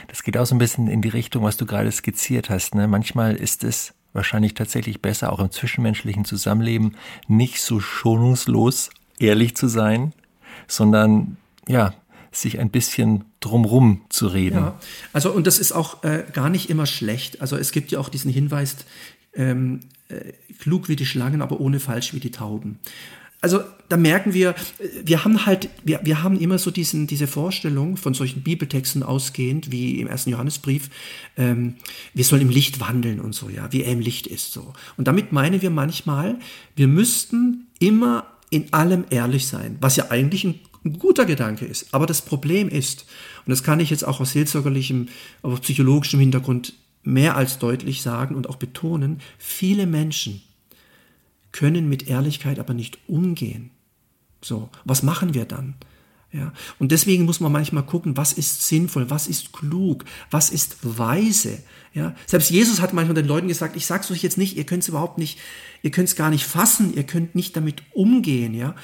Das 0.09 0.23
geht 0.23 0.37
auch 0.37 0.45
so 0.45 0.55
ein 0.55 0.59
bisschen 0.59 0.89
in 0.89 1.01
die 1.01 1.09
Richtung, 1.09 1.45
was 1.45 1.57
du 1.57 1.65
gerade 1.65 1.91
skizziert 1.91 2.51
hast. 2.51 2.75
Ne? 2.75 2.87
Manchmal 2.87 3.37
ist 3.37 3.65
es 3.65 3.95
wahrscheinlich 4.17 4.55
tatsächlich 4.55 5.01
besser, 5.01 5.33
auch 5.33 5.39
im 5.39 5.51
zwischenmenschlichen 5.51 6.25
Zusammenleben 6.25 6.97
nicht 7.29 7.61
so 7.61 7.79
schonungslos 7.79 8.91
ehrlich 9.19 9.57
zu 9.57 9.69
sein, 9.69 10.13
sondern 10.67 11.37
ja, 11.69 11.95
sich 12.33 12.59
ein 12.59 12.71
bisschen 12.71 13.25
drumrum 13.41 14.03
zu 14.09 14.27
reden. 14.27 14.59
Ja, 14.59 14.81
also 15.13 15.31
und 15.33 15.47
das 15.47 15.59
ist 15.59 15.73
auch 15.73 16.03
äh, 16.03 16.25
gar 16.33 16.51
nicht 16.51 16.69
immer 16.71 16.87
schlecht. 16.87 17.41
Also 17.41 17.57
es 17.57 17.73
gibt 17.73 17.93
ja 17.93 17.99
auch 17.99 18.09
diesen 18.09 18.31
Hinweis, 18.31 18.77
ähm, 19.35 19.81
äh, 20.09 20.33
klug 20.59 20.89
wie 20.89 20.97
die 20.97 21.07
Schlangen, 21.07 21.43
aber 21.43 21.61
ohne 21.61 21.81
falsch 21.81 22.15
wie 22.15 22.21
die 22.21 22.31
Tauben. 22.31 22.79
Also 23.47 23.61
da 23.89 23.97
merken 23.97 24.35
wir, 24.35 24.57
wir 25.05 25.25
haben 25.25 25.47
halt, 25.47 25.69
wir, 25.85 26.01
wir 26.03 26.25
haben 26.25 26.37
immer 26.37 26.59
so 26.59 26.73
diesen, 26.73 27.07
diese 27.07 27.29
Vorstellung 27.29 27.97
von 27.97 28.13
solchen 28.13 28.43
Bibeltexten 28.43 29.05
ausgehend, 29.05 29.71
wie 29.71 30.01
im 30.01 30.09
ersten 30.09 30.31
Johannesbrief, 30.31 30.91
ähm, 31.37 31.77
wir 32.13 32.25
sollen 32.25 32.43
im 32.43 32.51
Licht 32.51 32.81
wandeln 32.81 33.21
und 33.21 33.37
so, 33.37 33.49
ja, 33.49 33.73
wie 33.73 33.85
er 33.85 33.93
im 33.93 34.01
Licht 34.01 34.27
ist, 34.27 34.53
so. 34.53 34.73
Und 34.97 35.07
damit 35.07 35.31
meinen 35.31 35.63
wir 35.63 35.71
manchmal, 35.71 36.41
wir 36.75 36.89
müssten 36.89 37.69
immer 37.79 38.27
in 38.51 38.73
allem 38.73 39.05
ehrlich 39.11 39.47
sein, 39.47 39.77
was 39.81 39.95
ja 39.95 40.11
eigentlich 40.11 40.43
ein 40.43 40.57
ein 40.85 41.01
guter 41.01 41.25
Gedanke 41.25 41.65
ist. 41.65 41.93
Aber 41.93 42.07
das 42.07 42.23
Problem 42.23 42.69
ist, 42.69 43.07
und 43.45 43.51
das 43.51 43.65
kann 43.65 43.81
ich 43.81 43.91
jetzt 43.91 44.05
auch 44.05 44.21
aus 44.21 44.31
seelsorgerlichem, 44.31 45.09
aus 45.43 45.59
psychologischem 45.59 46.21
Hintergrund 46.21 46.75
mehr 47.03 47.37
als 47.37 47.59
deutlich 47.59 48.03
sagen 48.03 48.37
und 48.37 48.49
auch 48.49 48.55
betonen, 48.55 49.21
viele 49.37 49.87
Menschen 49.87 50.43
können 51.53 51.89
mit 51.89 52.09
Ehrlichkeit 52.09 52.59
aber 52.59 52.75
nicht 52.75 52.99
umgehen. 53.09 53.71
So, 54.43 54.69
was 54.85 55.03
machen 55.03 55.35
wir 55.35 55.45
dann? 55.45 55.75
Ja, 56.33 56.53
und 56.79 56.93
deswegen 56.93 57.25
muss 57.25 57.41
man 57.41 57.53
manchmal 57.53 57.85
gucken, 57.85 58.17
was 58.17 58.33
ist 58.33 58.63
sinnvoll, 58.63 59.09
was 59.09 59.27
ist 59.27 59.53
klug, 59.53 60.05
was 60.31 60.51
ist 60.51 60.77
weise. 60.83 61.63
Ja, 61.95 62.15
selbst 62.27 62.51
Jesus 62.51 62.81
hat 62.81 62.93
manchmal 62.93 63.15
den 63.15 63.27
Leuten 63.27 63.49
gesagt, 63.49 63.77
ich 63.77 63.87
sag's 63.87 64.11
euch 64.11 64.23
jetzt 64.23 64.37
nicht, 64.37 64.57
ihr 64.57 64.65
könnt 64.65 64.83
es 64.83 64.89
überhaupt 64.89 65.19
nicht, 65.19 65.39
ihr 65.83 65.91
könnt 65.91 66.09
es 66.09 66.17
gar 66.17 66.31
nicht 66.31 66.45
fassen, 66.45 66.95
ihr 66.95 67.05
könnt 67.05 67.35
nicht 67.35 67.57
damit 67.57 67.83
umgehen, 67.95 68.55
ja. 68.55 68.75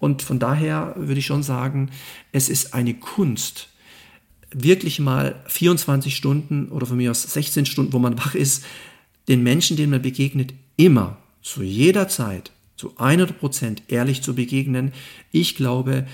Und 0.00 0.22
von 0.22 0.38
daher 0.38 0.94
würde 0.96 1.20
ich 1.20 1.26
schon 1.26 1.42
sagen, 1.42 1.90
es 2.32 2.48
ist 2.48 2.74
eine 2.74 2.94
Kunst, 2.94 3.68
wirklich 4.50 4.98
mal 4.98 5.42
24 5.46 6.16
Stunden 6.16 6.68
oder 6.68 6.86
von 6.86 6.96
mir 6.96 7.10
aus 7.10 7.22
16 7.22 7.66
Stunden, 7.66 7.92
wo 7.92 7.98
man 7.98 8.18
wach 8.18 8.34
ist, 8.34 8.64
den 9.28 9.42
Menschen, 9.42 9.76
denen 9.76 9.90
man 9.90 10.02
begegnet, 10.02 10.54
immer, 10.76 11.18
zu 11.48 11.62
jeder 11.62 12.08
Zeit, 12.08 12.52
zu 12.76 12.96
100 12.98 13.38
Prozent 13.38 13.82
ehrlich 13.88 14.22
zu 14.22 14.34
begegnen. 14.34 14.92
Ich 15.32 15.56
glaube, 15.56 16.06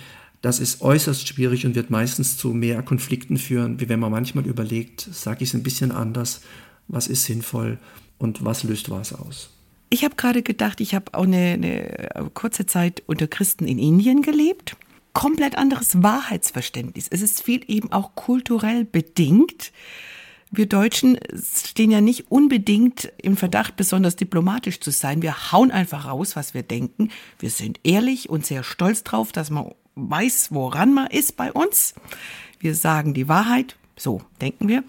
das 0.42 0.60
ist 0.60 0.80
äußerst 0.80 1.26
schwierig 1.26 1.66
und 1.66 1.74
wird 1.74 1.90
meistens 1.90 2.36
zu 2.36 2.48
mehr 2.48 2.82
Konflikten 2.82 3.36
führen, 3.36 3.80
wie 3.80 3.88
wenn 3.88 3.98
man 3.98 4.12
manchmal 4.12 4.46
überlegt, 4.46 5.00
sage 5.00 5.42
ich 5.42 5.50
es 5.50 5.54
ein 5.54 5.62
bisschen 5.62 5.90
anders, 5.90 6.42
was 6.86 7.08
ist 7.08 7.24
sinnvoll 7.24 7.78
und 8.18 8.44
was 8.44 8.62
löst 8.62 8.90
was 8.90 9.12
aus. 9.12 9.50
Ich 9.90 10.04
habe 10.04 10.14
gerade 10.16 10.42
gedacht, 10.42 10.80
ich 10.80 10.94
habe 10.94 11.12
auch 11.14 11.24
eine, 11.24 11.52
eine 11.54 12.30
kurze 12.34 12.66
Zeit 12.66 13.02
unter 13.06 13.26
Christen 13.26 13.66
in 13.66 13.78
Indien 13.78 14.22
gelebt. 14.22 14.76
Komplett 15.14 15.56
anderes 15.56 16.02
Wahrheitsverständnis. 16.02 17.06
Es 17.10 17.22
ist 17.22 17.42
viel 17.42 17.62
eben 17.66 17.92
auch 17.92 18.14
kulturell 18.14 18.84
bedingt. 18.84 19.72
Wir 20.50 20.66
Deutschen 20.66 21.18
stehen 21.42 21.90
ja 21.90 22.00
nicht 22.00 22.30
unbedingt 22.30 23.12
im 23.20 23.36
Verdacht, 23.36 23.76
besonders 23.76 24.16
diplomatisch 24.16 24.80
zu 24.80 24.90
sein. 24.90 25.22
Wir 25.22 25.52
hauen 25.52 25.70
einfach 25.70 26.06
raus, 26.06 26.36
was 26.36 26.54
wir 26.54 26.62
denken. 26.62 27.10
Wir 27.38 27.50
sind 27.50 27.80
ehrlich 27.82 28.28
und 28.28 28.46
sehr 28.46 28.62
stolz 28.62 29.02
drauf, 29.02 29.32
dass 29.32 29.50
man 29.50 29.74
weiß, 29.96 30.48
woran 30.52 30.94
man 30.94 31.08
ist 31.08 31.36
bei 31.36 31.52
uns. 31.52 31.94
Wir 32.58 32.74
sagen 32.74 33.14
die 33.14 33.28
Wahrheit, 33.28 33.76
so 33.96 34.22
denken 34.40 34.68
wir. 34.68 34.84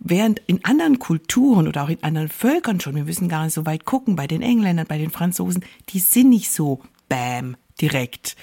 Während 0.00 0.42
in 0.46 0.64
anderen 0.64 0.98
Kulturen 0.98 1.66
oder 1.66 1.84
auch 1.84 1.88
in 1.88 2.02
anderen 2.02 2.28
Völkern 2.28 2.80
schon, 2.80 2.94
wir 2.94 3.04
müssen 3.04 3.28
gar 3.28 3.44
nicht 3.44 3.54
so 3.54 3.64
weit 3.64 3.84
gucken, 3.84 4.16
bei 4.16 4.26
den 4.26 4.42
Engländern, 4.42 4.86
bei 4.86 4.98
den 4.98 5.10
Franzosen, 5.10 5.64
die 5.90 5.98
sind 5.98 6.28
nicht 6.28 6.50
so 6.50 6.82
bam, 7.08 7.56
direkt. 7.80 8.36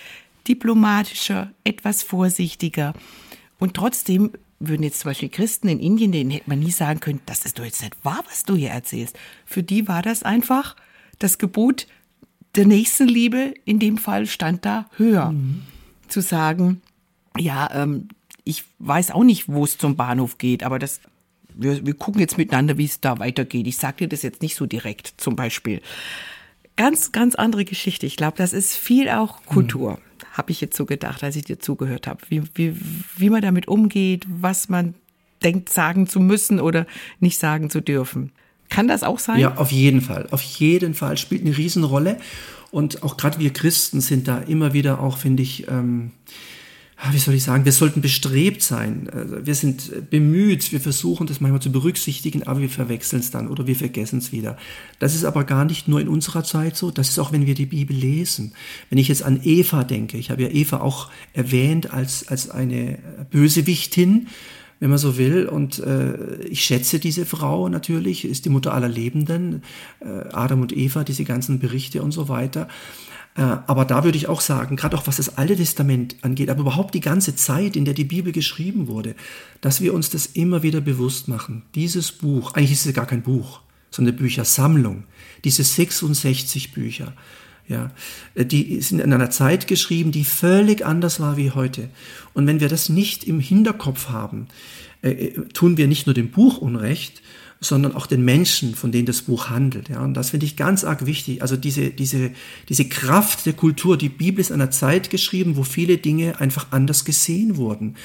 Diplomatischer, 0.47 1.51
etwas 1.63 2.01
vorsichtiger. 2.01 2.93
Und 3.59 3.75
trotzdem 3.75 4.31
würden 4.67 4.83
jetzt 4.83 4.99
zum 4.99 5.09
Beispiel 5.09 5.29
Christen 5.29 5.67
in 5.67 5.79
Indien, 5.79 6.11
denen 6.11 6.31
hätte 6.31 6.49
man 6.49 6.59
nie 6.59 6.71
sagen 6.71 6.99
können, 6.99 7.21
das 7.25 7.45
ist 7.45 7.59
doch 7.59 7.65
jetzt 7.65 7.81
nicht 7.81 7.95
wahr, 8.03 8.23
was 8.29 8.43
du 8.43 8.55
hier 8.55 8.69
erzählst. 8.69 9.17
Für 9.45 9.63
die 9.63 9.87
war 9.87 10.01
das 10.01 10.23
einfach 10.23 10.75
das 11.19 11.37
Gebot 11.37 11.87
der 12.55 12.65
Nächstenliebe, 12.65 13.53
in 13.65 13.79
dem 13.79 13.97
Fall 13.97 14.27
stand 14.27 14.65
da 14.65 14.89
höher. 14.97 15.31
Mhm 15.31 15.63
zu 16.11 16.21
sagen, 16.21 16.81
ja, 17.37 17.69
ähm, 17.73 18.09
ich 18.43 18.63
weiß 18.79 19.11
auch 19.11 19.23
nicht, 19.23 19.47
wo 19.47 19.63
es 19.63 19.77
zum 19.77 19.95
Bahnhof 19.95 20.37
geht, 20.37 20.63
aber 20.63 20.77
das, 20.77 21.01
wir, 21.53 21.85
wir 21.85 21.93
gucken 21.93 22.21
jetzt 22.21 22.37
miteinander, 22.37 22.77
wie 22.77 22.85
es 22.85 22.99
da 22.99 23.19
weitergeht. 23.19 23.67
Ich 23.67 23.77
sage 23.77 23.97
dir 23.97 24.09
das 24.09 24.21
jetzt 24.21 24.41
nicht 24.41 24.55
so 24.55 24.65
direkt, 24.65 25.13
zum 25.17 25.35
Beispiel. 25.35 25.81
Ganz, 26.75 27.11
ganz 27.11 27.35
andere 27.35 27.65
Geschichte. 27.65 28.05
Ich 28.05 28.17
glaube, 28.17 28.37
das 28.37 28.53
ist 28.53 28.75
viel 28.75 29.09
auch 29.09 29.43
Kultur, 29.45 29.93
mhm. 29.93 29.97
Habe 30.33 30.51
ich 30.51 30.61
jetzt 30.61 30.75
so 30.75 30.85
gedacht, 30.85 31.23
als 31.23 31.35
ich 31.35 31.43
dir 31.43 31.59
zugehört 31.59 32.07
habe. 32.07 32.21
Wie, 32.29 32.43
wie, 32.55 32.75
wie 33.17 33.29
man 33.29 33.41
damit 33.41 33.67
umgeht, 33.67 34.25
was 34.27 34.69
man 34.69 34.95
denkt, 35.43 35.69
sagen 35.69 36.07
zu 36.07 36.19
müssen 36.19 36.59
oder 36.59 36.85
nicht 37.19 37.39
sagen 37.39 37.69
zu 37.69 37.81
dürfen. 37.81 38.31
Kann 38.69 38.87
das 38.87 39.03
auch 39.03 39.19
sein? 39.19 39.39
Ja, 39.39 39.57
auf 39.57 39.71
jeden 39.71 40.01
Fall. 40.01 40.27
Auf 40.31 40.41
jeden 40.41 40.93
Fall 40.93 41.17
spielt 41.17 41.41
eine 41.41 41.57
Riesenrolle. 41.57 42.17
Und 42.71 43.03
auch 43.03 43.17
gerade 43.17 43.39
wir 43.39 43.51
Christen 43.51 43.99
sind 43.99 44.27
da 44.27 44.37
immer 44.39 44.73
wieder 44.73 45.01
auch, 45.01 45.17
finde 45.17 45.43
ich, 45.43 45.67
ähm, 45.67 46.11
wie 47.11 47.17
soll 47.17 47.33
ich 47.33 47.43
sagen, 47.43 47.65
wir 47.65 47.71
sollten 47.71 48.01
bestrebt 48.01 48.61
sein. 48.61 49.09
Also 49.11 49.45
wir 49.45 49.55
sind 49.55 50.09
bemüht, 50.09 50.71
wir 50.71 50.79
versuchen 50.79 51.25
das 51.25 51.41
manchmal 51.41 51.61
zu 51.61 51.71
berücksichtigen, 51.71 52.43
aber 52.43 52.61
wir 52.61 52.69
verwechseln 52.69 53.21
es 53.21 53.31
dann 53.31 53.47
oder 53.47 53.65
wir 53.65 53.75
vergessen 53.75 54.19
es 54.19 54.31
wieder. 54.31 54.57
Das 54.99 55.15
ist 55.15 55.25
aber 55.25 55.43
gar 55.43 55.65
nicht 55.65 55.87
nur 55.87 55.99
in 55.99 56.07
unserer 56.07 56.43
Zeit 56.43 56.77
so, 56.77 56.91
das 56.91 57.09
ist 57.09 57.19
auch, 57.19 57.31
wenn 57.31 57.47
wir 57.47 57.55
die 57.55 57.65
Bibel 57.65 57.95
lesen. 57.95 58.53
Wenn 58.89 58.99
ich 58.99 59.07
jetzt 59.07 59.23
an 59.23 59.39
Eva 59.43 59.83
denke, 59.83 60.17
ich 60.17 60.29
habe 60.29 60.43
ja 60.43 60.49
Eva 60.49 60.81
auch 60.81 61.09
erwähnt 61.33 61.91
als, 61.91 62.27
als 62.27 62.49
eine 62.49 62.99
Bösewichtin, 63.31 64.27
wenn 64.81 64.89
man 64.89 64.99
so 64.99 65.17
will. 65.17 65.45
Und 65.45 65.79
äh, 65.79 66.41
ich 66.41 66.63
schätze 66.63 66.99
diese 66.99 67.25
Frau 67.25 67.69
natürlich, 67.69 68.25
ist 68.25 68.43
die 68.43 68.49
Mutter 68.49 68.73
aller 68.73 68.89
Lebenden, 68.89 69.63
äh, 70.01 70.27
Adam 70.33 70.61
und 70.61 70.75
Eva, 70.75 71.05
diese 71.05 71.23
ganzen 71.23 71.59
Berichte 71.59 72.01
und 72.01 72.11
so 72.11 72.27
weiter. 72.27 72.67
Äh, 73.35 73.41
aber 73.41 73.85
da 73.85 74.03
würde 74.03 74.17
ich 74.17 74.27
auch 74.27 74.41
sagen, 74.41 74.75
gerade 74.75 74.97
auch 74.97 75.07
was 75.07 75.17
das 75.17 75.37
Alte 75.37 75.55
Testament 75.55 76.17
angeht, 76.23 76.49
aber 76.49 76.61
überhaupt 76.61 76.95
die 76.95 76.99
ganze 76.99 77.35
Zeit, 77.35 77.75
in 77.75 77.85
der 77.85 77.93
die 77.93 78.03
Bibel 78.03 78.33
geschrieben 78.33 78.87
wurde, 78.87 79.15
dass 79.61 79.81
wir 79.81 79.93
uns 79.93 80.09
das 80.09 80.25
immer 80.25 80.63
wieder 80.63 80.81
bewusst 80.81 81.27
machen. 81.27 81.61
Dieses 81.75 82.11
Buch, 82.11 82.55
eigentlich 82.55 82.73
ist 82.73 82.85
es 82.85 82.93
gar 82.93 83.05
kein 83.05 83.21
Buch, 83.21 83.61
sondern 83.91 84.15
eine 84.15 84.23
Büchersammlung, 84.23 85.03
diese 85.43 85.63
66 85.63 86.73
Bücher, 86.73 87.13
ja, 87.71 87.91
äh, 88.35 88.45
die 88.45 88.81
sind 88.81 88.99
in 88.99 89.13
einer 89.13 89.31
Zeit 89.31 89.67
geschrieben, 89.67 90.11
die 90.11 90.23
völlig 90.23 90.85
anders 90.85 91.19
war 91.19 91.37
wie 91.37 91.51
heute. 91.51 91.89
Und 92.33 92.45
wenn 92.45 92.59
wir 92.59 92.69
das 92.69 92.89
nicht 92.89 93.23
im 93.23 93.39
Hinterkopf 93.39 94.09
haben, 94.09 94.47
äh, 95.01 95.11
äh, 95.11 95.47
tun 95.53 95.77
wir 95.77 95.87
nicht 95.87 96.05
nur 96.05 96.13
dem 96.13 96.29
Buch 96.29 96.57
Unrecht, 96.57 97.21
sondern 97.63 97.95
auch 97.95 98.07
den 98.07 98.25
Menschen, 98.25 98.73
von 98.73 98.91
denen 98.91 99.05
das 99.05 99.21
Buch 99.21 99.49
handelt. 99.49 99.89
Ja, 99.89 100.01
und 100.01 100.15
das 100.15 100.31
finde 100.31 100.47
ich 100.47 100.55
ganz 100.55 100.83
arg 100.83 101.05
wichtig. 101.05 101.43
Also 101.43 101.55
diese, 101.55 101.91
diese, 101.91 102.31
diese 102.69 102.85
Kraft 102.85 103.45
der 103.45 103.53
Kultur. 103.53 103.97
Die 103.97 104.09
Bibel 104.09 104.41
ist 104.41 104.49
in 104.49 104.55
einer 104.55 104.71
Zeit 104.71 105.11
geschrieben, 105.11 105.57
wo 105.57 105.63
viele 105.63 105.97
Dinge 105.97 106.41
einfach 106.41 106.67
anders 106.71 107.05
gesehen 107.05 107.57
wurden. 107.57 107.95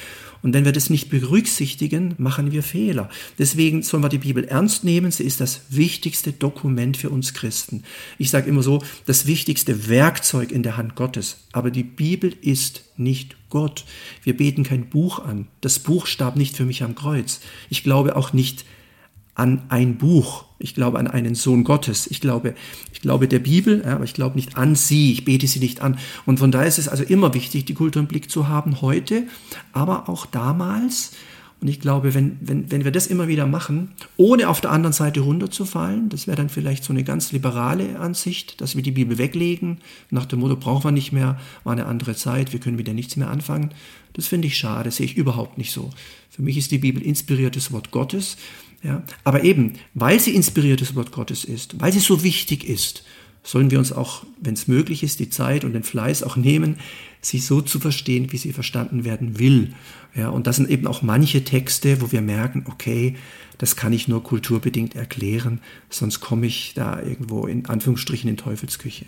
Und 0.41 0.53
wenn 0.53 0.65
wir 0.65 0.71
das 0.71 0.89
nicht 0.89 1.09
berücksichtigen, 1.09 2.15
machen 2.17 2.51
wir 2.51 2.63
Fehler. 2.63 3.09
Deswegen 3.37 3.83
sollen 3.83 4.03
wir 4.03 4.09
die 4.09 4.17
Bibel 4.17 4.43
ernst 4.43 4.83
nehmen. 4.83 5.11
Sie 5.11 5.23
ist 5.23 5.41
das 5.41 5.61
wichtigste 5.69 6.31
Dokument 6.31 6.97
für 6.97 7.09
uns 7.09 7.33
Christen. 7.33 7.83
Ich 8.17 8.29
sage 8.29 8.49
immer 8.49 8.63
so, 8.63 8.83
das 9.05 9.25
wichtigste 9.25 9.89
Werkzeug 9.89 10.51
in 10.51 10.63
der 10.63 10.77
Hand 10.77 10.95
Gottes. 10.95 11.37
Aber 11.51 11.71
die 11.71 11.83
Bibel 11.83 12.33
ist 12.41 12.83
nicht 12.97 13.35
Gott. 13.49 13.85
Wir 14.23 14.35
beten 14.35 14.63
kein 14.63 14.89
Buch 14.89 15.19
an. 15.19 15.47
Das 15.61 15.79
Buch 15.79 16.05
starb 16.05 16.35
nicht 16.35 16.55
für 16.55 16.65
mich 16.65 16.83
am 16.83 16.95
Kreuz. 16.95 17.39
Ich 17.69 17.83
glaube 17.83 18.15
auch 18.15 18.33
nicht 18.33 18.65
an 19.37 19.61
ein 19.69 19.97
Buch. 19.97 20.45
Ich 20.59 20.73
glaube 20.73 20.97
an 20.97 21.07
einen 21.07 21.35
Sohn 21.35 21.63
Gottes. 21.63 22.07
Ich 22.07 22.19
glaube, 22.19 22.55
ich 22.91 23.01
glaube 23.01 23.27
der 23.27 23.39
Bibel, 23.39 23.83
ja, 23.85 23.95
aber 23.95 24.03
ich 24.03 24.15
glaube 24.15 24.35
nicht 24.35 24.57
an 24.57 24.75
sie. 24.75 25.11
Ich 25.11 25.25
bete 25.25 25.47
sie 25.47 25.59
nicht 25.59 25.81
an. 25.81 25.99
Und 26.25 26.39
von 26.39 26.51
daher 26.51 26.67
ist 26.67 26.79
es 26.79 26.89
also 26.89 27.03
immer 27.03 27.33
wichtig, 27.35 27.65
die 27.65 27.75
Kultur 27.75 28.01
im 28.01 28.07
Blick 28.07 28.31
zu 28.31 28.47
haben, 28.47 28.81
heute, 28.81 29.23
aber 29.73 30.09
auch 30.09 30.25
damals. 30.25 31.11
Und 31.61 31.67
ich 31.67 31.79
glaube, 31.79 32.13
wenn, 32.15 32.37
wenn, 32.41 32.71
wenn 32.71 32.83
wir 32.83 32.91
das 32.91 33.07
immer 33.07 33.27
wieder 33.27 33.47
machen, 33.47 33.91
ohne 34.15 34.49
auf 34.49 34.61
der 34.61 34.71
anderen 34.71 34.93
Seite 34.93 35.21
runterzufallen, 35.21 36.09
das 36.09 36.25
wäre 36.25 36.37
dann 36.37 36.49
vielleicht 36.49 36.83
so 36.83 36.93
eine 36.93 37.03
ganz 37.03 37.31
liberale 37.31 37.99
Ansicht, 37.99 38.61
dass 38.61 38.75
wir 38.75 38.83
die 38.83 38.91
Bibel 38.91 39.17
weglegen, 39.17 39.79
nach 40.11 40.25
dem 40.25 40.39
Motto, 40.39 40.55
brauchen 40.55 40.85
wir 40.85 40.91
nicht 40.91 41.13
mehr, 41.13 41.39
war 41.63 41.73
eine 41.73 41.85
andere 41.85 42.15
Zeit, 42.15 42.53
wir 42.53 42.59
können 42.59 42.77
wieder 42.77 42.93
nichts 42.93 43.15
mehr 43.15 43.29
anfangen. 43.29 43.71
Das 44.13 44.27
finde 44.27 44.47
ich 44.47 44.57
schade, 44.57 44.89
sehe 44.91 45.05
ich 45.05 45.17
überhaupt 45.17 45.57
nicht 45.57 45.71
so. 45.71 45.91
Für 46.29 46.43
mich 46.43 46.57
ist 46.57 46.71
die 46.71 46.77
Bibel 46.77 47.01
inspiriertes 47.01 47.71
Wort 47.71 47.89
Gottes 47.89 48.37
ja, 48.83 49.03
aber 49.23 49.43
eben, 49.43 49.73
weil 49.93 50.19
sie 50.19 50.35
inspiriertes 50.35 50.95
Wort 50.95 51.11
Gottes 51.11 51.43
ist, 51.43 51.79
weil 51.79 51.91
sie 51.91 51.99
so 51.99 52.23
wichtig 52.23 52.67
ist, 52.67 53.03
sollen 53.43 53.71
wir 53.71 53.79
uns 53.79 53.93
auch, 53.93 54.23
wenn 54.41 54.53
es 54.53 54.67
möglich 54.67 55.03
ist, 55.03 55.19
die 55.19 55.29
Zeit 55.29 55.63
und 55.63 55.73
den 55.73 55.83
Fleiß 55.83 56.23
auch 56.23 56.35
nehmen, 56.35 56.77
sie 57.21 57.39
so 57.39 57.61
zu 57.61 57.79
verstehen, 57.79 58.31
wie 58.31 58.37
sie 58.37 58.53
verstanden 58.53 59.05
werden 59.05 59.39
will. 59.39 59.73
Ja, 60.15 60.29
und 60.29 60.47
das 60.47 60.57
sind 60.57 60.69
eben 60.69 60.87
auch 60.87 61.01
manche 61.01 61.43
Texte, 61.43 62.01
wo 62.01 62.11
wir 62.11 62.21
merken, 62.21 62.65
okay, 62.67 63.15
das 63.57 63.75
kann 63.75 63.93
ich 63.93 64.07
nur 64.07 64.21
kulturbedingt 64.21 64.95
erklären, 64.95 65.61
sonst 65.89 66.19
komme 66.19 66.45
ich 66.45 66.73
da 66.75 67.01
irgendwo 67.01 67.47
in 67.47 67.65
Anführungsstrichen 67.65 68.29
in 68.29 68.37
Teufelsküche. 68.37 69.05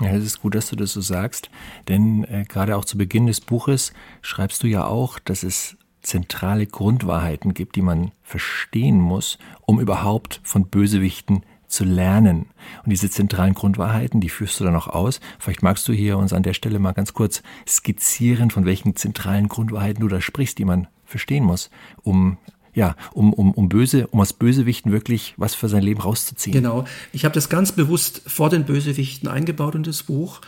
Ja, 0.00 0.08
es 0.08 0.24
ist 0.24 0.40
gut, 0.40 0.54
dass 0.54 0.70
du 0.70 0.76
das 0.76 0.92
so 0.92 1.00
sagst, 1.00 1.50
denn 1.88 2.24
äh, 2.24 2.44
gerade 2.48 2.76
auch 2.76 2.84
zu 2.84 2.98
Beginn 2.98 3.26
des 3.26 3.40
Buches 3.40 3.92
schreibst 4.22 4.62
du 4.62 4.66
ja 4.66 4.86
auch, 4.86 5.18
dass 5.18 5.44
es 5.44 5.76
zentrale 6.04 6.66
Grundwahrheiten 6.66 7.54
gibt, 7.54 7.76
die 7.76 7.82
man 7.82 8.12
verstehen 8.22 9.00
muss, 9.00 9.38
um 9.62 9.80
überhaupt 9.80 10.40
von 10.44 10.66
Bösewichten 10.68 11.42
zu 11.66 11.84
lernen. 11.84 12.46
Und 12.84 12.90
diese 12.90 13.10
zentralen 13.10 13.54
Grundwahrheiten, 13.54 14.20
die 14.20 14.28
führst 14.28 14.60
du 14.60 14.64
dann 14.64 14.76
auch 14.76 14.86
aus. 14.86 15.20
Vielleicht 15.38 15.62
magst 15.62 15.88
du 15.88 15.92
hier 15.92 16.18
uns 16.18 16.32
an 16.32 16.44
der 16.44 16.54
Stelle 16.54 16.78
mal 16.78 16.92
ganz 16.92 17.14
kurz 17.14 17.42
skizzieren, 17.66 18.50
von 18.50 18.64
welchen 18.64 18.94
zentralen 18.94 19.48
Grundwahrheiten 19.48 20.00
du 20.00 20.08
da 20.08 20.20
sprichst, 20.20 20.58
die 20.58 20.64
man 20.64 20.86
verstehen 21.04 21.44
muss, 21.44 21.70
um 22.02 22.38
ja, 22.74 22.96
um, 23.12 23.32
um, 23.32 23.52
um 23.52 23.68
böse, 23.68 24.08
um 24.08 24.20
aus 24.20 24.32
Bösewichten 24.32 24.90
wirklich 24.90 25.34
was 25.36 25.54
für 25.54 25.68
sein 25.68 25.82
Leben 25.82 26.00
rauszuziehen. 26.00 26.52
Genau. 26.52 26.84
Ich 27.12 27.24
habe 27.24 27.32
das 27.32 27.48
ganz 27.48 27.70
bewusst 27.70 28.22
vor 28.26 28.50
den 28.50 28.64
Bösewichten 28.64 29.28
eingebaut 29.28 29.76
in 29.76 29.84
das 29.84 30.02
Buch, 30.02 30.40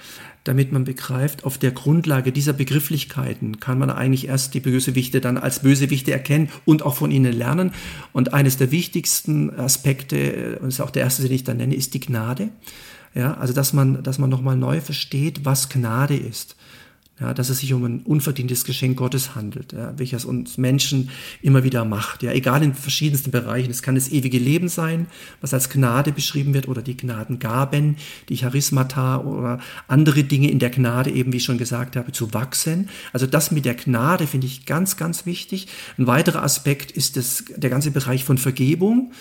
damit 0.48 0.72
man 0.72 0.84
begreift, 0.84 1.44
auf 1.44 1.58
der 1.58 1.72
Grundlage 1.72 2.32
dieser 2.32 2.52
Begrifflichkeiten 2.52 3.60
kann 3.60 3.78
man 3.78 3.90
eigentlich 3.90 4.28
erst 4.28 4.54
die 4.54 4.60
Bösewichte 4.60 5.20
dann 5.20 5.38
als 5.38 5.60
Bösewichte 5.60 6.12
erkennen 6.12 6.48
und 6.64 6.82
auch 6.82 6.96
von 6.96 7.10
ihnen 7.10 7.32
lernen. 7.32 7.72
Und 8.12 8.32
eines 8.32 8.56
der 8.56 8.70
wichtigsten 8.70 9.50
Aspekte, 9.50 10.58
und 10.60 10.68
ist 10.68 10.80
auch 10.80 10.90
der 10.90 11.02
erste, 11.02 11.22
den 11.22 11.32
ich 11.32 11.44
dann 11.44 11.56
nenne, 11.56 11.74
ist 11.74 11.94
die 11.94 12.00
Gnade. 12.00 12.50
Ja, 13.14 13.34
also 13.34 13.54
dass 13.54 13.72
man, 13.72 14.02
dass 14.02 14.18
man 14.18 14.30
nochmal 14.30 14.56
neu 14.56 14.80
versteht, 14.80 15.44
was 15.44 15.68
Gnade 15.68 16.16
ist. 16.16 16.54
Ja, 17.18 17.32
dass 17.32 17.48
es 17.48 17.60
sich 17.60 17.72
um 17.72 17.84
ein 17.84 18.00
unverdientes 18.02 18.64
Geschenk 18.64 18.98
Gottes 18.98 19.34
handelt, 19.34 19.72
ja, 19.72 19.98
welches 19.98 20.26
uns 20.26 20.58
Menschen 20.58 21.08
immer 21.40 21.64
wieder 21.64 21.86
macht, 21.86 22.22
ja, 22.22 22.32
egal 22.32 22.62
in 22.62 22.74
verschiedensten 22.74 23.30
Bereichen. 23.30 23.70
Es 23.70 23.82
kann 23.82 23.94
das 23.94 24.10
ewige 24.10 24.38
Leben 24.38 24.68
sein, 24.68 25.06
was 25.40 25.54
als 25.54 25.70
Gnade 25.70 26.12
beschrieben 26.12 26.52
wird, 26.52 26.68
oder 26.68 26.82
die 26.82 26.96
Gnadengaben, 26.96 27.96
die 28.28 28.36
Charismata 28.36 29.18
oder 29.18 29.60
andere 29.88 30.24
Dinge 30.24 30.50
in 30.50 30.58
der 30.58 30.70
Gnade, 30.70 31.10
eben 31.10 31.32
wie 31.32 31.38
ich 31.38 31.44
schon 31.44 31.58
gesagt 31.58 31.96
habe, 31.96 32.12
zu 32.12 32.34
wachsen. 32.34 32.90
Also 33.14 33.26
das 33.26 33.50
mit 33.50 33.64
der 33.64 33.74
Gnade 33.74 34.26
finde 34.26 34.46
ich 34.46 34.66
ganz, 34.66 34.98
ganz 34.98 35.24
wichtig. 35.24 35.68
Ein 35.96 36.06
weiterer 36.06 36.42
Aspekt 36.42 36.90
ist 36.90 37.16
das, 37.16 37.44
der 37.56 37.70
ganze 37.70 37.92
Bereich 37.92 38.24
von 38.24 38.36
Vergebung, 38.36 39.12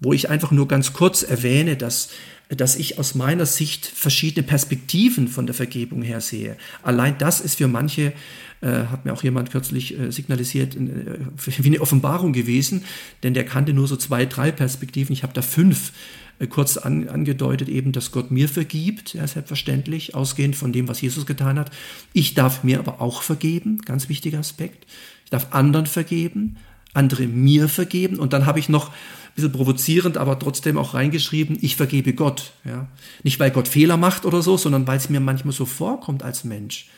wo 0.00 0.12
ich 0.12 0.30
einfach 0.30 0.50
nur 0.50 0.68
ganz 0.68 0.92
kurz 0.92 1.22
erwähne, 1.22 1.76
dass 1.76 2.10
dass 2.48 2.76
ich 2.76 2.98
aus 2.98 3.14
meiner 3.14 3.46
Sicht 3.46 3.86
verschiedene 3.86 4.46
Perspektiven 4.46 5.28
von 5.28 5.46
der 5.46 5.54
Vergebung 5.54 6.02
her 6.02 6.20
sehe. 6.20 6.56
Allein 6.82 7.16
das 7.18 7.40
ist 7.40 7.56
für 7.56 7.68
manche, 7.68 8.12
äh, 8.60 8.86
hat 8.90 9.04
mir 9.04 9.12
auch 9.12 9.22
jemand 9.22 9.50
kürzlich 9.50 9.98
äh, 9.98 10.12
signalisiert, 10.12 10.76
äh, 10.76 10.78
wie 11.58 11.68
eine 11.68 11.80
Offenbarung 11.80 12.32
gewesen, 12.32 12.84
denn 13.22 13.34
der 13.34 13.44
kannte 13.44 13.72
nur 13.72 13.88
so 13.88 13.96
zwei, 13.96 14.26
drei 14.26 14.52
Perspektiven. 14.52 15.12
Ich 15.12 15.22
habe 15.22 15.32
da 15.32 15.42
fünf 15.42 15.92
äh, 16.38 16.46
kurz 16.46 16.76
an, 16.76 17.08
angedeutet, 17.08 17.68
eben, 17.68 17.92
dass 17.92 18.10
Gott 18.10 18.30
mir 18.30 18.48
vergibt, 18.48 19.14
ja, 19.14 19.26
selbstverständlich, 19.26 20.14
ausgehend 20.14 20.56
von 20.56 20.72
dem, 20.72 20.86
was 20.88 21.00
Jesus 21.00 21.26
getan 21.26 21.58
hat. 21.58 21.70
Ich 22.12 22.34
darf 22.34 22.62
mir 22.62 22.78
aber 22.78 23.00
auch 23.00 23.22
vergeben, 23.22 23.78
ganz 23.84 24.08
wichtiger 24.08 24.38
Aspekt. 24.38 24.86
Ich 25.24 25.30
darf 25.30 25.52
anderen 25.52 25.86
vergeben, 25.86 26.56
andere 26.92 27.26
mir 27.26 27.68
vergeben. 27.68 28.18
Und 28.18 28.32
dann 28.32 28.46
habe 28.46 28.58
ich 28.58 28.68
noch 28.68 28.92
bisschen 29.34 29.52
provozierend, 29.52 30.16
aber 30.16 30.38
trotzdem 30.38 30.78
auch 30.78 30.94
reingeschrieben, 30.94 31.58
ich 31.60 31.76
vergebe 31.76 32.14
Gott. 32.14 32.52
Ja? 32.64 32.88
Nicht, 33.22 33.40
weil 33.40 33.50
Gott 33.50 33.68
Fehler 33.68 33.96
macht 33.96 34.24
oder 34.24 34.42
so, 34.42 34.56
sondern 34.56 34.86
weil 34.86 34.98
es 34.98 35.10
mir 35.10 35.20
manchmal 35.20 35.52
so 35.54 35.66
vorkommt 35.66 36.22
als 36.22 36.44
Mensch, 36.44 36.88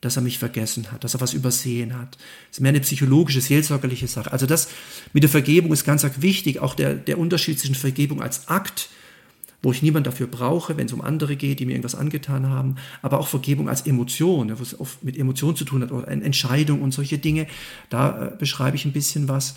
dass 0.00 0.16
er 0.16 0.22
mich 0.22 0.38
vergessen 0.38 0.92
hat, 0.92 1.04
dass 1.04 1.14
er 1.14 1.20
was 1.20 1.32
übersehen 1.32 1.98
hat. 1.98 2.16
Das 2.48 2.58
ist 2.58 2.60
mehr 2.60 2.70
eine 2.70 2.80
psychologische, 2.80 3.40
seelsorgerliche 3.40 4.08
Sache. 4.08 4.30
Also 4.32 4.46
das 4.46 4.68
mit 5.12 5.22
der 5.22 5.30
Vergebung 5.30 5.72
ist 5.72 5.84
ganz 5.84 6.06
wichtig, 6.18 6.60
auch 6.60 6.74
der, 6.74 6.94
der 6.94 7.18
Unterschied 7.18 7.58
zwischen 7.58 7.74
Vergebung 7.74 8.20
als 8.20 8.48
Akt 8.48 8.90
wo 9.66 9.72
ich 9.72 9.82
niemand 9.82 10.06
dafür 10.06 10.28
brauche, 10.28 10.76
wenn 10.76 10.86
es 10.86 10.92
um 10.92 11.00
andere 11.00 11.34
geht, 11.34 11.58
die 11.58 11.66
mir 11.66 11.72
irgendwas 11.72 11.96
angetan 11.96 12.48
haben, 12.48 12.76
aber 13.02 13.18
auch 13.18 13.26
Vergebung 13.26 13.68
als 13.68 13.80
Emotion, 13.80 14.56
wo 14.56 14.62
es 14.62 14.78
oft 14.78 15.02
mit 15.02 15.18
Emotionen 15.18 15.56
zu 15.56 15.64
tun 15.64 15.82
hat, 15.82 15.90
oder 15.90 16.06
Entscheidung 16.06 16.82
und 16.82 16.94
solche 16.94 17.18
Dinge, 17.18 17.48
da 17.90 18.26
äh, 18.26 18.30
beschreibe 18.38 18.76
ich 18.76 18.84
ein 18.84 18.92
bisschen 18.92 19.28
was. 19.28 19.56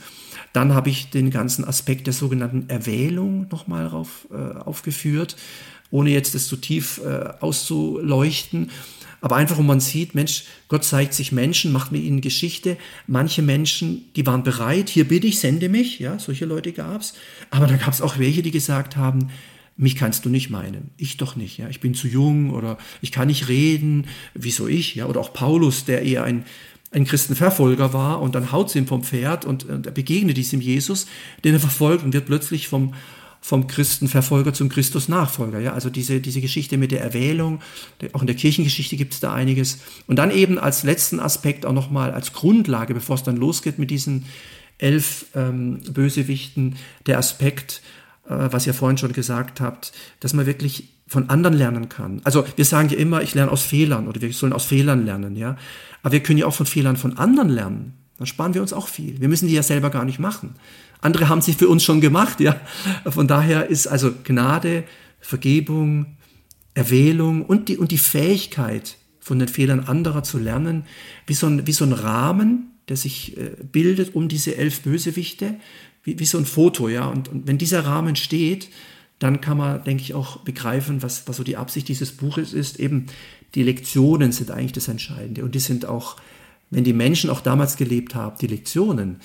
Dann 0.52 0.74
habe 0.74 0.90
ich 0.90 1.12
den 1.12 1.30
ganzen 1.30 1.64
Aspekt 1.64 2.08
der 2.08 2.16
sogenannten 2.16 2.68
Erwählung 2.70 3.46
nochmal 3.52 3.86
äh, 3.86 4.36
aufgeführt, 4.58 5.36
ohne 5.92 6.10
jetzt 6.10 6.34
das 6.34 6.48
zu 6.48 6.56
tief 6.56 7.00
äh, 7.06 7.30
auszuleuchten. 7.40 8.72
Aber 9.22 9.36
einfach, 9.36 9.58
wo 9.58 9.62
man 9.62 9.80
sieht, 9.80 10.16
Mensch, 10.16 10.46
Gott 10.70 10.86
zeigt 10.86 11.14
sich 11.14 11.32
Menschen, 11.32 11.72
macht 11.72 11.92
mit 11.92 12.02
ihnen 12.02 12.22
Geschichte. 12.22 12.78
Manche 13.06 13.44
Menschen, 13.44 14.06
die 14.16 14.26
waren 14.26 14.42
bereit, 14.42 14.90
hier 14.90 15.08
bitte 15.08 15.28
ich, 15.28 15.40
sende 15.40 15.70
mich. 15.70 16.00
Ja, 16.00 16.18
solche 16.18 16.46
Leute 16.46 16.74
gab 16.74 17.02
es. 17.02 17.14
Aber 17.52 17.68
da 17.68 17.76
gab 17.76 17.94
es 17.94 18.02
auch 18.02 18.18
welche, 18.18 18.42
die 18.42 18.50
gesagt 18.50 18.96
haben, 18.98 19.30
mich 19.80 19.96
kannst 19.96 20.26
du 20.26 20.30
nicht 20.30 20.50
meinen, 20.50 20.92
ich 20.98 21.16
doch 21.16 21.38
nicht, 21.38 21.58
ja, 21.58 21.70
ich 21.70 21.80
bin 21.80 21.94
zu 21.94 22.08
jung 22.08 22.52
oder 22.52 22.78
ich 23.02 23.14
kann 23.14 23.28
nicht 23.28 23.48
reden, 23.48 24.08
wieso 24.34 24.68
ich, 24.68 24.96
ja, 24.96 25.06
oder 25.06 25.22
auch 25.22 25.32
Paulus, 25.32 25.86
der 25.86 26.02
eher 26.02 26.26
ein, 26.26 26.44
ein 26.92 27.06
Christenverfolger 27.06 27.94
war 27.94 28.22
und 28.22 28.36
dann 28.36 28.52
haut 28.52 28.70
sie 28.70 28.80
ihm 28.80 28.88
vom 28.88 29.04
Pferd 29.04 29.46
und, 29.46 29.64
und 29.64 29.86
er 29.86 29.94
begegnet 29.94 30.36
diesem 30.36 30.60
Jesus, 30.60 31.08
den 31.46 31.54
er 31.54 31.62
verfolgt 31.62 32.04
und 32.04 32.12
wird 32.12 32.26
plötzlich 32.26 32.68
vom, 32.68 32.94
vom 33.40 33.68
Christenverfolger 33.68 34.54
zum 34.54 34.68
Christus-Nachfolger. 34.68 35.62
Ja? 35.62 35.74
Also 35.74 35.90
diese, 35.90 36.20
diese 36.20 36.42
Geschichte 36.42 36.78
mit 36.78 36.92
der 36.92 37.02
Erwählung, 37.02 37.62
auch 38.12 38.22
in 38.22 38.28
der 38.28 38.36
Kirchengeschichte 38.36 38.98
gibt 38.98 39.14
es 39.14 39.22
da 39.22 39.34
einiges. 39.34 39.80
Und 40.08 40.18
dann 40.18 40.30
eben 40.30 40.60
als 40.60 40.84
letzten 40.84 41.22
Aspekt 41.22 41.66
auch 41.66 41.74
nochmal 41.74 42.12
als 42.12 42.34
Grundlage, 42.34 42.94
bevor 42.94 43.16
es 43.16 43.24
dann 43.24 43.38
losgeht 43.38 43.80
mit 43.80 43.92
diesen 43.92 44.26
elf 44.78 45.28
ähm, 45.36 45.80
Bösewichten, 45.94 46.76
der 47.06 47.18
Aspekt, 47.18 47.82
was 48.36 48.68
ihr 48.68 48.74
vorhin 48.74 48.98
schon 48.98 49.14
gesagt 49.14 49.60
habt, 49.62 49.92
dass 50.20 50.34
man 50.34 50.46
wirklich 50.46 50.90
von 51.08 51.30
anderen 51.30 51.58
lernen 51.58 51.90
kann. 51.90 52.22
Also 52.24 52.46
wir 52.56 52.66
sagen 52.66 52.90
ja 52.90 52.98
immer, 52.98 53.22
ich 53.24 53.34
lerne 53.34 53.52
aus 53.52 53.64
Fehlern 53.64 54.08
oder 54.08 54.22
wir 54.22 54.32
sollen 54.32 54.54
aus 54.54 54.66
Fehlern 54.66 55.06
lernen, 55.06 55.36
ja. 55.36 55.58
Aber 56.04 56.14
wir 56.14 56.22
können 56.22 56.40
ja 56.40 56.46
auch 56.46 56.54
von 56.54 56.66
Fehlern 56.68 56.98
von 56.98 57.18
anderen 57.18 57.50
lernen. 57.50 57.94
Dann 58.18 58.28
sparen 58.28 58.54
wir 58.54 58.62
uns 58.62 58.74
auch 58.74 58.88
viel. 58.88 59.20
Wir 59.20 59.28
müssen 59.28 59.48
die 59.48 59.54
ja 59.54 59.64
selber 59.64 59.90
gar 59.90 60.06
nicht 60.06 60.20
machen. 60.20 60.56
Andere 61.02 61.30
haben 61.30 61.42
sie 61.42 61.54
für 61.54 61.68
uns 61.68 61.84
schon 61.84 62.02
gemacht, 62.02 62.40
ja. 62.40 62.60
Von 63.08 63.28
daher 63.28 63.68
ist 63.68 63.88
also 63.88 64.12
Gnade, 64.24 64.84
Vergebung, 65.20 66.18
Erwählung 66.74 67.44
und 67.46 67.70
die, 67.70 67.78
und 67.78 67.92
die 67.92 67.98
Fähigkeit, 67.98 68.98
von 69.20 69.38
den 69.38 69.48
Fehlern 69.48 69.82
anderer 69.82 70.24
zu 70.24 70.40
lernen, 70.40 70.86
wie 71.28 71.36
so 71.36 71.46
ein, 71.46 71.68
wie 71.68 71.72
so 71.72 71.86
ein 71.86 71.94
Rahmen, 71.94 72.72
der 72.88 72.98
sich 72.98 73.38
äh, 73.38 73.52
bildet 73.72 74.16
um 74.16 74.28
diese 74.28 74.56
elf 74.58 74.82
Bösewichte, 74.82 75.56
wie, 76.04 76.20
wie 76.20 76.26
so 76.26 76.38
ein 76.38 76.46
Foto, 76.46 76.90
ja. 76.90 77.08
Und, 77.08 77.28
und 77.30 77.48
wenn 77.48 77.58
dieser 77.58 77.86
Rahmen 77.86 78.16
steht, 78.16 78.70
dann 79.20 79.42
kann 79.42 79.58
man, 79.58 79.84
denke 79.84 80.02
ich, 80.02 80.14
auch 80.14 80.38
begreifen, 80.38 81.04
was, 81.04 81.28
was 81.28 81.38
so 81.38 81.44
die 81.44 81.58
Absicht 81.58 81.88
dieses 81.88 82.14
Buches 82.14 82.54
ist. 82.54 82.80
Eben 82.80 83.08
die 83.56 83.64
Lektionen 83.64 84.32
sind 84.32 84.52
eigentlich 84.52 84.72
das 84.72 84.88
Entscheidende. 84.88 85.44
Und 85.44 85.56
die 85.56 85.60
sind 85.60 85.86
auch, 85.86 86.16
wenn 86.70 86.84
die 86.84 86.94
Menschen 86.94 87.30
auch 87.30 87.42
damals 87.42 87.76
gelebt 87.76 88.16
haben, 88.16 88.38
die 88.40 88.48
Lektionen, 88.48 89.20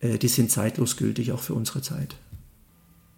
äh, 0.00 0.18
die 0.18 0.28
sind 0.28 0.50
zeitlos 0.50 0.96
gültig, 0.96 1.32
auch 1.32 1.40
für 1.40 1.54
unsere 1.54 1.82
Zeit. 1.82 2.14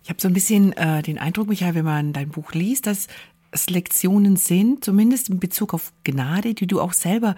Ich 0.04 0.08
habe 0.08 0.20
so 0.20 0.28
ein 0.28 0.34
bisschen 0.34 0.72
äh, 0.72 1.02
den 1.02 1.18
Eindruck, 1.18 1.48
Michael, 1.48 1.74
wenn 1.74 1.84
man 1.84 2.12
dein 2.12 2.30
Buch 2.30 2.52
liest, 2.52 2.86
dass 2.86 3.08
es 3.50 3.68
Lektionen 3.68 4.36
sind, 4.36 4.84
zumindest 4.84 5.28
in 5.28 5.38
Bezug 5.38 5.74
auf 5.74 5.92
Gnade, 6.04 6.54
die 6.54 6.66
du 6.66 6.80
auch 6.80 6.94
selber 6.94 7.36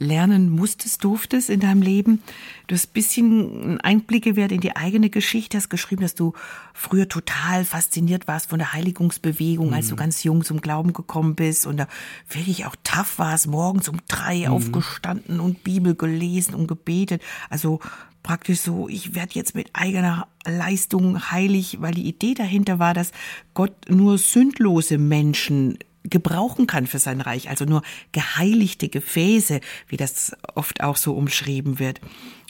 lernen 0.00 0.48
musstest, 0.48 1.04
durftest 1.04 1.50
in 1.50 1.60
deinem 1.60 1.82
Leben. 1.82 2.22
Du 2.66 2.74
hast 2.74 2.88
ein 2.88 2.92
bisschen 2.94 3.80
Einblicke 3.82 4.34
wert 4.34 4.50
in 4.50 4.60
die 4.60 4.74
eigene 4.74 5.10
Geschichte, 5.10 5.58
hast 5.58 5.68
geschrieben, 5.68 6.02
dass 6.02 6.14
du 6.14 6.32
früher 6.72 7.08
total 7.08 7.64
fasziniert 7.64 8.26
warst 8.26 8.48
von 8.48 8.58
der 8.58 8.72
Heiligungsbewegung, 8.72 9.68
mhm. 9.68 9.74
als 9.74 9.88
du 9.88 9.94
mhm. 9.94 9.98
ganz 9.98 10.24
jung 10.24 10.42
zum 10.42 10.62
Glauben 10.62 10.94
gekommen 10.94 11.34
bist 11.34 11.66
und 11.66 11.76
da 11.76 11.86
wirklich 12.28 12.64
auch 12.64 12.74
tough 12.82 13.18
warst, 13.18 13.46
morgens 13.46 13.88
um 13.88 13.98
drei 14.08 14.46
mhm. 14.46 14.54
aufgestanden 14.54 15.38
und 15.38 15.62
Bibel 15.62 15.94
gelesen 15.94 16.54
und 16.54 16.66
gebetet. 16.66 17.22
Also 17.50 17.78
praktisch 18.22 18.60
so, 18.60 18.88
ich 18.88 19.14
werde 19.14 19.34
jetzt 19.34 19.54
mit 19.54 19.68
eigener 19.74 20.28
Leistung 20.46 21.30
heilig, 21.30 21.78
weil 21.80 21.92
die 21.92 22.08
Idee 22.08 22.32
dahinter 22.32 22.78
war, 22.78 22.94
dass 22.94 23.12
Gott 23.52 23.74
nur 23.90 24.16
sündlose 24.16 24.96
Menschen 24.96 25.78
gebrauchen 26.04 26.66
kann 26.66 26.86
für 26.86 26.98
sein 26.98 27.20
Reich, 27.20 27.50
also 27.50 27.64
nur 27.64 27.82
geheiligte 28.12 28.88
Gefäße, 28.88 29.60
wie 29.88 29.96
das 29.96 30.36
oft 30.54 30.82
auch 30.82 30.96
so 30.96 31.14
umschrieben 31.14 31.78
wird. 31.78 32.00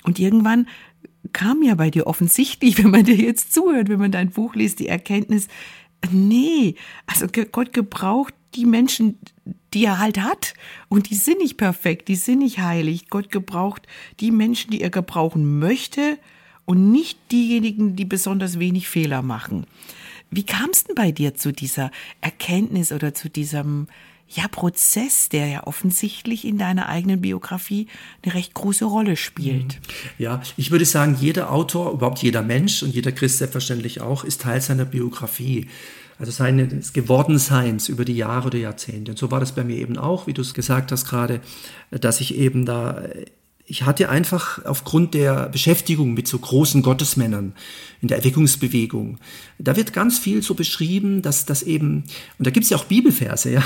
Und 0.04 0.18
irgendwann 0.18 0.68
kam 1.32 1.62
ja 1.62 1.74
bei 1.74 1.90
dir 1.90 2.06
offensichtlich, 2.06 2.78
wenn 2.82 2.90
man 2.90 3.04
dir 3.04 3.16
jetzt 3.16 3.52
zuhört, 3.52 3.88
wenn 3.88 3.98
man 3.98 4.12
dein 4.12 4.30
Buch 4.30 4.54
liest, 4.54 4.78
die 4.78 4.88
Erkenntnis, 4.88 5.48
nee, 6.10 6.76
also 7.06 7.26
Gott 7.50 7.72
gebraucht 7.72 8.34
die 8.54 8.66
Menschen, 8.66 9.18
die 9.74 9.84
er 9.84 9.98
halt 9.98 10.20
hat. 10.20 10.54
Und 10.88 11.10
die 11.10 11.14
sind 11.14 11.38
nicht 11.38 11.56
perfekt, 11.56 12.08
die 12.08 12.16
sind 12.16 12.40
nicht 12.40 12.58
heilig. 12.58 13.08
Gott 13.08 13.30
gebraucht 13.30 13.86
die 14.18 14.30
Menschen, 14.30 14.70
die 14.70 14.80
er 14.80 14.90
gebrauchen 14.90 15.58
möchte 15.58 16.18
und 16.64 16.90
nicht 16.90 17.18
diejenigen, 17.30 17.96
die 17.96 18.04
besonders 18.04 18.58
wenig 18.58 18.88
Fehler 18.88 19.22
machen. 19.22 19.66
Wie 20.30 20.44
kam 20.44 20.70
es 20.70 20.84
denn 20.84 20.94
bei 20.94 21.12
dir 21.12 21.34
zu 21.34 21.52
dieser 21.52 21.90
Erkenntnis 22.20 22.92
oder 22.92 23.14
zu 23.14 23.28
diesem 23.28 23.88
ja, 24.32 24.46
Prozess, 24.48 25.28
der 25.28 25.46
ja 25.48 25.66
offensichtlich 25.66 26.44
in 26.44 26.56
deiner 26.56 26.88
eigenen 26.88 27.20
Biografie 27.20 27.88
eine 28.22 28.34
recht 28.34 28.54
große 28.54 28.84
Rolle 28.84 29.16
spielt. 29.16 29.74
Mhm. 29.74 29.80
Ja, 30.18 30.42
ich 30.56 30.70
würde 30.70 30.84
sagen, 30.84 31.16
jeder 31.20 31.50
Autor, 31.50 31.92
überhaupt 31.92 32.20
jeder 32.20 32.42
Mensch 32.42 32.82
und 32.82 32.94
jeder 32.94 33.10
Christ 33.10 33.38
selbstverständlich 33.38 34.00
auch, 34.00 34.22
ist 34.22 34.42
Teil 34.42 34.60
seiner 34.60 34.84
Biografie. 34.84 35.66
Also 36.18 36.32
seines 36.32 36.92
Gewordenseins 36.92 37.88
über 37.88 38.04
die 38.04 38.14
Jahre 38.14 38.48
oder 38.48 38.58
Jahrzehnte. 38.58 39.12
Und 39.12 39.16
so 39.16 39.30
war 39.30 39.40
das 39.40 39.54
bei 39.54 39.64
mir 39.64 39.76
eben 39.76 39.96
auch, 39.96 40.26
wie 40.26 40.34
du 40.34 40.42
es 40.42 40.52
gesagt 40.52 40.92
hast 40.92 41.06
gerade, 41.06 41.40
dass 41.90 42.20
ich 42.20 42.36
eben 42.36 42.66
da 42.66 43.02
ich 43.70 43.84
hatte 43.84 44.08
einfach 44.08 44.64
aufgrund 44.64 45.14
der 45.14 45.48
Beschäftigung 45.48 46.12
mit 46.12 46.26
so 46.26 46.40
großen 46.40 46.82
Gottesmännern 46.82 47.52
in 48.02 48.08
der 48.08 48.18
Erweckungsbewegung, 48.18 49.18
da 49.60 49.76
wird 49.76 49.92
ganz 49.92 50.18
viel 50.18 50.42
so 50.42 50.54
beschrieben, 50.54 51.22
dass 51.22 51.46
das 51.46 51.62
eben, 51.62 52.02
und 52.38 52.46
da 52.46 52.50
gibt 52.50 52.64
es 52.64 52.70
ja 52.70 52.76
auch 52.76 52.86
Bibelverse, 52.86 53.52
ja, 53.52 53.62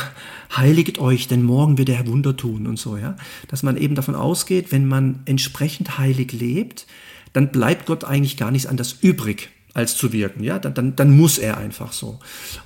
heiliget 0.55 0.99
euch, 0.99 1.27
denn 1.27 1.43
morgen 1.43 1.79
wird 1.79 1.89
der 1.89 1.97
Herr 1.97 2.07
Wunder 2.07 2.37
tun 2.37 2.67
und 2.67 2.79
so, 2.79 2.99
ja, 2.99 3.17
dass 3.49 3.63
man 3.63 3.79
eben 3.79 3.95
davon 3.95 4.15
ausgeht, 4.15 4.73
wenn 4.73 4.87
man 4.87 5.21
entsprechend 5.25 5.97
heilig 5.97 6.33
lebt, 6.33 6.87
dann 7.33 7.51
bleibt 7.51 7.87
Gott 7.87 8.05
eigentlich 8.05 8.37
gar 8.37 8.51
nichts 8.51 8.69
anderes 8.69 8.99
übrig, 9.01 9.49
als 9.75 9.97
zu 9.97 10.13
wirken. 10.13 10.45
Ja, 10.45 10.61
dann, 10.61 10.73
dann, 10.73 10.97
dann 10.97 11.17
muss 11.17 11.37
er 11.37 11.59
einfach 11.59 11.93
so. 11.93 12.21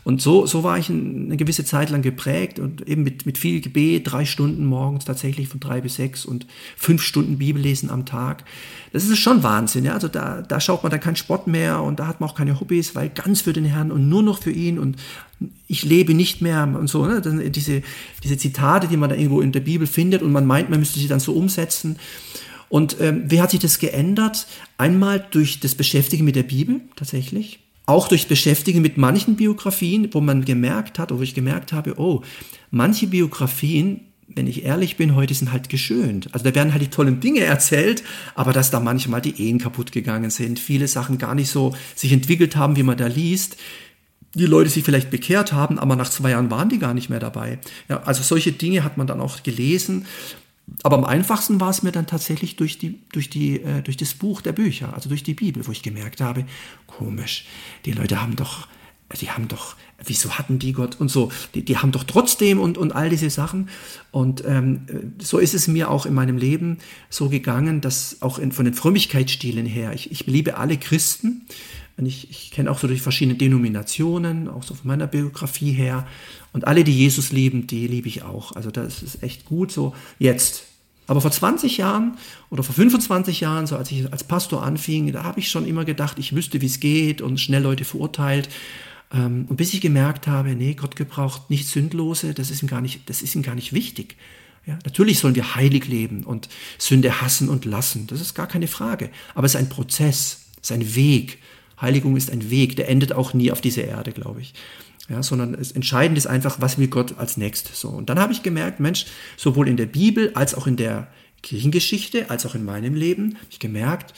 Und 0.04 0.20
so, 0.20 0.44
so 0.44 0.62
war 0.62 0.76
ich 0.76 0.90
eine 0.90 1.38
gewisse 1.38 1.64
Zeit 1.64 1.88
lang 1.88 2.02
geprägt 2.02 2.58
und 2.58 2.86
eben 2.86 3.02
mit, 3.02 3.24
mit 3.24 3.38
viel 3.38 3.62
Gebet, 3.62 4.12
drei 4.12 4.26
Stunden 4.26 4.66
morgens 4.66 5.06
tatsächlich 5.06 5.48
von 5.48 5.58
drei 5.58 5.80
bis 5.80 5.94
sechs 5.94 6.26
und 6.26 6.46
fünf 6.76 7.02
Stunden 7.02 7.38
Bibellesen 7.38 7.88
am 7.88 8.04
Tag. 8.04 8.44
Das 8.92 9.06
ist 9.06 9.18
schon 9.18 9.42
Wahnsinn. 9.42 9.86
Ja, 9.86 9.94
also 9.94 10.08
da, 10.08 10.42
da 10.42 10.60
schaut 10.60 10.82
man 10.82 10.90
dann 10.90 11.00
keinen 11.00 11.16
Sport 11.16 11.46
mehr 11.46 11.82
und 11.82 11.98
da 11.98 12.06
hat 12.06 12.20
man 12.20 12.28
auch 12.28 12.34
keine 12.34 12.60
Hobbys, 12.60 12.94
weil 12.94 13.08
ganz 13.08 13.40
für 13.40 13.54
den 13.54 13.64
Herrn 13.64 13.90
und 13.90 14.10
nur 14.10 14.22
noch 14.22 14.42
für 14.42 14.52
ihn 14.52 14.78
und 14.78 14.96
ich 15.66 15.84
lebe 15.84 16.12
nicht 16.12 16.42
mehr 16.42 16.68
und 16.78 16.88
so. 16.88 17.06
Ne? 17.06 17.22
Diese, 17.50 17.82
diese 18.22 18.36
Zitate, 18.36 18.86
die 18.86 18.96
man 18.98 19.08
da 19.08 19.16
irgendwo 19.16 19.40
in 19.40 19.52
der 19.52 19.60
Bibel 19.60 19.86
findet 19.86 20.20
und 20.20 20.32
man 20.32 20.46
meint, 20.46 20.68
man 20.68 20.78
müsste 20.78 20.98
sie 20.98 21.08
dann 21.08 21.20
so 21.20 21.32
umsetzen. 21.32 21.96
Und 22.68 22.96
ähm, 23.00 23.24
wie 23.26 23.40
hat 23.40 23.50
sich 23.50 23.60
das 23.60 23.78
geändert? 23.78 24.46
Einmal 24.76 25.24
durch 25.30 25.60
das 25.60 25.74
Beschäftigen 25.74 26.24
mit 26.24 26.36
der 26.36 26.42
Bibel 26.42 26.80
tatsächlich, 26.96 27.60
auch 27.86 28.08
durch 28.08 28.28
Beschäftigen 28.28 28.82
mit 28.82 28.98
manchen 28.98 29.36
Biografien, 29.36 30.10
wo 30.12 30.20
man 30.20 30.44
gemerkt 30.44 30.98
hat, 30.98 31.10
oder 31.10 31.20
wo 31.20 31.22
ich 31.22 31.34
gemerkt 31.34 31.72
habe, 31.72 31.98
oh, 31.98 32.22
manche 32.70 33.06
Biografien, 33.06 34.00
wenn 34.28 34.46
ich 34.46 34.64
ehrlich 34.64 34.98
bin, 34.98 35.14
heute 35.14 35.32
sind 35.32 35.52
halt 35.52 35.70
geschönt. 35.70 36.28
Also 36.32 36.44
da 36.44 36.54
werden 36.54 36.72
halt 36.72 36.82
die 36.82 36.90
tollen 36.90 37.20
Dinge 37.20 37.40
erzählt, 37.40 38.02
aber 38.34 38.52
dass 38.52 38.70
da 38.70 38.78
manchmal 38.78 39.22
die 39.22 39.40
Ehen 39.40 39.58
kaputt 39.58 39.90
gegangen 39.90 40.28
sind, 40.28 40.58
viele 40.58 40.86
Sachen 40.86 41.16
gar 41.16 41.34
nicht 41.34 41.48
so 41.48 41.74
sich 41.94 42.12
entwickelt 42.12 42.56
haben, 42.56 42.76
wie 42.76 42.82
man 42.82 42.98
da 42.98 43.06
liest, 43.06 43.56
die 44.34 44.44
Leute 44.44 44.68
sich 44.68 44.84
vielleicht 44.84 45.10
bekehrt 45.10 45.54
haben, 45.54 45.78
aber 45.78 45.96
nach 45.96 46.10
zwei 46.10 46.30
Jahren 46.30 46.50
waren 46.50 46.68
die 46.68 46.78
gar 46.78 46.92
nicht 46.92 47.08
mehr 47.08 47.20
dabei. 47.20 47.58
Ja, 47.88 48.02
also 48.02 48.22
solche 48.22 48.52
Dinge 48.52 48.84
hat 48.84 48.98
man 48.98 49.06
dann 49.06 49.22
auch 49.22 49.42
gelesen 49.42 50.04
aber 50.82 50.96
am 50.96 51.04
einfachsten 51.04 51.60
war 51.60 51.70
es 51.70 51.82
mir 51.82 51.92
dann 51.92 52.06
tatsächlich 52.06 52.56
durch, 52.56 52.78
die, 52.78 53.00
durch, 53.12 53.30
die, 53.30 53.60
äh, 53.62 53.82
durch 53.82 53.96
das 53.96 54.14
Buch 54.14 54.40
der 54.40 54.52
Bücher, 54.52 54.94
also 54.94 55.08
durch 55.08 55.22
die 55.22 55.34
Bibel, 55.34 55.66
wo 55.66 55.72
ich 55.72 55.82
gemerkt 55.82 56.20
habe, 56.20 56.44
komisch, 56.86 57.46
die 57.84 57.92
Leute 57.92 58.20
haben 58.20 58.36
doch, 58.36 58.68
die 59.20 59.30
haben 59.30 59.48
doch, 59.48 59.76
wieso 60.04 60.38
hatten 60.38 60.58
die 60.58 60.72
Gott 60.72 61.00
und 61.00 61.10
so, 61.10 61.32
die, 61.54 61.64
die 61.64 61.78
haben 61.78 61.92
doch 61.92 62.04
trotzdem 62.04 62.60
und, 62.60 62.76
und 62.78 62.94
all 62.94 63.08
diese 63.08 63.30
Sachen. 63.30 63.70
Und 64.10 64.44
ähm, 64.44 65.14
so 65.18 65.38
ist 65.38 65.54
es 65.54 65.66
mir 65.66 65.90
auch 65.90 66.06
in 66.06 66.14
meinem 66.14 66.36
Leben 66.36 66.78
so 67.08 67.28
gegangen, 67.28 67.80
dass 67.80 68.20
auch 68.20 68.38
in, 68.38 68.52
von 68.52 68.64
den 68.64 68.74
Frömmigkeitsstilen 68.74 69.66
her, 69.66 69.92
ich, 69.94 70.12
ich 70.12 70.26
liebe 70.26 70.58
alle 70.58 70.76
Christen, 70.76 71.46
ich, 72.06 72.30
ich 72.30 72.50
kenne 72.50 72.70
auch 72.70 72.78
so 72.78 72.86
durch 72.86 73.02
verschiedene 73.02 73.36
Denominationen, 73.36 74.48
auch 74.48 74.62
so 74.62 74.74
von 74.74 74.86
meiner 74.86 75.06
Biografie 75.06 75.72
her. 75.72 76.06
Und 76.52 76.66
alle, 76.66 76.84
die 76.84 76.96
Jesus 76.96 77.32
lieben, 77.32 77.66
die 77.66 77.86
liebe 77.86 78.08
ich 78.08 78.22
auch. 78.22 78.52
Also 78.52 78.70
das 78.70 79.02
ist 79.02 79.22
echt 79.22 79.44
gut 79.44 79.72
so 79.72 79.94
jetzt. 80.18 80.64
Aber 81.08 81.20
vor 81.20 81.30
20 81.30 81.78
Jahren 81.78 82.18
oder 82.50 82.62
vor 82.62 82.74
25 82.74 83.40
Jahren, 83.40 83.66
so 83.66 83.76
als 83.76 83.90
ich 83.90 84.12
als 84.12 84.24
Pastor 84.24 84.62
anfing, 84.62 85.10
da 85.12 85.24
habe 85.24 85.40
ich 85.40 85.50
schon 85.50 85.66
immer 85.66 85.84
gedacht, 85.84 86.18
ich 86.18 86.34
wüsste, 86.34 86.60
wie 86.60 86.66
es 86.66 86.80
geht 86.80 87.22
und 87.22 87.40
schnell 87.40 87.62
Leute 87.62 87.84
verurteilt. 87.84 88.48
Ähm, 89.10 89.46
und 89.48 89.56
bis 89.56 89.72
ich 89.72 89.80
gemerkt 89.80 90.26
habe, 90.26 90.54
nee, 90.54 90.74
Gott 90.74 90.96
gebraucht 90.96 91.50
nicht 91.50 91.66
Sündlose, 91.66 92.34
das 92.34 92.50
ist 92.50 92.62
ihm 92.62 92.68
gar 92.68 92.82
nicht, 92.82 93.08
das 93.08 93.22
ist 93.22 93.34
ihm 93.34 93.42
gar 93.42 93.54
nicht 93.54 93.72
wichtig. 93.72 94.16
Ja, 94.66 94.78
natürlich 94.84 95.18
sollen 95.18 95.34
wir 95.34 95.54
heilig 95.54 95.88
leben 95.88 96.24
und 96.24 96.50
Sünde 96.76 97.22
hassen 97.22 97.48
und 97.48 97.64
lassen. 97.64 98.06
Das 98.06 98.20
ist 98.20 98.34
gar 98.34 98.46
keine 98.46 98.68
Frage. 98.68 99.08
Aber 99.34 99.46
es 99.46 99.54
ist 99.54 99.60
ein 99.60 99.70
Prozess, 99.70 100.42
es 100.60 100.70
ist 100.70 100.72
ein 100.72 100.94
Weg. 100.94 101.38
Heiligung 101.80 102.16
ist 102.16 102.30
ein 102.30 102.50
Weg, 102.50 102.76
der 102.76 102.88
endet 102.88 103.12
auch 103.12 103.34
nie 103.34 103.50
auf 103.52 103.60
dieser 103.60 103.84
Erde, 103.84 104.12
glaube 104.12 104.40
ich. 104.40 104.54
Ja, 105.08 105.22
sondern 105.22 105.54
es 105.54 105.72
entscheidend 105.72 106.18
ist 106.18 106.26
einfach, 106.26 106.60
was 106.60 106.76
will 106.76 106.88
Gott 106.88 107.16
als 107.18 107.38
nächstes. 107.38 107.80
So. 107.80 107.88
Und 107.88 108.10
dann 108.10 108.18
habe 108.18 108.32
ich 108.32 108.42
gemerkt, 108.42 108.78
Mensch, 108.78 109.06
sowohl 109.36 109.66
in 109.68 109.78
der 109.78 109.86
Bibel 109.86 110.32
als 110.34 110.54
auch 110.54 110.66
in 110.66 110.76
der 110.76 111.08
Kirchengeschichte, 111.42 112.28
als 112.30 112.44
auch 112.44 112.54
in 112.54 112.64
meinem 112.64 112.94
Leben, 112.94 113.36
habe 113.36 113.46
ich 113.50 113.58
gemerkt, 113.58 114.12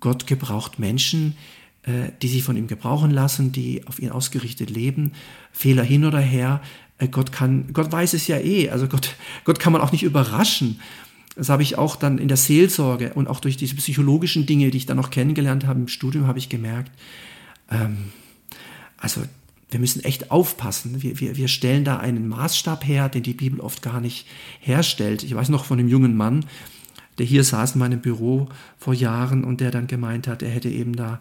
Gott 0.00 0.26
gebraucht 0.26 0.78
Menschen, 0.78 1.36
äh, 1.82 2.10
die 2.22 2.28
sich 2.28 2.42
von 2.42 2.56
ihm 2.56 2.66
gebrauchen 2.66 3.10
lassen, 3.10 3.52
die 3.52 3.86
auf 3.86 3.98
ihn 3.98 4.10
ausgerichtet 4.10 4.70
leben, 4.70 5.12
Fehler 5.52 5.84
hin 5.84 6.04
oder 6.04 6.20
her. 6.20 6.62
Äh, 6.98 7.08
Gott 7.08 7.32
kann, 7.32 7.72
Gott 7.72 7.92
weiß 7.92 8.14
es 8.14 8.26
ja 8.26 8.38
eh. 8.38 8.70
Also 8.70 8.88
Gott, 8.88 9.16
Gott 9.44 9.58
kann 9.58 9.72
man 9.72 9.82
auch 9.82 9.92
nicht 9.92 10.02
überraschen. 10.02 10.80
Das 11.36 11.50
habe 11.50 11.62
ich 11.62 11.76
auch 11.76 11.96
dann 11.96 12.18
in 12.18 12.28
der 12.28 12.38
Seelsorge 12.38 13.12
und 13.12 13.28
auch 13.28 13.40
durch 13.40 13.58
diese 13.58 13.76
psychologischen 13.76 14.46
Dinge, 14.46 14.70
die 14.70 14.78
ich 14.78 14.86
dann 14.86 14.96
noch 14.96 15.10
kennengelernt 15.10 15.66
habe 15.66 15.80
im 15.80 15.88
Studium, 15.88 16.26
habe 16.26 16.38
ich 16.38 16.48
gemerkt, 16.48 16.90
ähm, 17.70 18.10
also 18.96 19.22
wir 19.70 19.80
müssen 19.80 20.02
echt 20.04 20.30
aufpassen. 20.30 21.02
Wir, 21.02 21.20
wir, 21.20 21.36
wir 21.36 21.48
stellen 21.48 21.84
da 21.84 21.98
einen 21.98 22.28
Maßstab 22.28 22.86
her, 22.86 23.08
den 23.08 23.22
die 23.22 23.34
Bibel 23.34 23.60
oft 23.60 23.82
gar 23.82 24.00
nicht 24.00 24.26
herstellt. 24.60 25.22
Ich 25.22 25.34
weiß 25.34 25.50
noch 25.50 25.64
von 25.64 25.78
einem 25.78 25.88
jungen 25.88 26.16
Mann, 26.16 26.46
der 27.18 27.26
hier 27.26 27.44
saß 27.44 27.74
in 27.74 27.80
meinem 27.80 28.00
Büro 28.00 28.48
vor 28.78 28.94
Jahren 28.94 29.44
und 29.44 29.60
der 29.60 29.70
dann 29.70 29.86
gemeint 29.88 30.28
hat, 30.28 30.42
er 30.42 30.50
hätte 30.50 30.70
eben 30.70 30.96
da 30.96 31.20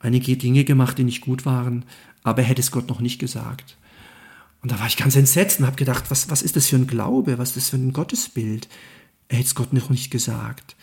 einige 0.00 0.36
Dinge 0.36 0.64
gemacht, 0.64 0.98
die 0.98 1.04
nicht 1.04 1.22
gut 1.22 1.46
waren, 1.46 1.84
aber 2.22 2.42
er 2.42 2.48
hätte 2.48 2.60
es 2.60 2.70
Gott 2.70 2.88
noch 2.88 3.00
nicht 3.00 3.18
gesagt. 3.18 3.76
Und 4.62 4.72
da 4.72 4.80
war 4.80 4.86
ich 4.86 4.96
ganz 4.96 5.14
entsetzt 5.16 5.60
und 5.60 5.66
habe 5.66 5.76
gedacht, 5.76 6.10
was, 6.10 6.28
was 6.28 6.42
ist 6.42 6.56
das 6.56 6.66
für 6.66 6.76
ein 6.76 6.86
Glaube, 6.86 7.38
was 7.38 7.50
ist 7.50 7.56
das 7.56 7.68
für 7.70 7.76
ein 7.76 7.92
Gottesbild? 7.92 8.68
Er 9.28 9.38
hätte 9.38 9.46
es 9.46 9.54
Gott 9.54 9.72
noch 9.72 9.90
nicht 9.90 10.10
gesagt. 10.10 10.76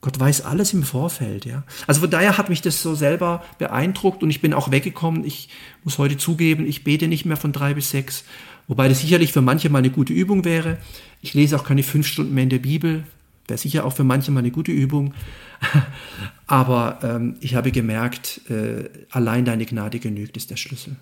Gott 0.00 0.18
weiß 0.18 0.42
alles 0.42 0.72
im 0.72 0.82
Vorfeld, 0.82 1.44
ja. 1.44 1.62
Also 1.86 2.00
von 2.00 2.10
daher 2.10 2.38
hat 2.38 2.48
mich 2.48 2.62
das 2.62 2.80
so 2.82 2.94
selber 2.94 3.44
beeindruckt 3.58 4.22
und 4.22 4.30
ich 4.30 4.40
bin 4.40 4.54
auch 4.54 4.70
weggekommen. 4.70 5.24
Ich 5.24 5.50
muss 5.84 5.98
heute 5.98 6.16
zugeben, 6.16 6.66
ich 6.66 6.84
bete 6.84 7.06
nicht 7.06 7.26
mehr 7.26 7.36
von 7.36 7.52
drei 7.52 7.74
bis 7.74 7.90
sechs, 7.90 8.24
wobei 8.66 8.88
das 8.88 9.00
sicherlich 9.00 9.32
für 9.32 9.42
manche 9.42 9.68
mal 9.68 9.80
eine 9.80 9.90
gute 9.90 10.14
Übung 10.14 10.46
wäre. 10.46 10.78
Ich 11.20 11.34
lese 11.34 11.56
auch 11.56 11.64
keine 11.64 11.82
fünf 11.82 12.06
Stunden 12.06 12.32
mehr 12.32 12.44
in 12.44 12.50
der 12.50 12.60
Bibel, 12.60 13.04
wäre 13.46 13.58
sicher 13.58 13.84
auch 13.84 13.92
für 13.92 14.04
manche 14.04 14.30
mal 14.30 14.40
eine 14.40 14.50
gute 14.50 14.72
Übung. 14.72 15.12
Aber 16.46 17.00
ähm, 17.02 17.36
ich 17.40 17.54
habe 17.54 17.70
gemerkt, 17.70 18.40
äh, 18.48 18.88
allein 19.10 19.44
deine 19.44 19.66
Gnade 19.66 19.98
genügt, 19.98 20.38
ist 20.38 20.50
der 20.50 20.56
Schlüssel. 20.56 20.96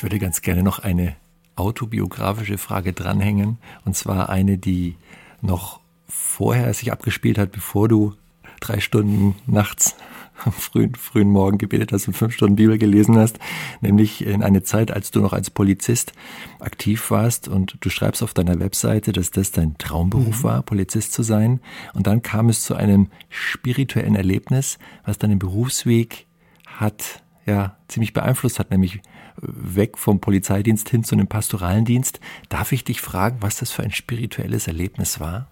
Ich 0.00 0.02
würde 0.02 0.18
ganz 0.18 0.40
gerne 0.40 0.62
noch 0.62 0.78
eine 0.78 1.14
autobiografische 1.56 2.56
Frage 2.56 2.94
dranhängen, 2.94 3.58
und 3.84 3.94
zwar 3.94 4.30
eine, 4.30 4.56
die 4.56 4.96
noch 5.42 5.80
vorher 6.08 6.72
sich 6.72 6.90
abgespielt 6.90 7.36
hat, 7.36 7.52
bevor 7.52 7.86
du 7.86 8.14
drei 8.60 8.80
Stunden 8.80 9.34
nachts 9.46 9.96
am 10.42 10.52
frühen, 10.52 10.94
frühen 10.94 11.28
Morgen 11.28 11.58
gebetet 11.58 11.92
hast 11.92 12.08
und 12.08 12.14
fünf 12.14 12.32
Stunden 12.32 12.56
Bibel 12.56 12.78
gelesen 12.78 13.18
hast, 13.18 13.38
nämlich 13.82 14.24
in 14.24 14.42
eine 14.42 14.62
Zeit, 14.62 14.90
als 14.90 15.10
du 15.10 15.20
noch 15.20 15.34
als 15.34 15.50
Polizist 15.50 16.14
aktiv 16.60 17.10
warst 17.10 17.46
und 17.46 17.76
du 17.82 17.90
schreibst 17.90 18.22
auf 18.22 18.32
deiner 18.32 18.58
Webseite, 18.58 19.12
dass 19.12 19.30
das 19.30 19.50
dein 19.50 19.76
Traumberuf 19.76 20.38
mhm. 20.38 20.44
war, 20.44 20.62
Polizist 20.62 21.12
zu 21.12 21.22
sein. 21.22 21.60
Und 21.92 22.06
dann 22.06 22.22
kam 22.22 22.48
es 22.48 22.62
zu 22.62 22.74
einem 22.74 23.08
spirituellen 23.28 24.16
Erlebnis, 24.16 24.78
was 25.04 25.18
deinen 25.18 25.38
Berufsweg 25.38 26.26
hat, 26.66 27.22
ja, 27.44 27.76
ziemlich 27.88 28.14
beeinflusst 28.14 28.58
hat, 28.58 28.70
nämlich 28.70 29.02
weg 29.40 29.98
vom 29.98 30.20
Polizeidienst 30.20 30.88
hin 30.88 31.04
zu 31.04 31.14
einem 31.14 31.26
pastoralen 31.26 31.84
Dienst. 31.84 32.20
Darf 32.48 32.72
ich 32.72 32.84
dich 32.84 33.00
fragen, 33.00 33.38
was 33.40 33.56
das 33.56 33.70
für 33.70 33.82
ein 33.82 33.92
spirituelles 33.92 34.66
Erlebnis 34.66 35.20
war? 35.20 35.48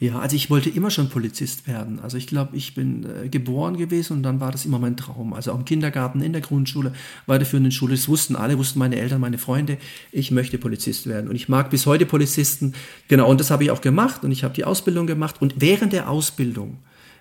Ja, 0.00 0.20
also 0.20 0.36
ich 0.36 0.48
wollte 0.48 0.70
immer 0.70 0.90
schon 0.92 1.08
Polizist 1.08 1.66
werden. 1.66 1.98
Also 1.98 2.16
ich 2.16 2.28
glaube, 2.28 2.56
ich 2.56 2.74
bin 2.74 3.04
äh, 3.04 3.28
geboren 3.28 3.76
gewesen 3.76 4.18
und 4.18 4.22
dann 4.22 4.38
war 4.38 4.52
das 4.52 4.64
immer 4.64 4.78
mein 4.78 4.96
Traum. 4.96 5.32
Also 5.32 5.50
auch 5.50 5.58
im 5.58 5.64
Kindergarten, 5.64 6.20
in 6.20 6.32
der 6.32 6.40
Grundschule, 6.40 6.92
weiterführenden 7.26 7.72
Schule, 7.72 7.94
das 7.94 8.08
wussten 8.08 8.36
alle, 8.36 8.58
wussten 8.58 8.78
meine 8.78 8.96
Eltern, 8.96 9.20
meine 9.20 9.38
Freunde, 9.38 9.76
ich 10.12 10.30
möchte 10.30 10.56
Polizist 10.56 11.08
werden. 11.08 11.28
Und 11.28 11.34
ich 11.34 11.48
mag 11.48 11.70
bis 11.70 11.84
heute 11.86 12.06
Polizisten. 12.06 12.74
Genau, 13.08 13.28
und 13.28 13.40
das 13.40 13.50
habe 13.50 13.64
ich 13.64 13.72
auch 13.72 13.80
gemacht 13.80 14.22
und 14.22 14.30
ich 14.30 14.44
habe 14.44 14.54
die 14.54 14.64
Ausbildung 14.64 15.08
gemacht. 15.08 15.42
Und 15.42 15.54
während 15.56 15.92
der 15.92 16.08
Ausbildung 16.08 16.78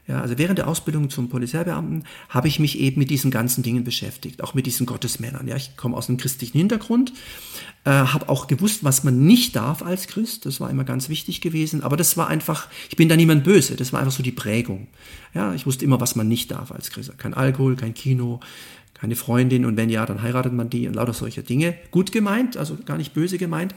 ja, 0.08 0.22
also 0.22 0.38
während 0.38 0.58
der 0.58 0.70
Ausbildung 0.70 1.10
zum 1.10 1.28
Polizeibeamten 1.28 2.06
habe 2.30 2.48
ich 2.48 2.60
mich 2.60 2.80
eben 2.80 2.98
mit 2.98 3.10
diesen 3.10 3.30
ganzen 3.30 3.62
Dingen 3.62 3.84
beschäftigt, 3.84 4.42
auch 4.42 4.54
mit 4.54 4.66
diesen 4.66 4.86
Gottesmännern. 4.86 5.48
Ja, 5.50 5.58
ich 5.58 5.76
komme 5.76 5.98
aus 5.98 6.08
einem 6.08 6.18
christlichen 6.18 6.58
Hintergrund, 6.58 7.12
äh, 7.84 7.92
habe 7.92 8.30
auch 8.30 8.48
gewusst, 8.48 8.86
was 8.86 9.04
man 9.04 9.26
nicht 9.26 9.58
darf 9.58 9.82
als 9.82 10.08
Christ. 10.08 10.46
Das 10.46 10.62
war 10.62 10.70
immer 10.70 10.86
ganz 10.86 11.10
wichtig 11.10 11.42
gewesen. 11.42 11.84
Aber 11.84 11.98
das 11.98 12.16
war 12.16 12.30
einfach, 12.30 12.70
ich 12.90 12.96
bin 12.96 13.10
da 13.10 13.18
niemand 13.18 13.44
böse. 13.44 13.76
Das 13.76 13.92
war 13.92 14.00
einfach 14.00 14.14
so 14.14 14.24
die 14.24 14.32
Prägung. 14.32 14.88
Ja, 15.34 15.54
ich 15.54 15.66
wusste 15.66 15.84
immer, 15.84 16.00
was 16.00 16.16
man 16.16 16.30
nicht 16.30 16.52
darf 16.52 16.72
als 16.72 16.90
Christ. 16.90 17.18
Kein 17.18 17.34
Alkohol, 17.34 17.76
kein 17.76 17.94
Kino, 17.94 18.40
keine 19.00 19.16
Freundin 19.16 19.66
und 19.66 19.78
wenn 19.78 19.90
ja, 19.90 20.06
dann 20.06 20.22
heiratet 20.22 20.54
man 20.54 20.70
die 20.70 20.88
und 20.88 20.96
lauter 20.96 21.14
solche 21.14 21.44
Dinge. 21.44 21.76
Gut 21.92 22.12
gemeint, 22.12 22.58
also 22.58 22.78
gar 22.86 22.98
nicht 22.98 23.14
böse 23.14 23.38
gemeint. 23.38 23.76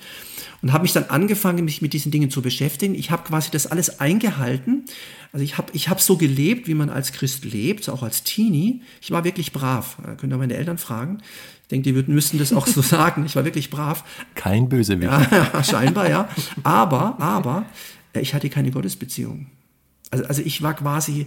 Und 0.63 0.73
habe 0.73 0.83
mich 0.83 0.93
dann 0.93 1.05
angefangen, 1.05 1.65
mich 1.65 1.83
mit 1.83 1.93
diesen 1.93 2.11
Dingen 2.11 2.31
zu 2.31 2.43
beschäftigen. 2.43 2.95
Ich 2.95 3.11
habe 3.11 3.23
quasi 3.25 3.51
das 3.51 3.67
alles 3.67 4.01
eingehalten. 4.01 4.85
Also 5.33 5.45
ich 5.45 5.59
habe 5.59 5.69
ich 5.73 5.89
hab 5.89 6.01
so 6.01 6.17
gelebt, 6.17 6.69
wie 6.69 6.75
man 6.75 6.91
als 6.91 7.13
Christ 7.13 7.45
lebt, 7.45 7.89
auch 7.89 8.03
als 8.03 8.25
Teenie. 8.25 8.83
Ich 9.01 9.11
war 9.11 9.25
wirklich 9.25 9.53
brav. 9.53 9.97
Da 10.03 10.15
könnt 10.15 10.33
ihr 10.33 10.39
meine 10.39 10.55
Eltern 10.55 10.79
fragen. 10.79 11.19
Ich 11.63 11.69
denke, 11.69 11.89
die 11.91 11.95
würden, 11.95 12.15
müssten 12.15 12.39
das 12.39 12.53
auch 12.53 12.67
so 12.67 12.83
sagen. 12.83 13.25
Ich 13.25 13.37
war 13.37 13.45
wirklich 13.45 13.71
brav. 13.71 14.05
Kein 14.35 14.69
Bösewicht. 14.69 15.11
Ja, 15.11 15.63
scheinbar, 15.63 16.11
ja. 16.11 16.29
Aber, 16.63 17.21
aber, 17.21 17.67
ich 18.15 18.35
hatte 18.35 18.51
keine 18.51 18.71
Gottesbeziehung. 18.71 19.47
Also, 20.11 20.25
also 20.25 20.43
ich 20.43 20.63
war 20.63 20.75
quasi, 20.75 21.27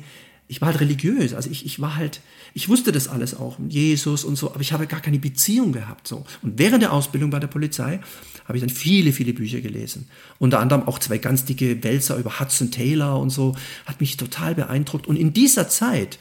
ich 0.54 0.62
war 0.62 0.68
halt 0.68 0.82
religiös. 0.82 1.34
Also 1.34 1.49
ich, 1.49 1.66
ich 1.66 1.82
war 1.82 1.95
halt, 1.95 2.22
ich 2.54 2.70
wusste 2.70 2.91
das 2.91 3.08
alles 3.08 3.34
auch, 3.34 3.58
Jesus 3.68 4.24
und 4.24 4.36
so, 4.36 4.51
aber 4.51 4.62
ich 4.62 4.72
habe 4.72 4.86
gar 4.86 5.01
keine 5.01 5.18
Beziehung 5.18 5.72
gehabt. 5.72 6.08
So. 6.08 6.26
Und 6.43 6.60
während 6.60 6.84
der 6.84 6.93
Ausbildung 6.93 7.32
bei 7.32 7.39
der 7.39 7.47
Polizei 7.47 7.99
habe 8.45 8.58
ich 8.58 8.62
dann 8.62 8.70
viele, 8.70 9.14
viele 9.14 9.34
Bücher 9.34 9.62
gelesen. 9.62 10.08
Unter 10.38 10.60
anderem 10.60 10.88
auch 10.88 10.99
zwei 10.99 11.18
ganz 11.18 11.45
dicke 11.45 11.84
Wälzer 11.84 12.18
über 12.18 12.39
Hudson 12.39 12.70
Taylor 12.70 13.20
und 13.20 13.32
so. 13.32 13.56
Hat 13.88 13.99
mich 13.99 14.16
total 14.16 14.54
beeindruckt. 14.54 15.08
Und 15.08 15.16
in 15.16 15.34
dieser 15.34 15.70
Zeit 15.70 16.20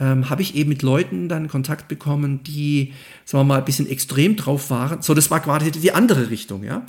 ähm, 0.00 0.28
habe 0.28 0.42
ich 0.42 0.56
eben 0.56 0.70
mit 0.70 0.82
Leuten 0.82 1.28
dann 1.28 1.46
Kontakt 1.46 1.86
bekommen, 1.86 2.42
die, 2.42 2.94
sagen 3.24 3.42
wir 3.42 3.54
mal, 3.54 3.58
ein 3.60 3.64
bisschen 3.64 3.88
extrem 3.88 4.34
drauf 4.34 4.70
waren. 4.70 5.02
So, 5.02 5.14
das 5.14 5.30
war 5.30 5.38
quasi 5.38 5.70
die 5.70 5.92
andere 5.92 6.30
Richtung, 6.30 6.64
ja. 6.64 6.84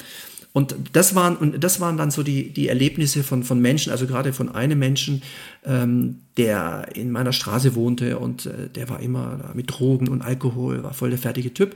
Und 0.51 0.75
das 0.93 1.13
waren, 1.13 1.37
und 1.37 1.63
das 1.63 1.79
waren 1.79 1.97
dann 1.97 2.09
so 2.09 2.23
die, 2.23 2.51
die 2.51 2.69
Erlebnisse 2.69 3.23
von, 3.23 3.43
von 3.43 3.59
Menschen, 3.59 3.91
also 3.91 4.07
gerade 4.07 4.33
von 4.33 4.49
einem 4.49 4.79
Menschen, 4.79 5.21
ähm, 5.63 6.21
der 6.37 6.87
in 6.95 7.11
meiner 7.11 7.33
Straße 7.33 7.75
wohnte 7.75 8.17
und 8.17 8.47
äh, 8.47 8.69
der 8.69 8.89
war 8.89 8.99
immer 8.99 9.51
mit 9.53 9.69
Drogen 9.69 10.07
und 10.07 10.23
Alkohol, 10.23 10.83
war 10.83 10.93
voll 10.93 11.11
der 11.11 11.19
fertige 11.19 11.53
Typ. 11.53 11.75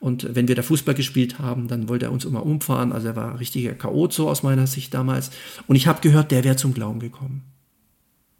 Und 0.00 0.34
wenn 0.34 0.48
wir 0.48 0.54
da 0.54 0.62
Fußball 0.62 0.94
gespielt 0.94 1.38
haben, 1.38 1.68
dann 1.68 1.88
wollte 1.88 2.06
er 2.06 2.12
uns 2.12 2.24
immer 2.24 2.44
umfahren. 2.44 2.92
Also 2.92 3.08
er 3.08 3.16
war 3.16 3.40
richtiger 3.40 3.74
Chaot 3.74 4.12
so 4.12 4.28
aus 4.28 4.42
meiner 4.42 4.66
Sicht 4.66 4.94
damals. 4.94 5.30
Und 5.66 5.76
ich 5.76 5.86
habe 5.86 6.00
gehört, 6.00 6.30
der 6.30 6.44
wäre 6.44 6.56
zum 6.56 6.74
Glauben 6.74 7.00
gekommen. 7.00 7.42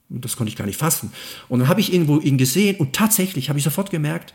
Und 0.09 0.25
das 0.25 0.37
konnte 0.37 0.51
ich 0.51 0.57
gar 0.57 0.67
nicht 0.67 0.79
fassen. 0.79 1.13
Und 1.49 1.61
dann 1.61 1.69
habe 1.69 1.81
ich 1.81 1.93
irgendwo 1.93 2.19
ihn 2.19 2.39
gesehen 2.39 2.77
und 2.77 2.95
tatsächlich 2.95 3.49
habe 3.49 3.59
ich 3.59 3.65
sofort 3.65 3.91
gemerkt, 3.91 4.35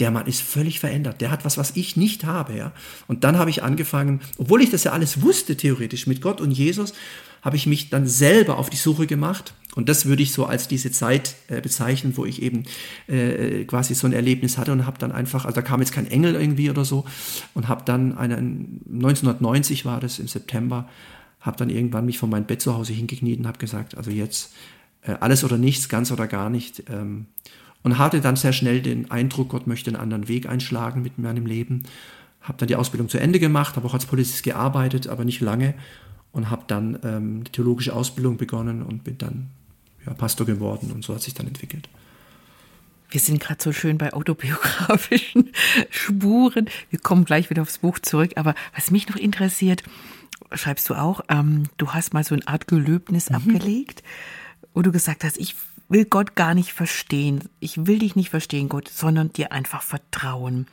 der 0.00 0.10
Mann 0.10 0.26
ist 0.26 0.40
völlig 0.40 0.80
verändert. 0.80 1.20
Der 1.20 1.30
hat 1.30 1.44
was, 1.44 1.58
was 1.58 1.76
ich 1.76 1.96
nicht 1.96 2.24
habe, 2.24 2.56
ja. 2.56 2.72
Und 3.06 3.24
dann 3.24 3.38
habe 3.38 3.50
ich 3.50 3.62
angefangen, 3.62 4.20
obwohl 4.38 4.62
ich 4.62 4.70
das 4.70 4.84
ja 4.84 4.92
alles 4.92 5.22
wusste, 5.22 5.56
theoretisch, 5.56 6.06
mit 6.06 6.20
Gott 6.20 6.40
und 6.40 6.50
Jesus, 6.50 6.94
habe 7.42 7.56
ich 7.56 7.66
mich 7.66 7.90
dann 7.90 8.06
selber 8.06 8.58
auf 8.58 8.70
die 8.70 8.76
Suche 8.76 9.06
gemacht. 9.06 9.54
Und 9.76 9.88
das 9.88 10.06
würde 10.06 10.22
ich 10.22 10.32
so 10.32 10.46
als 10.46 10.68
diese 10.68 10.90
Zeit 10.90 11.36
äh, 11.48 11.60
bezeichnen, 11.60 12.16
wo 12.16 12.24
ich 12.26 12.42
eben 12.42 12.64
äh, 13.06 13.64
quasi 13.64 13.94
so 13.94 14.06
ein 14.06 14.12
Erlebnis 14.12 14.58
hatte 14.58 14.72
und 14.72 14.84
habe 14.84 14.98
dann 14.98 15.12
einfach, 15.12 15.44
also 15.44 15.54
da 15.54 15.62
kam 15.62 15.80
jetzt 15.80 15.92
kein 15.92 16.10
Engel 16.10 16.34
irgendwie 16.34 16.70
oder 16.70 16.84
so, 16.84 17.04
und 17.54 17.68
habe 17.68 17.84
dann 17.84 18.16
einen, 18.16 18.80
1990 18.92 19.84
war 19.84 20.00
das 20.00 20.18
im 20.18 20.28
September, 20.28 20.88
habe 21.40 21.56
dann 21.56 21.70
irgendwann 21.70 22.04
mich 22.04 22.18
von 22.18 22.30
meinem 22.30 22.46
Bett 22.46 22.60
zu 22.60 22.74
Hause 22.74 22.92
hingekniet 22.92 23.38
und 23.38 23.46
habe 23.46 23.58
gesagt, 23.58 23.96
also 23.96 24.10
jetzt 24.10 24.52
äh, 25.02 25.14
alles 25.20 25.44
oder 25.44 25.56
nichts, 25.56 25.88
ganz 25.88 26.10
oder 26.10 26.26
gar 26.26 26.50
nicht. 26.50 26.84
Ähm, 26.90 27.26
und 27.82 27.98
hatte 27.98 28.20
dann 28.20 28.36
sehr 28.36 28.52
schnell 28.52 28.82
den 28.82 29.10
Eindruck, 29.10 29.50
Gott 29.50 29.66
möchte 29.66 29.90
einen 29.90 30.00
anderen 30.00 30.28
Weg 30.28 30.48
einschlagen 30.48 31.02
mit 31.02 31.18
meinem 31.18 31.46
Leben. 31.46 31.84
Habe 32.40 32.58
dann 32.58 32.68
die 32.68 32.76
Ausbildung 32.76 33.08
zu 33.08 33.18
Ende 33.18 33.38
gemacht, 33.38 33.76
habe 33.76 33.86
auch 33.86 33.94
als 33.94 34.06
Polizist 34.06 34.42
gearbeitet, 34.42 35.08
aber 35.08 35.24
nicht 35.24 35.40
lange 35.40 35.74
und 36.32 36.50
habe 36.50 36.64
dann 36.66 36.98
ähm, 37.04 37.44
die 37.44 37.52
theologische 37.52 37.94
Ausbildung 37.94 38.36
begonnen 38.36 38.82
und 38.82 39.04
bin 39.04 39.18
dann 39.18 39.48
ja, 40.06 40.14
Pastor 40.14 40.46
geworden 40.46 40.90
und 40.92 41.04
so 41.04 41.14
hat 41.14 41.22
sich 41.22 41.34
dann 41.34 41.46
entwickelt. 41.46 41.88
Wir 43.10 43.20
sind 43.20 43.40
gerade 43.40 43.62
so 43.62 43.72
schön 43.72 43.98
bei 43.98 44.12
autobiografischen 44.12 45.50
Spuren. 45.90 46.68
Wir 46.90 47.00
kommen 47.00 47.24
gleich 47.24 47.50
wieder 47.50 47.62
aufs 47.62 47.78
Buch 47.78 47.98
zurück. 47.98 48.32
Aber 48.36 48.54
was 48.74 48.92
mich 48.92 49.08
noch 49.08 49.16
interessiert, 49.16 49.82
schreibst 50.52 50.88
du 50.88 50.94
auch, 50.94 51.20
ähm, 51.28 51.64
du 51.76 51.92
hast 51.92 52.14
mal 52.14 52.22
so 52.22 52.36
eine 52.36 52.46
Art 52.46 52.68
Gelöbnis 52.68 53.28
mhm. 53.28 53.36
abgelegt, 53.36 54.04
wo 54.74 54.82
du 54.82 54.92
gesagt 54.92 55.24
hast, 55.24 55.38
ich 55.38 55.56
will 55.90 56.06
Gott 56.06 56.36
gar 56.36 56.54
nicht 56.54 56.72
verstehen. 56.72 57.50
Ich 57.58 57.86
will 57.86 57.98
dich 57.98 58.16
nicht 58.16 58.30
verstehen, 58.30 58.70
Gott, 58.70 58.88
sondern 58.88 59.32
dir 59.32 59.52
einfach 59.52 59.82
vertrauen. 59.82 60.66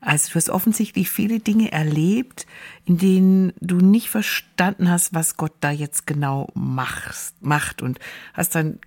Also 0.00 0.30
du 0.30 0.34
hast 0.36 0.50
offensichtlich 0.50 1.10
viele 1.10 1.40
Dinge 1.40 1.72
erlebt, 1.72 2.46
in 2.84 2.98
denen 2.98 3.52
du 3.60 3.76
nicht 3.76 4.08
verstanden 4.08 4.90
hast, 4.90 5.14
was 5.14 5.36
Gott 5.36 5.52
da 5.60 5.70
jetzt 5.70 6.06
genau 6.06 6.48
machst, 6.54 7.40
macht 7.42 7.82
und 7.82 7.98
hast 8.34 8.54
dann 8.54 8.78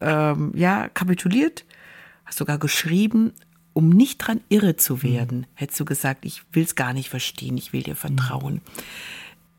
ähm, 0.00 0.52
ja 0.54 0.88
kapituliert, 0.88 1.64
hast 2.24 2.38
sogar 2.38 2.58
geschrieben, 2.58 3.32
um 3.72 3.88
nicht 3.88 4.18
dran 4.18 4.40
irre 4.48 4.76
zu 4.76 5.02
werden, 5.02 5.40
mhm. 5.40 5.46
hättest 5.54 5.80
du 5.80 5.84
gesagt, 5.84 6.24
ich 6.24 6.42
will 6.52 6.64
es 6.64 6.74
gar 6.74 6.92
nicht 6.92 7.08
verstehen, 7.08 7.56
ich 7.56 7.72
will 7.72 7.82
dir 7.82 7.96
vertrauen. 7.96 8.54
Mhm 8.54 8.60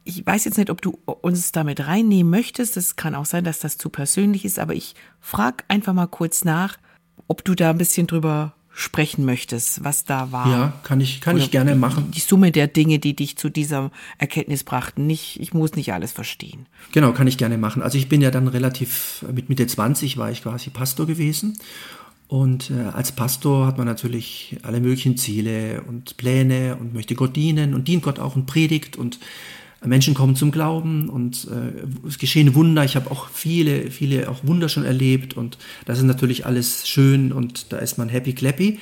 ich 0.06 0.26
weiß 0.26 0.46
jetzt 0.46 0.58
nicht, 0.58 0.70
ob 0.70 0.82
du 0.82 1.00
uns 1.06 1.52
damit 1.52 1.88
reinnehmen 1.88 2.30
möchtest. 2.30 2.78
Es 2.78 2.96
kann 2.96 3.16
auch 3.16 3.26
sein, 3.26 3.44
dass 3.44 3.60
das 3.60 3.78
zu 3.78 3.90
persönlich 3.90 4.46
ist, 4.46 4.60
aber 4.60 4.76
ich 4.76 4.94
frage 5.20 5.64
einfach 5.68 5.94
mal 5.94 6.08
kurz 6.08 6.46
nach, 6.46 6.78
ob 7.28 7.44
du 7.44 7.56
da 7.56 7.72
ein 7.72 7.78
bisschen 7.80 8.06
drüber 8.06 8.54
sprechen 8.72 9.26
möchtest, 9.26 9.84
was 9.84 10.04
da 10.04 10.32
war. 10.32 10.52
Ja, 10.52 10.74
kann 10.84 11.02
ich, 11.02 11.22
kann 11.22 11.38
ich 11.38 11.50
gerne 11.50 11.76
machen. 11.76 12.12
Die 12.12 12.20
Summe 12.20 12.52
der 12.52 12.68
Dinge, 12.68 13.00
die 13.00 13.16
dich 13.16 13.38
zu 13.38 13.50
dieser 13.50 13.90
Erkenntnis 14.18 14.64
brachten. 14.64 15.08
Nicht, 15.08 15.40
ich 15.40 15.54
muss 15.54 15.76
nicht 15.76 15.94
alles 15.94 16.12
verstehen. 16.12 16.68
Genau, 16.92 17.14
kann 17.14 17.26
ich 17.26 17.38
gerne 17.38 17.58
machen. 17.58 17.82
Also 17.82 17.98
ich 17.98 18.10
bin 18.10 18.22
ja 18.22 18.32
dann 18.32 18.48
relativ, 18.48 19.26
mit 19.34 19.50
Mitte 19.50 19.66
20 19.66 20.18
war 20.18 20.30
ich 20.30 20.44
quasi 20.44 20.70
Pastor 20.70 21.08
gewesen. 21.08 21.58
Und 22.28 22.70
äh, 22.70 22.90
als 22.94 23.12
Pastor 23.14 23.66
hat 23.66 23.78
man 23.78 23.88
natürlich 23.88 24.58
alle 24.64 24.82
möglichen 24.82 25.16
Ziele 25.16 25.82
und 25.88 26.18
Pläne 26.18 26.76
und 26.76 26.94
möchte 26.94 27.16
Gott 27.16 27.36
dienen 27.36 27.74
und 27.74 27.88
dient 27.88 28.04
Gott 28.04 28.20
auch 28.20 28.36
und 28.36 28.46
predigt 28.46 28.98
und 28.98 29.20
Menschen 29.88 30.14
kommen 30.14 30.36
zum 30.36 30.52
Glauben 30.52 31.10
und 31.10 31.48
äh, 31.52 32.08
es 32.08 32.18
geschehen 32.18 32.56
Wunder. 32.56 32.84
Ich 32.84 32.96
habe 32.96 33.12
auch 33.12 33.30
viele, 33.30 33.92
viele 33.92 34.30
auch 34.30 34.44
Wunder 34.44 34.70
schon 34.70 34.86
erlebt 34.86 35.36
und 35.36 35.58
das 35.86 36.00
ist 36.00 36.06
natürlich 36.06 36.46
alles 36.46 36.88
schön 36.88 37.32
und 37.32 37.72
da 37.72 37.78
ist 37.78 37.98
man 37.98 38.10
happy 38.10 38.34
clappy. 38.34 38.80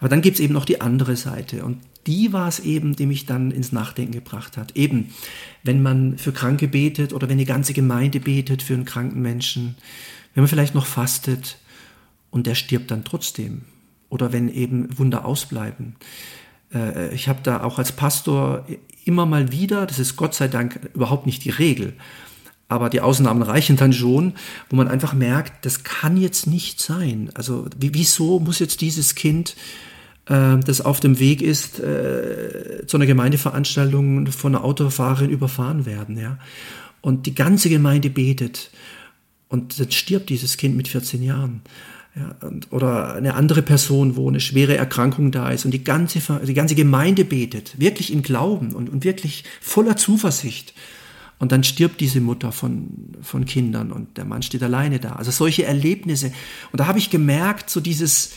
Aber 0.00 0.08
dann 0.08 0.22
gibt 0.22 0.34
es 0.34 0.40
eben 0.40 0.54
noch 0.54 0.64
die 0.64 0.80
andere 0.80 1.16
Seite 1.16 1.64
und 1.64 1.78
die 2.06 2.32
war 2.32 2.48
es 2.48 2.60
eben, 2.60 2.96
die 2.96 3.06
mich 3.06 3.26
dann 3.26 3.50
ins 3.50 3.72
Nachdenken 3.72 4.12
gebracht 4.12 4.56
hat. 4.56 4.76
Eben, 4.76 5.14
wenn 5.62 5.82
man 5.82 6.18
für 6.18 6.32
Kranke 6.32 6.68
betet 6.68 7.12
oder 7.12 7.28
wenn 7.28 7.38
die 7.38 7.46
ganze 7.46 7.72
Gemeinde 7.72 8.20
betet 8.20 8.62
für 8.62 8.74
einen 8.74 8.84
kranken 8.84 9.22
Menschen, 9.22 9.76
wenn 10.34 10.42
man 10.42 10.48
vielleicht 10.48 10.74
noch 10.74 10.86
fastet 10.86 11.58
und 12.30 12.46
der 12.46 12.54
stirbt 12.54 12.90
dann 12.90 13.04
trotzdem 13.04 13.62
oder 14.10 14.32
wenn 14.32 14.48
eben 14.48 14.98
Wunder 14.98 15.24
ausbleiben. 15.24 15.96
Äh, 16.74 17.14
ich 17.14 17.28
habe 17.28 17.40
da 17.42 17.62
auch 17.62 17.78
als 17.78 17.92
Pastor 17.92 18.66
immer 19.04 19.26
mal 19.26 19.52
wieder, 19.52 19.86
das 19.86 19.98
ist 19.98 20.16
Gott 20.16 20.34
sei 20.34 20.48
Dank 20.48 20.80
überhaupt 20.94 21.26
nicht 21.26 21.44
die 21.44 21.50
Regel, 21.50 21.94
aber 22.68 22.90
die 22.90 23.00
Ausnahmen 23.00 23.42
reichen 23.42 23.76
dann 23.76 23.92
schon, 23.92 24.34
wo 24.70 24.76
man 24.76 24.88
einfach 24.88 25.12
merkt, 25.12 25.64
das 25.64 25.84
kann 25.84 26.16
jetzt 26.16 26.46
nicht 26.46 26.80
sein. 26.80 27.30
Also 27.34 27.66
wieso 27.78 28.40
muss 28.40 28.58
jetzt 28.58 28.80
dieses 28.80 29.14
Kind, 29.14 29.54
äh, 30.26 30.58
das 30.58 30.80
auf 30.80 31.00
dem 31.00 31.18
Weg 31.18 31.42
ist, 31.42 31.78
äh, 31.80 32.86
zu 32.86 32.96
einer 32.96 33.06
Gemeindeveranstaltung 33.06 34.26
von 34.28 34.54
einer 34.54 34.64
Autofahrerin 34.64 35.30
überfahren 35.30 35.86
werden, 35.86 36.18
ja? 36.18 36.38
Und 37.00 37.26
die 37.26 37.34
ganze 37.34 37.68
Gemeinde 37.68 38.08
betet 38.08 38.70
und 39.48 39.78
dann 39.78 39.90
stirbt 39.90 40.30
dieses 40.30 40.56
Kind 40.56 40.74
mit 40.74 40.88
14 40.88 41.22
Jahren. 41.22 41.60
Ja, 42.16 42.36
und, 42.46 42.70
oder 42.70 43.14
eine 43.14 43.34
andere 43.34 43.62
Person, 43.62 44.14
wo 44.14 44.28
eine 44.28 44.38
schwere 44.38 44.76
Erkrankung 44.76 45.32
da 45.32 45.50
ist 45.50 45.64
und 45.64 45.72
die 45.72 45.82
ganze, 45.82 46.20
die 46.44 46.54
ganze 46.54 46.76
Gemeinde 46.76 47.24
betet, 47.24 47.78
wirklich 47.80 48.12
in 48.12 48.22
Glauben 48.22 48.72
und, 48.72 48.88
und 48.88 49.04
wirklich 49.04 49.42
voller 49.60 49.96
Zuversicht. 49.96 50.74
Und 51.40 51.50
dann 51.50 51.64
stirbt 51.64 52.00
diese 52.00 52.20
Mutter 52.20 52.52
von, 52.52 53.16
von 53.20 53.44
Kindern 53.44 53.90
und 53.90 54.16
der 54.16 54.24
Mann 54.24 54.42
steht 54.42 54.62
alleine 54.62 55.00
da. 55.00 55.14
Also 55.14 55.32
solche 55.32 55.64
Erlebnisse. 55.64 56.32
Und 56.70 56.78
da 56.78 56.86
habe 56.86 57.00
ich 57.00 57.10
gemerkt, 57.10 57.68
so 57.68 57.80
dieses, 57.80 58.34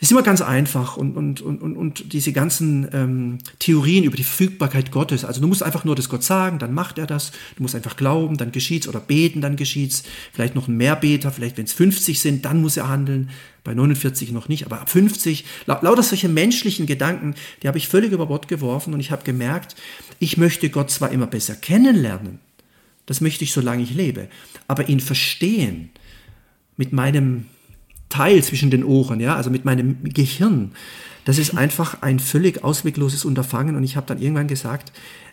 ist 0.00 0.10
immer 0.10 0.22
ganz 0.22 0.40
einfach 0.40 0.96
und, 0.96 1.14
und, 1.16 1.42
und, 1.42 1.60
und, 1.60 2.12
diese 2.14 2.32
ganzen 2.32 2.88
ähm, 2.92 3.38
Theorien 3.58 4.04
über 4.04 4.16
die 4.16 4.24
Verfügbarkeit 4.24 4.90
Gottes. 4.90 5.26
Also 5.26 5.42
du 5.42 5.46
musst 5.46 5.62
einfach 5.62 5.84
nur 5.84 5.94
das 5.94 6.08
Gott 6.08 6.24
sagen, 6.24 6.58
dann 6.58 6.72
macht 6.72 6.96
er 6.98 7.06
das. 7.06 7.32
Du 7.56 7.62
musst 7.62 7.74
einfach 7.74 7.96
glauben, 7.96 8.38
dann 8.38 8.50
geschieht's 8.50 8.88
oder 8.88 8.98
beten, 8.98 9.42
dann 9.42 9.56
geschieht's. 9.56 10.02
Vielleicht 10.32 10.54
noch 10.54 10.68
ein 10.68 10.76
Mehrbeter, 10.78 11.30
vielleicht 11.30 11.58
wenn 11.58 11.66
es 11.66 11.74
50 11.74 12.18
sind, 12.18 12.46
dann 12.46 12.62
muss 12.62 12.78
er 12.78 12.88
handeln. 12.88 13.28
Bei 13.62 13.74
49 13.74 14.32
noch 14.32 14.48
nicht, 14.48 14.64
aber 14.64 14.80
ab 14.80 14.88
50. 14.88 15.44
Lauter 15.66 16.02
solche 16.02 16.30
menschlichen 16.30 16.86
Gedanken, 16.86 17.34
die 17.62 17.68
habe 17.68 17.76
ich 17.76 17.88
völlig 17.88 18.10
über 18.10 18.24
Bord 18.24 18.48
geworfen 18.48 18.94
und 18.94 19.00
ich 19.00 19.10
habe 19.10 19.22
gemerkt, 19.22 19.76
ich 20.18 20.38
möchte 20.38 20.70
Gott 20.70 20.90
zwar 20.90 21.10
immer 21.10 21.26
besser 21.26 21.56
kennenlernen, 21.56 22.38
das 23.04 23.20
möchte 23.20 23.44
ich, 23.44 23.52
solange 23.52 23.82
ich 23.82 23.92
lebe, 23.92 24.28
aber 24.66 24.88
ihn 24.88 25.00
verstehen 25.00 25.90
mit 26.78 26.94
meinem 26.94 27.48
Teil 28.10 28.44
zwischen 28.44 28.70
den 28.70 28.84
Ohren, 28.84 29.20
ja, 29.20 29.36
also 29.36 29.48
mit 29.48 29.64
meinem 29.64 29.96
Gehirn. 30.04 30.72
Das 31.24 31.38
ist 31.38 31.54
einfach 31.56 32.02
ein 32.02 32.18
völlig 32.18 32.62
auswegloses 32.62 33.24
Unterfangen 33.24 33.76
und 33.76 33.84
ich 33.84 33.96
habe 33.96 34.06
dann 34.06 34.20
irgendwann 34.20 34.48
gesagt, 34.48 34.92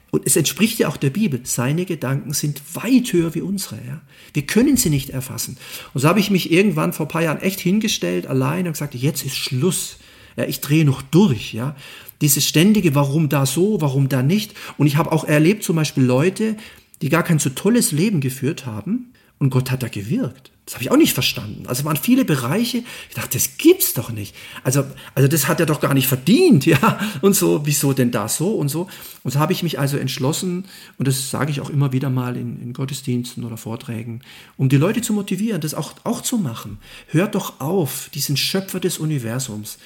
und 0.09 0.25
es 0.25 0.37
entspricht 0.37 0.79
ja 0.79 0.87
auch 0.87 0.97
der 0.97 1.09
Bibel, 1.09 1.41
seine 1.43 1.85
Gedanken 1.85 2.31
sind 2.31 2.61
weit 2.73 3.11
höher 3.11 3.35
wie 3.35 3.41
unsere. 3.41 3.75
Ja? 3.75 4.01
Wir 4.33 4.43
können 4.43 4.77
sie 4.77 4.89
nicht 4.89 5.09
erfassen. 5.09 5.57
Und 5.93 6.01
so 6.01 6.07
habe 6.07 6.21
ich 6.21 6.31
mich 6.31 6.51
irgendwann 6.51 6.93
vor 6.93 7.07
ein 7.07 7.09
paar 7.09 7.23
Jahren 7.23 7.41
echt 7.41 7.59
hingestellt, 7.59 8.25
allein 8.25 8.67
und 8.67 8.73
gesagt, 8.73 8.95
jetzt 8.95 9.25
ist 9.25 9.35
Schluss. 9.35 9.97
Ja, 10.37 10.45
ich 10.45 10.61
drehe 10.61 10.85
noch 10.85 11.01
durch. 11.01 11.53
Ja? 11.53 11.75
Dieses 12.21 12.47
ständige, 12.47 12.95
warum 12.95 13.27
da 13.27 13.45
so, 13.45 13.81
warum 13.81 14.07
da 14.07 14.23
nicht. 14.23 14.53
Und 14.77 14.87
ich 14.87 14.95
habe 14.95 15.11
auch 15.11 15.25
erlebt 15.25 15.63
zum 15.63 15.75
Beispiel 15.75 16.03
Leute, 16.03 16.55
die 17.01 17.09
gar 17.09 17.23
kein 17.23 17.39
so 17.39 17.49
tolles 17.49 17.91
Leben 17.91 18.21
geführt 18.21 18.65
haben, 18.65 19.11
Und 19.39 19.51
Gott 19.51 19.69
hat 19.69 19.83
da 19.83 19.87
gewirkt. 19.87 20.51
Das 20.67 20.73
habe 20.73 20.83
ich 20.83 20.91
auch 20.91 20.97
nicht 20.97 21.13
verstanden. 21.13 21.65
Also 21.67 21.85
waren 21.85 21.95
viele 21.95 22.25
Bereiche, 22.25 22.79
ich 23.07 23.15
dachte, 23.15 23.37
das 23.37 23.57
gibt's 23.57 23.93
doch 23.93 24.11
nicht. 24.11 24.35
Also, 24.65 24.83
also 25.15 25.29
das 25.29 25.47
hat 25.47 25.61
er 25.61 25.65
doch 25.65 25.79
gar 25.79 25.93
nicht 25.93 26.07
verdient, 26.07 26.65
ja. 26.65 26.99
Und 27.21 27.35
so, 27.37 27.65
wieso 27.65 27.93
denn 27.93 28.11
da 28.11 28.27
so 28.27 28.49
und 28.49 28.67
so? 28.67 28.89
Und 29.23 29.31
so 29.31 29.39
habe 29.39 29.53
ich 29.53 29.63
mich 29.63 29.79
also 29.79 29.97
entschlossen, 29.97 30.65
und 30.97 31.07
das 31.07 31.31
sage 31.31 31.51
ich 31.51 31.61
auch 31.61 31.69
immer 31.69 31.93
wieder 31.93 32.09
mal 32.09 32.35
in, 32.35 32.61
in 32.61 32.73
Gottesdiensten 32.73 33.45
oder 33.45 33.55
Vorträgen, 33.55 34.21
um 34.57 34.67
die 34.67 34.75
Leute 34.75 35.01
zu 35.01 35.13
motivieren, 35.13 35.61
das 35.61 35.73
auch, 35.73 35.93
auch 36.03 36.21
zu 36.21 36.37
machen. 36.37 36.79
Hört 37.07 37.35
doch 37.35 37.61
auf, 37.61 38.09
diesen 38.13 38.35
Schöpfer 38.35 38.81
des 38.81 38.97
Universums, 38.97 39.77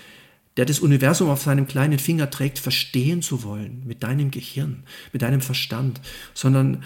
der 0.58 0.66
das 0.66 0.80
Universum 0.80 1.30
auf 1.30 1.44
seinem 1.44 1.68
kleinen 1.68 2.00
Finger 2.00 2.30
trägt, 2.32 2.58
verstehen 2.58 3.22
zu 3.22 3.44
wollen, 3.44 3.84
mit 3.86 4.02
deinem 4.02 4.32
Gehirn, 4.32 4.84
mit 5.14 5.22
deinem 5.22 5.42
Verstand, 5.42 6.02
sondern 6.34 6.84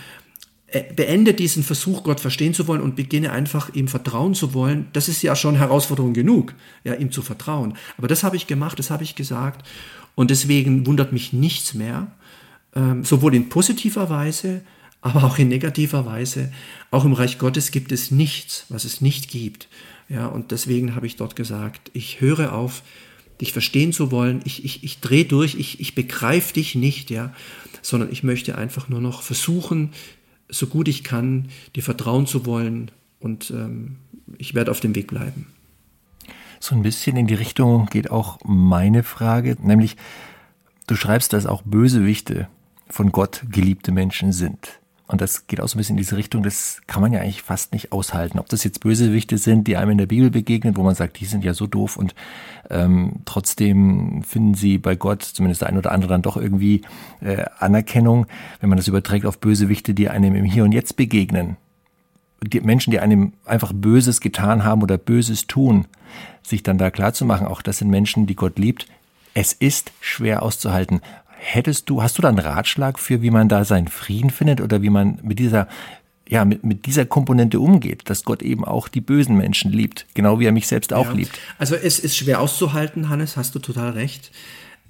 beende 0.96 1.34
diesen 1.34 1.64
Versuch, 1.64 2.04
Gott 2.04 2.20
verstehen 2.20 2.54
zu 2.54 2.68
wollen 2.68 2.82
und 2.82 2.96
beginne 2.96 3.32
einfach 3.32 3.74
ihm 3.74 3.88
vertrauen 3.88 4.34
zu 4.34 4.54
wollen. 4.54 4.88
Das 4.94 5.08
ist 5.08 5.22
ja 5.22 5.36
schon 5.36 5.56
Herausforderung 5.56 6.14
genug, 6.14 6.54
ja, 6.84 6.96
ihm 6.96 7.12
zu 7.12 7.22
vertrauen. 7.22 7.76
Aber 7.98 8.08
das 8.08 8.24
habe 8.24 8.36
ich 8.36 8.48
gemacht, 8.48 8.80
das 8.80 8.90
habe 8.90 9.04
ich 9.04 9.16
gesagt. 9.16 9.66
Und 10.16 10.32
deswegen 10.32 10.86
wundert 10.86 11.14
mich 11.14 11.34
nichts 11.34 11.74
mehr, 11.74 12.08
ähm, 12.76 13.04
sowohl 13.04 13.36
in 13.36 13.50
positiver 13.50 14.10
Weise, 14.10 14.62
aber 15.02 15.24
auch 15.24 15.38
in 15.38 15.50
negativer 15.50 16.06
Weise. 16.06 16.52
Auch 16.90 17.06
im 17.06 17.14
Reich 17.14 17.38
Gottes 17.38 17.72
gibt 17.72 17.92
es 17.92 18.12
nichts, 18.12 18.66
was 18.70 18.86
es 18.86 19.02
nicht 19.02 19.30
gibt. 19.30 19.68
Ja, 20.10 20.28
und 20.28 20.52
deswegen 20.52 20.96
habe 20.96 21.08
ich 21.08 21.16
dort 21.16 21.36
gesagt, 21.36 21.92
ich 21.94 22.22
höre 22.22 22.54
auf, 22.54 22.82
dich 23.40 23.54
verstehen 23.54 23.94
zu 23.94 24.12
wollen. 24.12 24.42
Ich, 24.46 24.64
ich, 24.66 24.84
ich 24.84 25.00
drehe 25.00 25.26
durch, 25.26 25.56
ich, 25.56 25.80
ich 25.80 25.96
begreife 25.96 26.54
dich 26.54 26.76
nicht, 26.76 27.12
ja, 27.12 27.34
sondern 27.82 28.12
ich 28.12 28.24
möchte 28.24 28.58
einfach 28.58 28.90
nur 28.90 29.02
noch 29.02 29.22
versuchen, 29.22 29.92
so 30.50 30.68
gut 30.68 30.88
ich 30.88 31.04
kann, 31.04 31.50
dir 31.76 31.84
vertrauen 31.84 32.28
zu 32.28 32.46
wollen 32.46 32.92
und 33.20 33.52
ähm, 33.52 33.98
ich 34.38 34.54
werde 34.54 34.72
auf 34.72 34.80
dem 34.80 34.96
Weg 34.96 35.08
bleiben. 35.08 35.48
So 36.60 36.76
ein 36.76 36.82
bisschen 36.82 37.18
in 37.18 37.28
die 37.28 37.34
Richtung 37.34 37.88
geht 37.88 38.10
auch 38.10 38.40
meine 38.44 39.04
Frage, 39.04 39.58
nämlich 39.62 39.98
du 40.88 40.96
schreibst, 40.96 41.34
dass 41.34 41.46
auch 41.46 41.62
Bösewichte 41.64 42.48
von 42.90 43.12
Gott 43.12 43.44
geliebte 43.50 43.92
Menschen 43.92 44.32
sind. 44.32 44.80
Und 45.08 45.22
das 45.22 45.46
geht 45.46 45.62
auch 45.62 45.68
so 45.68 45.76
ein 45.76 45.80
bisschen 45.80 45.98
in 45.98 46.02
diese 46.02 46.18
Richtung, 46.18 46.42
das 46.42 46.82
kann 46.88 47.02
man 47.02 47.14
ja 47.14 47.20
eigentlich 47.20 47.44
fast 47.44 47.74
nicht 47.74 47.92
aushalten. 47.92 48.40
Ob 48.40 48.50
das 48.50 48.64
jetzt 48.64 48.80
Bösewichte 48.80 49.38
sind, 49.38 49.68
die 49.68 49.78
einem 49.78 49.92
in 49.92 49.98
der 50.00 50.08
Bibel 50.08 50.32
begegnen, 50.32 50.76
wo 50.76 50.82
man 50.82 50.96
sagt, 50.96 51.20
die 51.20 51.26
sind 51.26 51.44
ja 51.44 51.54
so 51.54 51.68
doof 51.68 51.96
und 51.98 52.16
ähm, 52.72 53.18
trotzdem 53.26 54.24
finden 54.24 54.56
sie 54.56 54.80
bei 54.80 54.96
Gott, 54.96 55.22
zumindest 55.22 55.62
der 55.62 55.70
ein 55.70 55.78
oder 55.78 55.92
andere, 55.92 56.10
dann 56.10 56.24
doch 56.24 56.38
irgendwie 56.38 56.82
äh, 57.22 57.46
Anerkennung, 57.60 58.26
wenn 58.62 58.70
man 58.70 58.78
das 58.78 58.88
überträgt 58.88 59.28
auf 59.28 59.38
Bösewichte, 59.38 59.94
die 59.94 60.10
einem 60.10 60.36
im 60.36 60.46
Hier 60.46 60.64
und 60.64 60.72
Jetzt 60.72 60.96
begegnen. 60.96 61.58
Die 62.44 62.62
Menschen, 62.62 62.90
die 62.90 63.00
einem 63.00 63.34
einfach 63.46 63.74
Böses 63.74 64.22
getan 64.22 64.64
haben 64.64 64.82
oder 64.82 64.98
Böses 64.98 65.46
tun, 65.46 65.86
sich 66.42 66.64
dann 66.64 66.80
da 66.80 66.90
klar 66.90 67.14
zu 67.14 67.26
machen, 67.26 67.46
auch 67.46 67.62
das 67.62 67.78
sind 67.78 67.90
Menschen, 67.90 68.26
die 68.26 68.36
Gott 68.36 68.58
liebt. 68.58 68.88
Es 69.36 69.54
ist 69.54 69.92
schwer 70.00 70.42
auszuhalten. 70.42 71.02
Hättest 71.48 71.92
du, 71.92 72.02
hast 72.02 72.18
du 72.18 72.24
da 72.24 72.30
einen 72.30 72.40
Ratschlag 72.40 72.98
für, 72.98 73.22
wie 73.22 73.30
man 73.30 73.48
da 73.48 73.66
seinen 73.66 73.88
Frieden 73.88 74.32
findet 74.32 74.62
oder 74.62 74.82
wie 74.82 74.90
man 74.90 75.20
mit 75.22 75.38
dieser 75.38 75.68
ja, 76.28 76.44
mit, 76.44 76.64
mit 76.64 76.88
dieser 76.88 77.06
Komponente 77.06 77.60
umgeht, 77.60 78.10
dass 78.10 78.24
Gott 78.24 78.42
eben 78.42 78.66
auch 78.66 78.88
die 78.88 79.00
bösen 79.00 79.38
Menschen 79.38 79.72
liebt, 79.72 80.08
genau 80.16 80.40
wie 80.40 80.46
er 80.46 80.52
mich 80.52 80.66
selbst 80.66 80.92
auch 80.92 81.10
ja. 81.10 81.12
liebt. 81.12 81.40
Also 81.60 81.76
es 81.76 82.00
ist 82.00 82.18
schwer 82.18 82.42
auszuhalten, 82.42 83.10
Hannes, 83.10 83.38
hast 83.38 83.54
du 83.54 83.60
total 83.60 83.92
recht. 83.92 84.32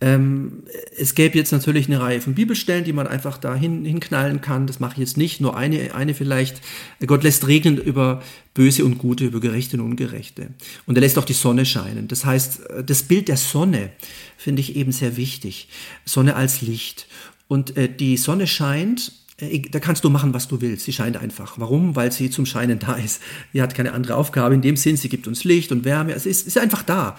Ähm, 0.02 0.64
es 0.98 1.16
gäbe 1.16 1.38
jetzt 1.38 1.52
natürlich 1.52 1.88
eine 1.88 2.02
Reihe 2.02 2.20
von 2.20 2.36
Bibelstellen, 2.36 2.84
die 2.84 2.92
man 2.92 3.08
einfach 3.08 3.38
da 3.38 3.56
hin, 3.56 3.86
hinknallen 3.86 4.42
kann. 4.42 4.68
Das 4.68 4.80
mache 4.80 4.94
ich 4.94 5.00
jetzt 5.00 5.18
nicht, 5.18 5.40
nur 5.40 5.56
eine, 5.56 5.96
eine 5.96 6.14
vielleicht. 6.14 6.62
Gott 7.06 7.24
lässt 7.24 7.48
regnen 7.48 7.78
über 7.78 8.22
Böse 8.54 8.84
und 8.84 8.98
Gute, 8.98 9.26
über 9.26 9.40
Gerechte 9.40 9.78
und 9.78 9.84
Ungerechte. 9.84 10.50
Und 10.86 10.98
er 10.98 11.02
lässt 11.02 11.18
auch 11.18 11.26
die 11.26 11.34
Sonne 11.34 11.66
scheinen. 11.66 12.10
Das 12.10 12.26
heißt, 12.26 12.62
das 12.86 13.04
Bild 13.04 13.30
der 13.30 13.38
Sonne 13.38 13.92
finde 14.38 14.62
ich 14.62 14.76
eben 14.76 14.92
sehr 14.92 15.16
wichtig. 15.16 15.70
Sonne 16.04 16.36
als 16.36 16.62
Licht. 16.62 17.08
Und 17.48 17.78
äh, 17.78 17.90
die 17.90 18.18
Sonne 18.18 18.48
scheint, 18.48 19.14
äh, 19.38 19.62
da 19.62 19.80
kannst 19.80 20.04
du 20.04 20.10
machen, 20.10 20.34
was 20.34 20.48
du 20.48 20.60
willst. 20.60 20.86
Sie 20.86 20.94
scheint 20.94 21.18
einfach. 21.18 21.58
Warum? 21.58 21.96
Weil 21.96 22.12
sie 22.12 22.30
zum 22.30 22.46
Scheinen 22.46 22.80
da 22.80 22.96
ist. 22.96 23.22
Sie 23.54 23.62
hat 23.62 23.76
keine 23.76 23.94
andere 23.94 24.16
Aufgabe 24.16 24.56
in 24.56 24.62
dem 24.62 24.76
Sinn. 24.76 24.98
Sie 24.98 25.10
gibt 25.10 25.28
uns 25.28 25.46
Licht 25.46 25.72
und 25.72 25.86
Wärme. 25.86 26.14
Es 26.14 26.26
ist, 26.26 26.48
ist 26.48 26.58
einfach 26.58 26.84
da. 26.84 27.18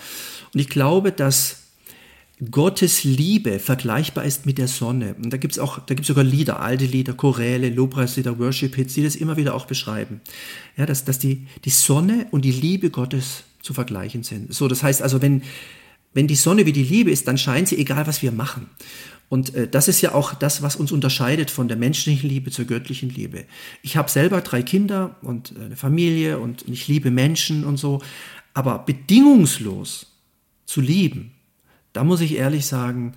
Und 0.53 0.61
ich 0.61 0.69
glaube, 0.69 1.11
dass 1.13 1.66
Gottes 2.51 3.03
Liebe 3.05 3.59
vergleichbar 3.59 4.25
ist 4.25 4.45
mit 4.45 4.59
der 4.59 4.69
Sonne. 4.69 5.15
Und 5.15 5.33
da 5.33 5.39
gibt's 5.39 5.59
auch, 5.59 5.79
da 5.79 5.95
gibt's 5.95 6.09
sogar 6.09 6.25
Lieder, 6.25 6.61
alte 6.61 6.85
Lieder, 6.85 7.15
Choräle, 7.15 7.71
Lobpreislieder, 7.71 8.39
Worship-Hits, 8.39 8.93
die 8.93 9.05
das 9.05 9.17
immer 9.17 9.39
wieder 9.39 9.55
auch 9.55 9.65
beschreiben. 9.65 10.21
Ja, 10.77 10.85
dass, 10.85 11.05
dass 11.05 11.19
die, 11.19 11.47
die 11.65 11.71
Sonne 11.71 12.27
und 12.33 12.45
die 12.45 12.53
Liebe 12.53 12.91
Gottes 12.91 13.45
zu 13.63 13.73
vergleichen 13.73 14.23
sind. 14.23 14.53
So, 14.53 14.69
das 14.69 14.83
heißt 14.83 15.01
also, 15.01 15.23
wenn, 15.23 15.43
wenn 16.13 16.27
die 16.27 16.35
Sonne 16.35 16.67
wie 16.67 16.73
die 16.73 16.83
Liebe 16.83 17.11
ist, 17.11 17.27
dann 17.27 17.39
scheint 17.39 17.69
sie, 17.69 17.79
egal 17.79 18.07
was 18.07 18.21
wir 18.21 18.33
machen. 18.33 18.69
Und 19.31 19.55
äh, 19.55 19.67
das 19.67 19.89
ist 19.89 20.03
ja 20.03 20.15
auch 20.15 20.35
das, 20.35 20.63
was 20.63 20.77
uns 20.77 20.93
unterscheidet 20.93 21.51
von 21.51 21.69
der 21.69 21.79
menschlichen 21.79 22.29
Liebe 22.29 22.51
zur 22.51 22.67
göttlichen 22.67 23.09
Liebe. 23.09 23.45
Ich 23.83 23.97
habe 23.97 24.11
selber 24.11 24.43
drei 24.43 24.63
Kinder 24.63 25.17
und 25.23 25.55
äh, 25.57 25.65
eine 25.65 25.77
Familie 25.77 26.39
und 26.39 26.69
ich 26.69 26.87
liebe 26.87 27.11
Menschen 27.11 27.65
und 27.65 27.79
so, 27.79 28.03
aber 28.53 28.79
bedingungslos 28.81 30.07
zu 30.67 30.83
lieben, 30.83 31.33
da 31.97 32.05
muss 32.05 32.21
ich 32.21 32.37
ehrlich 32.37 32.67
sagen, 32.67 33.15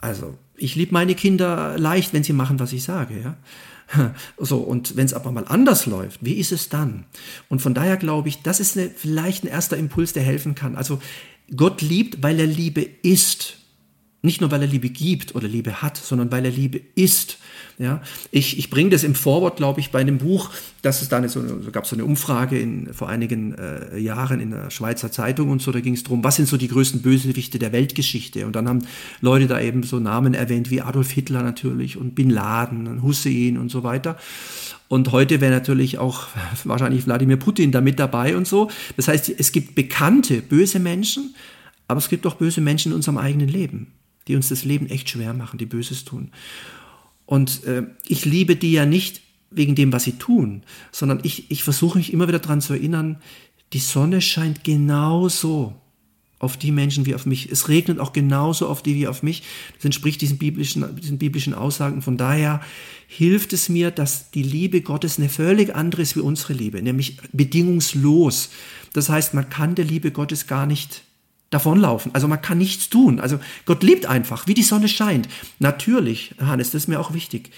also 0.00 0.34
ich 0.56 0.76
liebe 0.76 0.92
meine 0.92 1.14
Kinder 1.14 1.78
leicht, 1.78 2.12
wenn 2.12 2.22
sie 2.22 2.32
machen, 2.32 2.58
was 2.58 2.72
ich 2.72 2.82
sage, 2.82 3.20
ja. 3.20 3.36
So, 4.38 4.58
und 4.58 4.96
wenn 4.96 5.06
es 5.06 5.14
aber 5.14 5.32
mal 5.32 5.46
anders 5.48 5.86
läuft, 5.86 6.22
wie 6.22 6.34
ist 6.34 6.52
es 6.52 6.68
dann? 6.68 7.06
Und 7.48 7.62
von 7.62 7.72
daher 7.72 7.96
glaube 7.96 8.28
ich, 8.28 8.42
das 8.42 8.60
ist 8.60 8.76
eine, 8.76 8.90
vielleicht 8.90 9.44
ein 9.44 9.48
erster 9.48 9.78
Impuls, 9.78 10.12
der 10.12 10.22
helfen 10.22 10.54
kann. 10.54 10.76
Also 10.76 11.00
Gott 11.56 11.80
liebt, 11.80 12.22
weil 12.22 12.38
er 12.38 12.46
Liebe 12.46 12.82
ist. 12.82 13.56
Nicht 14.20 14.40
nur, 14.40 14.50
weil 14.50 14.62
er 14.62 14.66
Liebe 14.66 14.88
gibt 14.88 15.36
oder 15.36 15.46
Liebe 15.46 15.80
hat, 15.80 15.96
sondern 15.96 16.32
weil 16.32 16.44
er 16.44 16.50
Liebe 16.50 16.80
ist. 16.96 17.38
Ja, 17.78 18.02
ich, 18.32 18.58
ich 18.58 18.68
bringe 18.68 18.90
das 18.90 19.04
im 19.04 19.14
Vorwort, 19.14 19.58
glaube 19.58 19.78
ich, 19.78 19.92
bei 19.92 20.00
einem 20.00 20.18
Buch, 20.18 20.50
dass 20.82 21.00
es 21.02 21.08
da 21.08 21.18
eine, 21.18 21.28
so, 21.28 21.40
gab 21.70 21.84
es 21.84 21.90
so 21.90 21.94
eine 21.94 22.04
Umfrage 22.04 22.58
in, 22.58 22.92
vor 22.92 23.08
einigen 23.08 23.54
äh, 23.54 23.96
Jahren 23.96 24.40
in 24.40 24.50
der 24.50 24.70
Schweizer 24.70 25.12
Zeitung 25.12 25.50
und 25.50 25.62
so, 25.62 25.70
da 25.70 25.78
ging 25.78 25.94
es 25.94 26.02
darum, 26.02 26.24
was 26.24 26.34
sind 26.34 26.48
so 26.48 26.56
die 26.56 26.66
größten 26.66 27.02
Bösewichte 27.02 27.60
der 27.60 27.70
Weltgeschichte? 27.70 28.44
Und 28.46 28.56
dann 28.56 28.68
haben 28.68 28.84
Leute 29.20 29.46
da 29.46 29.60
eben 29.60 29.84
so 29.84 30.00
Namen 30.00 30.34
erwähnt 30.34 30.70
wie 30.70 30.80
Adolf 30.80 31.12
Hitler 31.12 31.44
natürlich 31.44 31.96
und 31.96 32.16
Bin 32.16 32.30
Laden 32.30 32.88
und 32.88 33.04
Hussein 33.04 33.56
und 33.56 33.70
so 33.70 33.84
weiter. 33.84 34.16
Und 34.88 35.12
heute 35.12 35.40
wäre 35.40 35.52
natürlich 35.52 35.98
auch 35.98 36.26
wahrscheinlich 36.64 37.06
Wladimir 37.06 37.36
Putin 37.36 37.70
da 37.70 37.80
mit 37.80 38.00
dabei 38.00 38.36
und 38.36 38.48
so. 38.48 38.68
Das 38.96 39.06
heißt, 39.06 39.32
es 39.38 39.52
gibt 39.52 39.76
bekannte 39.76 40.42
böse 40.42 40.80
Menschen, 40.80 41.34
aber 41.86 41.98
es 41.98 42.08
gibt 42.08 42.26
auch 42.26 42.34
böse 42.34 42.60
Menschen 42.60 42.92
in 42.92 42.96
unserem 42.96 43.18
eigenen 43.18 43.48
Leben, 43.48 43.92
die 44.28 44.36
uns 44.36 44.48
das 44.48 44.64
Leben 44.64 44.86
echt 44.88 45.10
schwer 45.10 45.34
machen, 45.34 45.58
die 45.58 45.66
Böses 45.66 46.04
tun. 46.04 46.30
Und 47.26 47.64
äh, 47.64 47.84
ich 48.06 48.24
liebe 48.24 48.56
die 48.56 48.72
ja 48.72 48.86
nicht 48.86 49.22
wegen 49.50 49.74
dem, 49.74 49.92
was 49.92 50.04
sie 50.04 50.12
tun, 50.12 50.62
sondern 50.92 51.20
ich, 51.22 51.50
ich 51.50 51.62
versuche 51.64 51.98
mich 51.98 52.12
immer 52.12 52.28
wieder 52.28 52.38
daran 52.38 52.60
zu 52.60 52.74
erinnern, 52.74 53.18
die 53.72 53.78
Sonne 53.78 54.20
scheint 54.20 54.64
genauso 54.64 55.74
auf 56.38 56.56
die 56.56 56.70
Menschen 56.70 57.04
wie 57.04 57.14
auf 57.14 57.26
mich. 57.26 57.50
Es 57.50 57.68
regnet 57.68 57.98
auch 57.98 58.12
genauso 58.12 58.68
auf 58.68 58.82
die 58.82 58.94
wie 58.94 59.08
auf 59.08 59.22
mich. 59.22 59.42
Das 59.76 59.86
entspricht 59.86 60.20
diesen 60.20 60.38
biblischen, 60.38 60.96
diesen 60.96 61.18
biblischen 61.18 61.52
Aussagen. 61.52 62.00
Von 62.00 62.16
daher 62.16 62.60
hilft 63.08 63.52
es 63.52 63.68
mir, 63.68 63.90
dass 63.90 64.30
die 64.30 64.42
Liebe 64.42 64.80
Gottes 64.80 65.18
eine 65.18 65.28
völlig 65.28 65.74
andere 65.74 66.02
ist 66.02 66.16
wie 66.16 66.20
unsere 66.20 66.52
Liebe, 66.52 66.80
nämlich 66.80 67.18
bedingungslos. 67.32 68.50
Das 68.92 69.08
heißt, 69.08 69.34
man 69.34 69.50
kann 69.50 69.74
der 69.74 69.84
Liebe 69.84 70.12
Gottes 70.12 70.46
gar 70.46 70.66
nicht 70.66 71.02
davonlaufen. 71.50 72.14
Also 72.14 72.28
man 72.28 72.42
kann 72.42 72.58
nichts 72.58 72.90
tun. 72.90 73.20
Also 73.20 73.38
Gott 73.64 73.82
liebt 73.82 74.06
einfach, 74.06 74.46
wie 74.46 74.54
die 74.54 74.62
Sonne 74.62 74.88
scheint. 74.88 75.28
Natürlich, 75.58 76.34
Hannes, 76.38 76.70
das 76.70 76.82
ist 76.82 76.88
mir 76.88 77.00
auch 77.00 77.14
wichtig. 77.14 77.50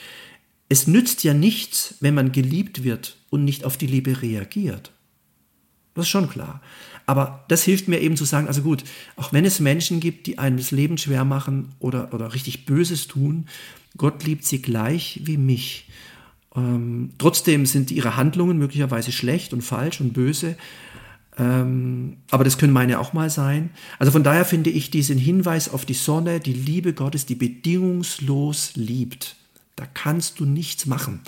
Es 0.69 0.87
nützt 0.87 1.25
ja 1.25 1.35
nichts, 1.35 1.97
wenn 2.01 2.15
man 2.15 2.33
geliebt 2.33 2.85
wird 2.85 3.17
und 3.31 3.45
nicht 3.45 3.65
auf 3.65 3.77
die 3.77 3.89
Liebe 3.89 4.23
reagiert. 4.23 4.93
Das 5.95 6.05
ist 6.05 6.11
schon 6.11 6.31
klar. 6.31 6.61
Aber 7.07 7.45
das 7.49 7.65
hilft 7.65 7.89
mir 7.89 8.01
eben 8.01 8.17
zu 8.17 8.25
sagen, 8.25 8.47
also 8.47 8.63
gut, 8.63 8.85
auch 9.17 9.33
wenn 9.33 9.45
es 9.45 9.59
Menschen 9.59 9.99
gibt, 9.99 10.29
die 10.29 10.39
einem 10.39 10.59
das 10.59 10.71
Leben 10.71 10.97
schwer 10.97 11.25
machen 11.25 11.71
oder, 11.81 12.15
oder 12.15 12.33
richtig 12.33 12.67
Böses 12.67 13.09
tun, 13.09 13.47
Gott 13.97 14.23
liebt 14.25 14.45
sie 14.45 14.63
gleich 14.63 15.21
wie 15.25 15.37
mich. 15.37 15.89
Ähm, 16.55 17.11
trotzdem 17.19 17.67
sind 17.67 17.91
ihre 17.91 18.17
Handlungen 18.17 18.59
möglicherweise 18.59 19.11
schlecht 19.11 19.53
und 19.53 19.63
falsch 19.63 20.01
und 20.01 20.13
böse, 20.13 20.57
ähm, 21.39 22.17
aber 22.31 22.45
das 22.45 22.59
können 22.59 22.73
meine 22.73 22.99
auch 22.99 23.13
mal 23.13 23.31
sein. 23.31 23.71
Also 23.99 24.13
von 24.13 24.25
daher 24.25 24.45
finde 24.45 24.71
ich 24.71 24.91
diesen 24.91 25.19
Hinweis 25.19 25.73
auf 25.73 25.85
die 25.85 25.95
Sonne, 25.95 26.41
die 26.41 26.53
Liebe 26.53 26.93
Gottes, 26.93 27.27
die 27.27 27.35
bedingungslos 27.35 28.73
liebt, 28.75 29.37
Da 29.77 29.87
kannst 29.95 30.41
du 30.41 30.45
nichts 30.45 30.87
machen. 30.87 31.21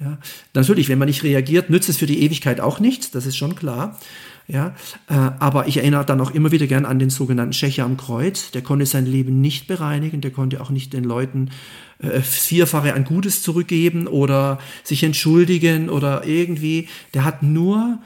Ja, 0.00 0.18
natürlich, 0.54 0.88
wenn 0.88 0.98
man 0.98 1.08
nicht 1.08 1.24
reagiert, 1.24 1.70
nützt 1.70 1.88
es 1.88 1.96
für 1.96 2.06
die 2.06 2.22
Ewigkeit 2.22 2.60
auch 2.60 2.78
nichts, 2.78 3.10
das 3.10 3.26
ist 3.26 3.36
schon 3.36 3.56
klar. 3.56 3.98
Ja, 4.46 4.74
äh, 5.08 5.14
aber 5.14 5.66
ich 5.66 5.76
erinnere 5.76 6.06
dann 6.06 6.22
auch 6.22 6.30
immer 6.30 6.52
wieder 6.52 6.66
gern 6.66 6.86
an 6.86 6.98
den 6.98 7.10
sogenannten 7.10 7.52
Schächer 7.52 7.84
am 7.84 7.98
Kreuz. 7.98 8.50
Der 8.52 8.62
konnte 8.62 8.86
sein 8.86 9.04
Leben 9.04 9.42
nicht 9.42 9.66
bereinigen, 9.66 10.22
der 10.22 10.30
konnte 10.30 10.62
auch 10.62 10.70
nicht 10.70 10.94
den 10.94 11.04
Leuten 11.04 11.50
äh, 11.98 12.20
vierfache 12.20 12.94
an 12.94 13.04
Gutes 13.04 13.42
zurückgeben 13.42 14.06
oder 14.06 14.58
sich 14.84 15.02
entschuldigen 15.02 15.90
oder 15.90 16.24
irgendwie. 16.24 16.88
Der 17.12 17.24
hat 17.24 17.42
nur 17.42 17.98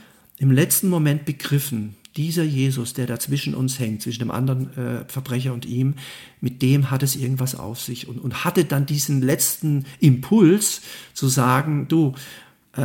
im 0.43 0.51
letzten 0.51 0.89
Moment 0.89 1.25
begriffen, 1.25 1.95
dieser 2.17 2.43
Jesus, 2.43 2.95
der 2.95 3.07
da 3.07 3.21
zwischen 3.21 3.55
uns 3.55 3.79
hängt, 3.79 4.03
zwischen 4.03 4.19
dem 4.19 4.33
anderen 4.33 4.77
äh, 4.77 5.05
Verbrecher 5.07 5.55
und 5.55 5.65
ihm, 5.65 5.95
mit 6.41 6.63
dem 6.63 6.91
hat 6.91 7.05
es 7.05 7.15
irgendwas 7.15 7.55
auf 7.55 7.81
sich 7.81 8.09
und, 8.09 8.19
und 8.19 8.45
hatte 8.45 8.65
dann 8.65 8.85
diesen 8.85 9.23
letzten 9.23 9.85
Impuls 10.01 10.83
zu 11.15 11.29
sagen, 11.29 11.87
du, 11.87 12.15
äh, 12.73 12.83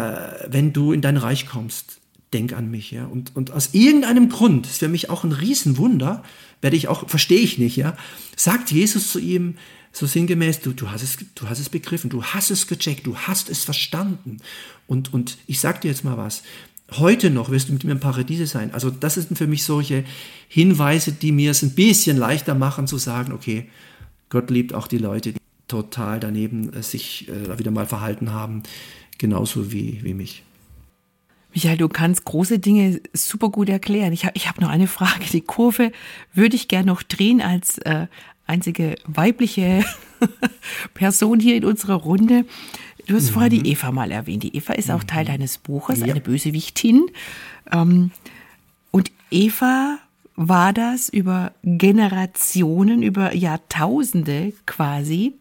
wenn 0.48 0.72
du 0.72 0.94
in 0.94 1.02
dein 1.02 1.18
Reich 1.18 1.48
kommst, 1.48 2.00
denk 2.32 2.54
an 2.54 2.70
mich, 2.70 2.92
ja. 2.92 3.08
Und, 3.08 3.36
und 3.36 3.50
aus 3.50 3.74
irgendeinem 3.74 4.30
Grund, 4.30 4.68
ist 4.68 4.78
für 4.78 4.88
mich 4.88 5.10
auch 5.10 5.24
ein 5.24 5.32
Riesenwunder, 5.32 6.24
werde 6.62 6.78
ich 6.78 6.88
auch, 6.90 7.10
verstehe 7.10 7.40
ich 7.40 7.58
nicht, 7.58 7.76
ja, 7.76 7.98
sagt 8.36 8.72
Jesus 8.72 9.12
zu 9.12 9.18
ihm, 9.18 9.56
so 9.92 10.06
sinngemäß, 10.06 10.60
du, 10.60 10.74
du, 10.74 10.92
hast 10.92 11.02
es, 11.02 11.18
du 11.34 11.50
hast 11.50 11.58
es 11.58 11.70
begriffen, 11.70 12.12
du 12.12 12.24
hast 12.24 12.52
es 12.52 12.68
gecheckt, 12.68 13.08
du 13.08 13.18
hast 13.18 13.50
es 13.50 13.64
verstanden. 13.64 14.38
Und, 14.86 15.12
und 15.12 15.40
ich 15.48 15.60
sag 15.60 15.82
dir 15.82 15.88
jetzt 15.88 16.04
mal 16.04 16.18
was, 16.18 16.44
heute 16.92 17.30
noch 17.30 17.50
wirst 17.50 17.70
du 17.70 17.74
mit 17.74 17.84
mir 17.84 17.92
im 17.92 18.00
Paradiese 18.00 18.48
sein. 18.48 18.74
Also 18.74 18.90
das 18.90 19.16
sind 19.16 19.38
für 19.38 19.48
mich 19.48 19.64
solche 19.64 20.04
Hinweise, 20.48 21.12
die 21.12 21.32
mir 21.32 21.52
es 21.52 21.64
ein 21.64 21.76
bisschen 21.76 22.18
leichter 22.18 22.56
machen 22.56 22.88
zu 22.88 22.98
sagen, 22.98 23.34
okay, 23.34 23.70
Gott 24.30 24.50
liebt 24.50 24.74
auch 24.74 24.88
die 24.88 24.98
Leute, 24.98 25.34
die 25.34 25.40
total 25.68 26.20
daneben 26.20 26.74
äh, 26.74 26.84
sich 26.84 27.28
äh, 27.30 27.58
wieder 27.60 27.72
mal 27.72 27.86
verhalten 27.86 28.32
haben, 28.32 28.64
genauso 29.18 29.72
wie, 29.72 30.00
wie 30.04 30.14
mich. 30.14 30.44
Michael, 31.54 31.78
du 31.78 31.90
kannst 31.90 32.26
große 32.26 32.60
Dinge 32.60 33.02
super 33.14 33.50
gut 33.50 33.70
erklären. 33.70 34.14
Ich 34.14 34.26
habe 34.26 34.34
ich 34.36 34.48
hab 34.48 34.62
noch 34.62 34.70
eine 34.70 34.88
Frage. 34.88 35.26
Die 35.32 35.42
Kurve 35.42 35.92
würde 36.34 36.56
ich 36.56 36.68
gerne 36.68 36.88
noch 36.88 37.04
drehen 37.04 37.42
als 37.42 37.80
äh, 37.80 38.08
einzige 38.46 38.96
weibliche 39.06 39.84
Person 40.94 41.40
hier 41.40 41.56
in 41.56 41.66
unserer 41.66 41.96
Runde. 41.96 42.46
Du 43.08 43.16
hast 43.16 43.30
mhm. 43.30 43.34
vorher 43.34 43.50
die 43.50 43.60
mhm. 43.60 43.66
Eva 43.66 43.92
mal 43.92 44.12
erwähnt. 44.12 44.44
Die 44.44 44.56
Eva 44.56 44.74
ist 44.74 44.92
auch 44.92 45.04
Teil 45.04 45.24
mhm. 45.24 45.30
deines 45.30 45.58
Buches, 45.58 46.00
ja. 46.00 46.08
eine 46.08 46.22
Bösewichtin. 46.22 47.06
Ähm, 47.72 48.12
und 48.92 49.12
Eva 49.32 49.98
war 50.36 50.72
das 50.72 51.10
über 51.10 51.52
Generationen, 51.64 53.02
über 53.02 53.34
Jahrtausende 53.34 54.54
quasi, 54.66 55.34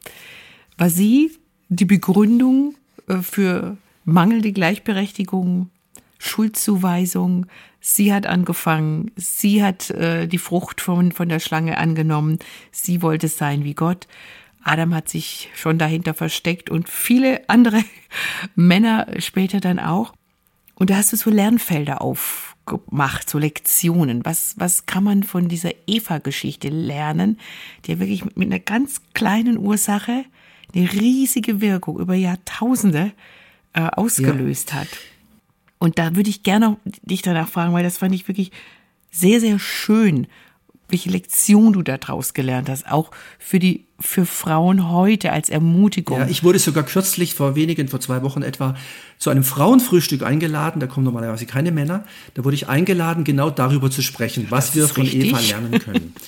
war 0.79 0.89
sie 0.89 1.31
die 1.69 1.85
Begründung 1.85 2.75
äh, 3.09 3.19
für 3.19 3.77
mangelnde 4.05 4.53
Gleichberechtigung, 4.53 5.71
Schuldzuweisung. 6.19 7.47
Sie 7.81 8.13
hat 8.13 8.27
angefangen, 8.27 9.11
sie 9.17 9.63
hat 9.63 9.91
äh, 9.91 10.27
die 10.27 10.39
Frucht 10.39 10.81
von, 10.81 11.13
von 11.13 11.29
der 11.29 11.41
Schlange 11.41 11.77
angenommen, 11.77 12.39
sie 12.73 13.03
wollte 13.03 13.29
sein 13.29 13.65
wie 13.65 13.75
Gott. 13.75 14.09
Adam 14.67 14.95
hat 14.95 15.09
sich 15.09 15.49
schon 15.55 15.79
dahinter 15.79 16.13
versteckt 16.13 16.71
und 16.71 16.89
viele 16.89 17.49
andere 17.49 17.85
Männer 18.57 19.07
später 19.19 19.61
dann 19.61 19.79
auch. 19.79 20.13
Und 20.75 20.91
da 20.91 20.97
hast 20.97 21.13
du 21.13 21.17
so 21.17 21.31
Lernfelder 21.31 22.03
aufgemacht, 22.03 23.31
so 23.31 23.39
Lektionen. 23.39 24.25
Was, 24.25 24.57
was 24.59 24.87
kann 24.87 25.05
man 25.05 25.23
von 25.23 25.49
dieser 25.49 25.71
Eva-Geschichte 25.87 26.69
lernen, 26.69 27.39
die 27.85 27.93
ja 27.93 28.01
wirklich 28.01 28.25
mit 28.35 28.49
einer 28.49 28.59
ganz 28.59 29.01
kleinen 29.15 29.57
Ursache 29.57 30.25
eine 30.75 30.93
riesige 30.93 31.61
Wirkung 31.61 32.01
über 32.01 32.15
Jahrtausende 32.15 33.13
äh, 33.73 33.83
ausgelöst 33.83 34.73
ja. 34.73 34.81
hat? 34.81 34.89
Und 35.79 35.99
da 35.99 36.17
würde 36.17 36.29
ich 36.29 36.43
gerne 36.43 36.77
dich 37.03 37.23
danach 37.23 37.49
fragen, 37.49 37.73
weil 37.73 37.85
das 37.85 37.99
fand 37.99 38.15
ich 38.15 38.27
wirklich 38.27 38.51
sehr, 39.13 39.41
sehr 39.41 39.61
schön 39.61 40.27
welche 40.89 41.11
Lektion 41.11 41.73
du 41.73 41.83
daraus 41.83 42.35
gelernt 42.35 42.69
hast, 42.69 42.91
auch 42.91 43.11
für 43.39 43.59
die 43.59 43.87
für 43.99 44.27
Frauen 44.27 44.91
heute 44.91 45.33
als 45.33 45.49
Ermutigung. 45.49 46.19
Ja, 46.19 46.29
ich 46.29 46.45
wurde 46.45 46.59
sogar 46.59 46.85
kürzlich 46.85 47.35
vor 47.35 47.57
wenigen, 47.57 47.89
vor 47.89 48.01
zwei 48.01 48.23
Wochen 48.23 48.43
etwa, 48.43 48.77
zu 49.19 49.31
einem 49.31 49.43
Frauenfrühstück 49.43 50.23
eingeladen. 50.23 50.81
Da 50.81 50.87
kommen 50.87 51.05
normalerweise 51.05 51.47
keine 51.47 51.73
Männer. 51.73 52.05
Da 52.35 52.45
wurde 52.45 52.57
ich 52.57 52.69
eingeladen, 52.69 53.25
genau 53.25 53.49
darüber 53.49 53.91
zu 53.91 54.03
sprechen, 54.03 54.47
was 54.51 54.75
wir 54.75 54.87
von 54.87 55.05
richtig. 55.05 55.31
Eva 55.31 55.41
lernen 55.41 55.79
können. 55.81 56.15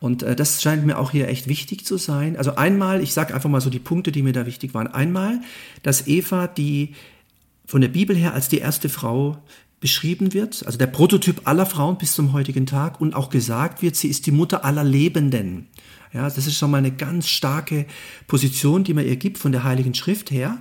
Und 0.00 0.22
äh, 0.22 0.36
das 0.36 0.62
scheint 0.62 0.86
mir 0.86 0.98
auch 0.98 1.10
hier 1.10 1.28
echt 1.28 1.48
wichtig 1.48 1.84
zu 1.84 1.96
sein. 1.96 2.36
Also 2.36 2.54
einmal, 2.54 3.02
ich 3.02 3.12
sage 3.12 3.34
einfach 3.34 3.50
mal 3.50 3.60
so 3.60 3.68
die 3.68 3.80
Punkte, 3.80 4.12
die 4.12 4.22
mir 4.22 4.32
da 4.32 4.46
wichtig 4.46 4.74
waren. 4.74 4.86
Einmal, 4.86 5.40
dass 5.82 6.06
Eva 6.06 6.46
die 6.46 6.94
von 7.66 7.80
der 7.80 7.88
Bibel 7.88 8.16
her 8.16 8.32
als 8.32 8.48
die 8.48 8.58
erste 8.58 8.88
Frau 8.88 9.38
beschrieben 9.80 10.34
wird, 10.34 10.64
also 10.66 10.78
der 10.78 10.88
Prototyp 10.88 11.42
aller 11.44 11.66
Frauen 11.66 11.98
bis 11.98 12.14
zum 12.14 12.32
heutigen 12.32 12.66
Tag 12.66 13.00
und 13.00 13.14
auch 13.14 13.30
gesagt 13.30 13.82
wird, 13.82 13.96
sie 13.96 14.08
ist 14.08 14.26
die 14.26 14.32
Mutter 14.32 14.64
aller 14.64 14.84
Lebenden. 14.84 15.68
Ja, 16.12 16.24
das 16.24 16.38
ist 16.38 16.56
schon 16.56 16.70
mal 16.70 16.78
eine 16.78 16.90
ganz 16.90 17.28
starke 17.28 17.86
Position, 18.26 18.82
die 18.82 18.94
man 18.94 19.06
ihr 19.06 19.16
gibt 19.16 19.38
von 19.38 19.52
der 19.52 19.64
Heiligen 19.64 19.94
Schrift 19.94 20.30
her. 20.30 20.58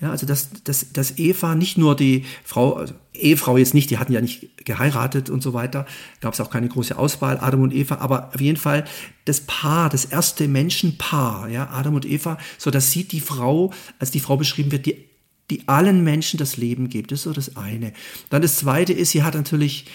Ja, 0.00 0.10
also 0.10 0.26
dass, 0.26 0.50
dass, 0.62 0.92
dass 0.92 1.18
Eva 1.18 1.56
nicht 1.56 1.76
nur 1.76 1.96
die 1.96 2.24
Frau, 2.44 2.74
also 2.74 2.94
Ehefrau 3.14 3.56
jetzt 3.56 3.74
nicht, 3.74 3.90
die 3.90 3.98
hatten 3.98 4.12
ja 4.12 4.20
nicht 4.20 4.64
geheiratet 4.64 5.28
und 5.28 5.42
so 5.42 5.54
weiter, 5.54 5.86
gab 6.20 6.34
es 6.34 6.40
auch 6.40 6.50
keine 6.50 6.68
große 6.68 6.96
Auswahl, 6.96 7.38
Adam 7.40 7.62
und 7.62 7.74
Eva, 7.74 7.96
aber 7.96 8.28
auf 8.32 8.40
jeden 8.40 8.58
Fall 8.58 8.84
das 9.24 9.40
Paar, 9.40 9.88
das 9.88 10.04
erste 10.04 10.46
Menschenpaar, 10.46 11.48
ja, 11.48 11.70
Adam 11.72 11.96
und 11.96 12.04
Eva, 12.04 12.38
so 12.58 12.70
dass 12.70 12.92
sie 12.92 13.04
die 13.04 13.20
Frau, 13.20 13.72
als 13.98 14.12
die 14.12 14.20
Frau 14.20 14.36
beschrieben 14.36 14.70
wird, 14.70 14.86
die 14.86 15.07
die 15.50 15.66
allen 15.66 16.04
Menschen 16.04 16.38
das 16.38 16.56
Leben 16.56 16.88
gibt. 16.88 17.12
Das 17.12 17.20
ist 17.20 17.24
so 17.24 17.32
das 17.32 17.56
eine. 17.56 17.92
Dann 18.30 18.42
das 18.42 18.56
zweite 18.56 18.92
ist, 18.92 19.10
sie 19.10 19.22
hat 19.22 19.34
natürlich, 19.34 19.86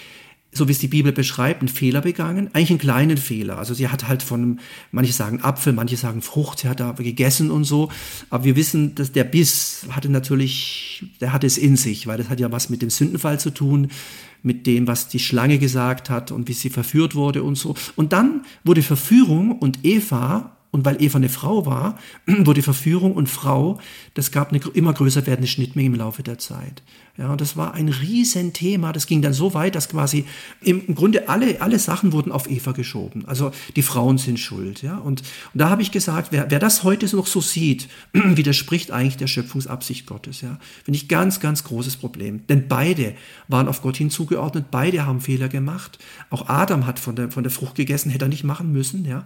so 0.52 0.68
wie 0.68 0.72
es 0.72 0.78
die 0.78 0.88
Bibel 0.88 1.12
beschreibt, 1.12 1.60
einen 1.60 1.68
Fehler 1.68 2.00
begangen. 2.00 2.50
Eigentlich 2.52 2.70
einen 2.70 2.78
kleinen 2.78 3.16
Fehler. 3.16 3.58
Also 3.58 3.74
sie 3.74 3.88
hat 3.88 4.08
halt 4.08 4.22
von, 4.22 4.60
manche 4.90 5.12
sagen 5.12 5.42
Apfel, 5.42 5.72
manche 5.72 5.96
sagen 5.96 6.22
Frucht, 6.22 6.60
sie 6.60 6.68
hat 6.68 6.80
da 6.80 6.92
gegessen 6.92 7.50
und 7.50 7.64
so. 7.64 7.90
Aber 8.30 8.44
wir 8.44 8.56
wissen, 8.56 8.94
dass 8.94 9.12
der 9.12 9.24
Biss 9.24 9.86
hatte 9.90 10.08
natürlich, 10.08 11.04
der 11.20 11.32
hatte 11.32 11.46
es 11.46 11.58
in 11.58 11.76
sich, 11.76 12.06
weil 12.06 12.18
das 12.18 12.28
hat 12.28 12.40
ja 12.40 12.50
was 12.50 12.68
mit 12.68 12.82
dem 12.82 12.90
Sündenfall 12.90 13.38
zu 13.38 13.50
tun 13.50 13.88
mit 14.44 14.66
dem, 14.66 14.86
was 14.86 15.08
die 15.08 15.18
Schlange 15.18 15.58
gesagt 15.58 16.10
hat 16.10 16.30
und 16.30 16.48
wie 16.48 16.52
sie 16.52 16.68
verführt 16.68 17.14
wurde 17.14 17.42
und 17.42 17.56
so. 17.56 17.74
Und 17.96 18.12
dann 18.12 18.42
wurde 18.62 18.82
Verführung 18.82 19.58
und 19.58 19.84
Eva 19.84 20.53
und 20.74 20.84
weil 20.84 21.00
Eva 21.00 21.18
eine 21.18 21.28
Frau 21.28 21.66
war, 21.66 21.98
wurde 22.26 22.60
Verführung 22.60 23.12
und 23.14 23.28
Frau, 23.28 23.78
das 24.14 24.32
gab 24.32 24.50
eine 24.50 24.60
immer 24.74 24.92
größer 24.92 25.24
werdende 25.24 25.46
Schnittmenge 25.46 25.86
im 25.86 25.94
Laufe 25.94 26.24
der 26.24 26.38
Zeit. 26.38 26.82
Ja, 27.16 27.30
und 27.30 27.40
das 27.40 27.56
war 27.56 27.74
ein 27.74 27.88
Riesenthema. 27.88 28.92
Das 28.92 29.06
ging 29.06 29.22
dann 29.22 29.32
so 29.32 29.54
weit, 29.54 29.76
dass 29.76 29.88
quasi 29.88 30.24
im 30.60 30.96
Grunde 30.96 31.28
alle, 31.28 31.60
alle 31.60 31.78
Sachen 31.78 32.12
wurden 32.12 32.32
auf 32.32 32.50
Eva 32.50 32.72
geschoben. 32.72 33.24
Also 33.26 33.52
die 33.76 33.82
Frauen 33.82 34.18
sind 34.18 34.40
schuld. 34.40 34.82
Ja, 34.82 34.96
und, 34.96 35.20
und 35.20 35.60
da 35.60 35.70
habe 35.70 35.80
ich 35.80 35.92
gesagt, 35.92 36.28
wer, 36.32 36.50
wer 36.50 36.58
das 36.58 36.82
heute 36.82 37.14
noch 37.14 37.28
so 37.28 37.40
sieht, 37.40 37.88
widerspricht 38.12 38.90
eigentlich 38.90 39.16
der 39.16 39.28
Schöpfungsabsicht 39.28 40.06
Gottes. 40.06 40.40
Ja, 40.40 40.58
finde 40.82 40.96
ich 40.96 41.06
ganz, 41.06 41.38
ganz 41.38 41.62
großes 41.62 41.98
Problem. 41.98 42.44
Denn 42.48 42.66
beide 42.66 43.14
waren 43.46 43.68
auf 43.68 43.80
Gott 43.80 43.96
hinzugeordnet, 43.96 44.72
beide 44.72 45.06
haben 45.06 45.20
Fehler 45.20 45.48
gemacht. 45.48 45.98
Auch 46.30 46.48
Adam 46.48 46.84
hat 46.84 46.98
von 46.98 47.14
der, 47.14 47.30
von 47.30 47.44
der 47.44 47.52
Frucht 47.52 47.76
gegessen, 47.76 48.10
hätte 48.10 48.24
er 48.24 48.28
nicht 48.28 48.42
machen 48.42 48.72
müssen. 48.72 49.04
Ja, 49.04 49.24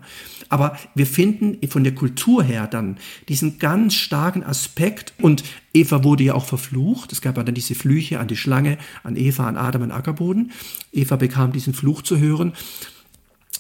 aber 0.50 0.76
wir 0.94 1.06
finden 1.06 1.66
von 1.68 1.84
der 1.84 1.94
Kultur 1.94 2.42
her 2.42 2.66
dann 2.66 2.98
diesen 3.30 3.58
ganz 3.58 3.94
starken 3.94 4.44
Aspekt 4.44 5.14
und 5.22 5.42
Eva 5.78 6.02
wurde 6.02 6.24
ja 6.24 6.34
auch 6.34 6.44
verflucht. 6.44 7.12
Es 7.12 7.20
gab 7.20 7.36
ja 7.36 7.44
dann 7.44 7.54
diese 7.54 7.74
Flüche 7.74 8.18
an 8.18 8.26
die 8.26 8.36
Schlange, 8.36 8.78
an 9.04 9.16
Eva, 9.16 9.46
an 9.46 9.56
Adam, 9.56 9.82
an 9.82 9.92
Ackerboden. 9.92 10.50
Eva 10.92 11.16
bekam 11.16 11.52
diesen 11.52 11.72
Fluch 11.72 12.02
zu 12.02 12.18
hören. 12.18 12.52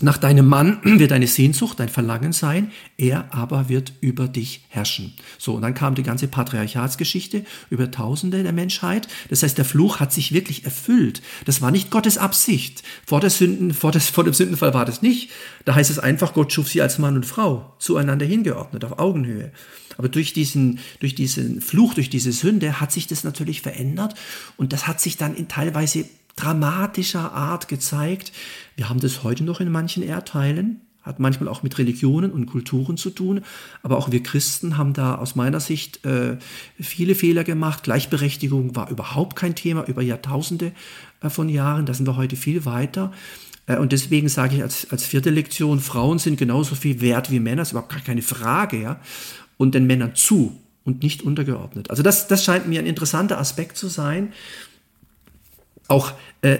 Nach 0.00 0.16
deinem 0.16 0.46
Mann 0.46 0.78
wird 0.84 1.10
deine 1.10 1.26
Sehnsucht, 1.26 1.80
dein 1.80 1.88
Verlangen 1.88 2.32
sein, 2.32 2.70
er 2.96 3.34
aber 3.34 3.68
wird 3.68 3.92
über 4.00 4.28
dich 4.28 4.64
herrschen. 4.68 5.14
So, 5.38 5.54
und 5.54 5.62
dann 5.62 5.74
kam 5.74 5.96
die 5.96 6.04
ganze 6.04 6.28
Patriarchatsgeschichte 6.28 7.44
über 7.68 7.90
Tausende 7.90 8.44
der 8.44 8.52
Menschheit. 8.52 9.08
Das 9.28 9.42
heißt, 9.42 9.58
der 9.58 9.64
Fluch 9.64 9.98
hat 9.98 10.12
sich 10.12 10.32
wirklich 10.32 10.64
erfüllt. 10.64 11.20
Das 11.46 11.62
war 11.62 11.72
nicht 11.72 11.90
Gottes 11.90 12.16
Absicht. 12.16 12.84
Vor, 13.06 13.20
der 13.20 13.30
Sünden, 13.30 13.74
vor, 13.74 13.90
des, 13.90 14.08
vor 14.08 14.22
dem 14.22 14.34
Sündenfall 14.34 14.72
war 14.72 14.84
das 14.84 15.02
nicht. 15.02 15.30
Da 15.64 15.74
heißt 15.74 15.90
es 15.90 15.98
einfach, 15.98 16.32
Gott 16.32 16.52
schuf 16.52 16.68
sie 16.68 16.80
als 16.80 16.98
Mann 16.98 17.16
und 17.16 17.26
Frau 17.26 17.74
zueinander 17.80 18.24
hingeordnet, 18.24 18.84
auf 18.84 19.00
Augenhöhe. 19.00 19.50
Aber 19.96 20.08
durch 20.08 20.32
diesen, 20.32 20.78
durch 21.00 21.16
diesen 21.16 21.60
Fluch, 21.60 21.94
durch 21.94 22.08
diese 22.08 22.30
Sünde 22.30 22.80
hat 22.80 22.92
sich 22.92 23.08
das 23.08 23.24
natürlich 23.24 23.62
verändert 23.62 24.14
und 24.56 24.72
das 24.72 24.86
hat 24.86 25.00
sich 25.00 25.16
dann 25.16 25.34
in 25.34 25.48
teilweise 25.48 26.04
dramatischer 26.38 27.32
Art 27.32 27.68
gezeigt. 27.68 28.32
Wir 28.76 28.88
haben 28.88 29.00
das 29.00 29.22
heute 29.22 29.44
noch 29.44 29.60
in 29.60 29.70
manchen 29.70 30.02
Erdteilen, 30.02 30.80
hat 31.02 31.20
manchmal 31.20 31.48
auch 31.48 31.62
mit 31.62 31.78
Religionen 31.78 32.30
und 32.30 32.46
Kulturen 32.46 32.96
zu 32.96 33.10
tun, 33.10 33.42
aber 33.82 33.96
auch 33.96 34.10
wir 34.10 34.22
Christen 34.22 34.76
haben 34.76 34.92
da 34.92 35.16
aus 35.16 35.34
meiner 35.34 35.60
Sicht 35.60 36.04
äh, 36.04 36.36
viele 36.78 37.14
Fehler 37.14 37.44
gemacht. 37.44 37.82
Gleichberechtigung 37.82 38.76
war 38.76 38.90
überhaupt 38.90 39.36
kein 39.36 39.54
Thema 39.54 39.84
über 39.86 40.02
Jahrtausende 40.02 40.72
äh, 41.22 41.30
von 41.30 41.48
Jahren, 41.48 41.86
da 41.86 41.94
sind 41.94 42.06
wir 42.06 42.16
heute 42.16 42.36
viel 42.36 42.64
weiter. 42.64 43.12
Äh, 43.66 43.78
und 43.78 43.92
deswegen 43.92 44.28
sage 44.28 44.56
ich 44.56 44.62
als, 44.62 44.90
als 44.90 45.04
vierte 45.04 45.30
Lektion, 45.30 45.80
Frauen 45.80 46.18
sind 46.18 46.38
genauso 46.38 46.74
viel 46.74 47.00
wert 47.00 47.30
wie 47.30 47.40
Männer, 47.40 47.62
ist 47.62 47.72
überhaupt 47.72 48.04
keine 48.04 48.22
Frage, 48.22 48.80
ja 48.80 49.00
und 49.58 49.74
den 49.74 49.86
Männern 49.86 50.14
zu 50.14 50.58
und 50.84 51.02
nicht 51.02 51.20
untergeordnet. 51.20 51.90
Also 51.90 52.02
das, 52.02 52.28
das 52.28 52.42
scheint 52.42 52.66
mir 52.66 52.80
ein 52.80 52.86
interessanter 52.86 53.38
Aspekt 53.38 53.76
zu 53.76 53.88
sein. 53.88 54.32
Auch 55.88 56.12
äh, 56.42 56.58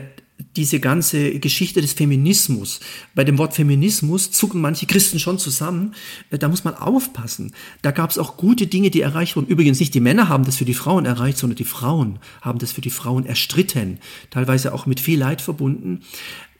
diese 0.57 0.81
ganze 0.81 1.39
Geschichte 1.39 1.81
des 1.81 1.93
Feminismus. 1.93 2.81
Bei 3.14 3.24
dem 3.24 3.39
Wort 3.39 3.55
Feminismus 3.55 4.31
zucken 4.31 4.61
manche 4.61 4.87
Christen 4.87 5.18
schon 5.18 5.39
zusammen. 5.39 5.95
Äh, 6.31 6.39
da 6.39 6.49
muss 6.49 6.64
man 6.64 6.74
aufpassen. 6.74 7.55
Da 7.83 7.91
gab 7.91 8.11
es 8.11 8.18
auch 8.18 8.37
gute 8.37 8.66
Dinge, 8.66 8.91
die 8.91 9.01
erreicht 9.01 9.37
wurden. 9.37 9.47
Übrigens 9.47 9.81
nicht 9.81 9.95
die 9.95 10.01
Männer 10.01 10.29
haben 10.29 10.45
das 10.45 10.57
für 10.57 10.64
die 10.64 10.74
Frauen 10.74 11.07
erreicht, 11.07 11.39
sondern 11.39 11.57
die 11.57 11.64
Frauen 11.64 12.18
haben 12.41 12.59
das 12.59 12.72
für 12.72 12.81
die 12.81 12.91
Frauen 12.91 13.26
erstritten. 13.26 13.99
Teilweise 14.31 14.74
auch 14.74 14.87
mit 14.87 15.01
viel 15.01 15.18
Leid 15.18 15.41
verbunden. 15.41 16.03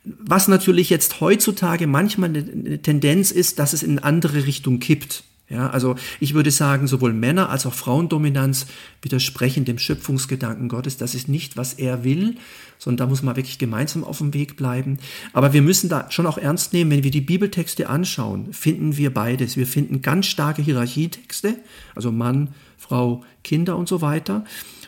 Was 0.05 0.49
natürlich 0.49 0.91
jetzt 0.91 1.21
heutzutage 1.21 1.87
manchmal 1.87 2.31
eine 2.31 2.81
Tendenz 2.81 3.31
ist, 3.31 3.59
dass 3.59 3.73
es 3.73 3.83
in 3.83 3.99
eine 3.99 4.05
andere 4.05 4.47
Richtung 4.47 4.79
kippt. 4.79 5.25
Ja, 5.51 5.71
also 5.71 5.97
ich 6.21 6.35
würde 6.35 6.51
sagen, 6.51 6.87
sowohl 6.87 7.15
Männer 7.15 7.49
als 7.49 7.65
auch 7.65 7.73
Frauendominanz 7.73 8.67
widersprechen 9.01 9.65
dem 9.65 9.79
Schöpfungsgedanken 9.79 10.69
Gottes. 10.69 10.99
Das 10.99 11.15
ist 11.15 11.27
nicht, 11.29 11.57
was 11.57 11.73
er 11.75 12.05
will, 12.05 12.37
sondern 12.79 13.07
da 13.07 13.11
muss 13.11 13.23
man 13.23 13.35
wirklich 13.35 13.59
gemeinsam 13.59 14.05
auf 14.05 14.19
dem 14.19 14.35
Weg 14.35 14.57
bleiben. 14.57 14.99
Aber 15.33 15.55
wir 15.55 15.63
müssen 15.63 15.89
da 15.89 16.11
schon 16.11 16.27
auch 16.27 16.37
ernst 16.37 16.75
nehmen, 16.75 16.91
wenn 16.91 17.03
wir 17.03 17.11
die 17.11 17.23
Bibeltexte 17.23 17.89
anschauen, 17.89 18.53
finden 18.53 18.99
wir 18.99 19.13
beides. 19.15 19.57
Wir 19.57 19.67
finden 19.67 20.03
ganz 20.03 20.27
starke 20.27 20.61
Hierarchietexte, 20.61 21.57
also 21.95 22.13
Mann, 22.13 22.51
Frau, 22.77 23.25
Kinder 23.43 23.79
und 23.79 23.89
so 23.89 24.03
weiter, 24.03 24.45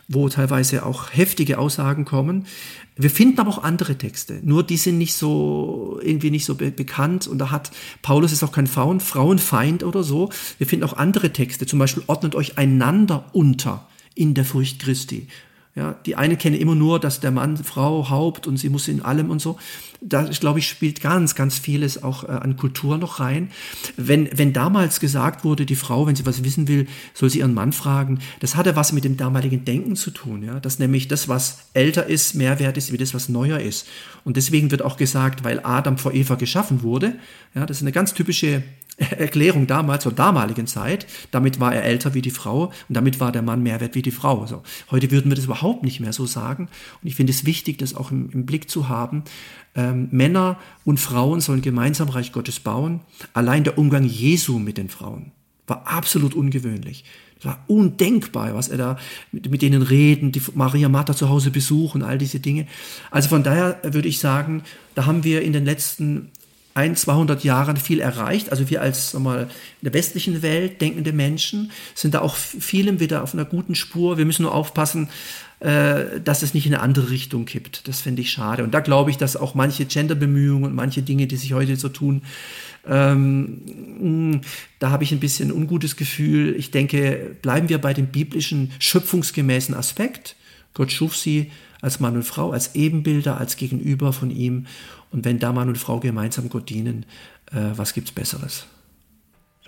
wo 0.08 0.28
teilweise 0.28 0.84
auch 0.84 1.10
heftige 1.12 1.58
Aussagen 1.58 2.04
kommen. 2.04 2.46
Wir 2.96 3.10
finden 3.10 3.40
aber 3.40 3.50
auch 3.50 3.62
andere 3.62 3.96
Texte, 3.96 4.40
nur 4.42 4.62
die 4.62 4.76
sind 4.76 4.98
nicht 4.98 5.14
so, 5.14 5.98
irgendwie 6.02 6.30
nicht 6.30 6.44
so 6.44 6.54
be 6.54 6.70
bekannt 6.70 7.26
und 7.26 7.38
da 7.38 7.50
hat, 7.50 7.70
Paulus 8.02 8.32
ist 8.32 8.42
auch 8.42 8.52
kein 8.52 8.66
Frauen, 8.66 9.00
Frauenfeind 9.00 9.82
oder 9.84 10.02
so. 10.02 10.30
Wir 10.58 10.66
finden 10.66 10.84
auch 10.84 10.94
andere 10.94 11.32
Texte, 11.32 11.66
zum 11.66 11.78
Beispiel 11.78 12.02
ordnet 12.08 12.34
euch 12.34 12.58
einander 12.58 13.24
unter 13.32 13.86
in 14.14 14.34
der 14.34 14.44
Furcht 14.44 14.80
Christi. 14.80 15.28
Ja, 15.76 15.94
die 16.04 16.16
eine 16.16 16.36
kennen 16.36 16.56
immer 16.56 16.74
nur, 16.74 16.98
dass 16.98 17.20
der 17.20 17.30
Mann 17.30 17.56
Frau 17.56 18.10
Haupt 18.10 18.46
und 18.46 18.56
sie 18.56 18.68
muss 18.68 18.88
in 18.88 19.02
allem 19.02 19.30
und 19.30 19.40
so. 19.40 19.56
Da, 20.02 20.22
glaube 20.22 20.60
ich, 20.60 20.68
spielt 20.68 21.02
ganz, 21.02 21.34
ganz 21.34 21.58
vieles 21.58 22.02
auch 22.02 22.24
äh, 22.24 22.28
an 22.28 22.56
Kultur 22.56 22.96
noch 22.96 23.20
rein. 23.20 23.50
Wenn, 23.96 24.28
wenn 24.36 24.52
damals 24.52 24.98
gesagt 24.98 25.44
wurde, 25.44 25.66
die 25.66 25.76
Frau, 25.76 26.06
wenn 26.06 26.16
sie 26.16 26.24
was 26.24 26.42
wissen 26.42 26.68
will, 26.68 26.86
soll 27.12 27.28
sie 27.28 27.40
ihren 27.40 27.52
Mann 27.52 27.72
fragen, 27.72 28.20
das 28.40 28.56
hatte 28.56 28.76
was 28.76 28.92
mit 28.92 29.04
dem 29.04 29.16
damaligen 29.16 29.64
Denken 29.64 29.96
zu 29.96 30.10
tun, 30.10 30.42
ja, 30.42 30.58
dass 30.58 30.78
nämlich 30.78 31.08
das, 31.08 31.28
was 31.28 31.66
älter 31.74 32.06
ist, 32.06 32.34
mehr 32.34 32.58
wert 32.58 32.76
ist, 32.76 32.92
wie 32.92 32.96
das, 32.96 33.12
was 33.12 33.28
neuer 33.28 33.60
ist. 33.60 33.86
Und 34.24 34.36
deswegen 34.36 34.70
wird 34.70 34.82
auch 34.82 34.96
gesagt, 34.96 35.44
weil 35.44 35.60
Adam 35.64 35.98
vor 35.98 36.14
Eva 36.14 36.34
geschaffen 36.34 36.82
wurde, 36.82 37.16
ja, 37.54 37.66
das 37.66 37.78
ist 37.78 37.82
eine 37.82 37.92
ganz 37.92 38.14
typische 38.14 38.62
Erklärung 39.18 39.66
damals 39.66 40.02
zur 40.02 40.12
damaligen 40.12 40.66
Zeit. 40.66 41.06
Damit 41.30 41.58
war 41.58 41.74
er 41.74 41.84
älter 41.84 42.14
wie 42.14 42.22
die 42.22 42.30
Frau 42.30 42.66
und 42.66 42.72
damit 42.88 43.18
war 43.18 43.32
der 43.32 43.42
Mann 43.42 43.62
mehr 43.62 43.80
wert 43.80 43.94
wie 43.94 44.02
die 44.02 44.10
Frau. 44.10 44.46
So. 44.46 44.62
Heute 44.90 45.10
würden 45.10 45.30
wir 45.30 45.36
das 45.36 45.46
überhaupt 45.46 45.82
nicht 45.82 46.00
mehr 46.00 46.12
so 46.12 46.26
sagen. 46.26 46.68
Und 47.02 47.08
ich 47.08 47.16
finde 47.16 47.32
es 47.32 47.46
wichtig, 47.46 47.78
das 47.78 47.94
auch 47.94 48.10
im, 48.10 48.30
im 48.30 48.46
Blick 48.46 48.68
zu 48.68 48.88
haben. 48.88 49.24
Ähm, 49.74 50.08
Männer 50.10 50.58
und 50.84 50.98
Frauen 50.98 51.40
sollen 51.40 51.62
gemeinsam 51.62 52.08
Reich 52.08 52.32
Gottes 52.32 52.60
bauen. 52.60 53.00
Allein 53.32 53.64
der 53.64 53.78
Umgang 53.78 54.04
Jesu 54.04 54.58
mit 54.58 54.78
den 54.78 54.88
Frauen 54.88 55.32
war 55.66 55.86
absolut 55.86 56.34
ungewöhnlich. 56.34 57.04
Es 57.38 57.46
war 57.46 57.64
undenkbar, 57.68 58.54
was 58.54 58.68
er 58.68 58.76
da 58.76 58.98
mit, 59.32 59.50
mit 59.50 59.62
denen 59.62 59.82
reden, 59.82 60.30
die 60.32 60.42
Maria 60.54 60.88
Martha 60.88 61.14
zu 61.14 61.30
Hause 61.30 61.50
besuchen, 61.50 62.02
all 62.02 62.18
diese 62.18 62.40
Dinge. 62.40 62.66
Also 63.10 63.30
von 63.30 63.42
daher 63.42 63.80
würde 63.82 64.08
ich 64.08 64.18
sagen, 64.18 64.62
da 64.94 65.06
haben 65.06 65.24
wir 65.24 65.42
in 65.42 65.54
den 65.54 65.64
letzten 65.64 66.30
ein, 66.74 66.96
200 66.96 67.42
Jahren 67.42 67.76
viel 67.76 68.00
erreicht. 68.00 68.50
Also 68.50 68.68
wir 68.70 68.82
als 68.82 69.14
mal, 69.14 69.42
in 69.42 69.48
der 69.84 69.94
westlichen 69.94 70.42
Welt 70.42 70.80
denkende 70.80 71.12
Menschen 71.12 71.72
sind 71.94 72.14
da 72.14 72.20
auch 72.20 72.36
vielem 72.36 73.00
wieder 73.00 73.22
auf 73.22 73.32
einer 73.32 73.44
guten 73.44 73.74
Spur. 73.74 74.18
Wir 74.18 74.26
müssen 74.26 74.42
nur 74.42 74.54
aufpassen, 74.54 75.08
äh, 75.60 76.20
dass 76.24 76.42
es 76.42 76.54
nicht 76.54 76.66
in 76.66 76.74
eine 76.74 76.82
andere 76.82 77.10
Richtung 77.10 77.44
kippt. 77.44 77.86
Das 77.86 78.00
finde 78.00 78.22
ich 78.22 78.30
schade. 78.30 78.64
Und 78.64 78.72
da 78.72 78.80
glaube 78.80 79.10
ich, 79.10 79.18
dass 79.18 79.36
auch 79.36 79.54
manche 79.54 79.84
Genderbemühungen 79.84 80.70
und 80.70 80.74
manche 80.74 81.02
Dinge, 81.02 81.26
die 81.26 81.36
sich 81.36 81.52
heute 81.52 81.76
so 81.76 81.88
tun, 81.88 82.22
ähm, 82.88 84.40
da 84.78 84.90
habe 84.90 85.04
ich 85.04 85.12
ein 85.12 85.20
bisschen 85.20 85.50
ein 85.50 85.56
ungutes 85.56 85.96
Gefühl. 85.96 86.54
Ich 86.56 86.70
denke, 86.70 87.36
bleiben 87.42 87.68
wir 87.68 87.78
bei 87.78 87.92
dem 87.92 88.06
biblischen 88.06 88.72
schöpfungsgemäßen 88.78 89.74
Aspekt. 89.74 90.36
Gott 90.72 90.92
schuf 90.92 91.16
sie 91.16 91.50
als 91.82 92.00
Mann 92.00 92.16
und 92.16 92.24
Frau, 92.24 92.52
als 92.52 92.74
Ebenbilder, 92.74 93.38
als 93.38 93.56
Gegenüber 93.56 94.12
von 94.12 94.30
ihm. 94.30 94.66
Und 95.10 95.24
wenn 95.24 95.38
da 95.38 95.52
Mann 95.52 95.68
und 95.68 95.78
Frau 95.78 96.00
gemeinsam 96.00 96.48
Gott 96.48 96.70
dienen, 96.70 97.04
äh, 97.52 97.76
was 97.76 97.92
gibt's 97.92 98.12
Besseres? 98.12 98.66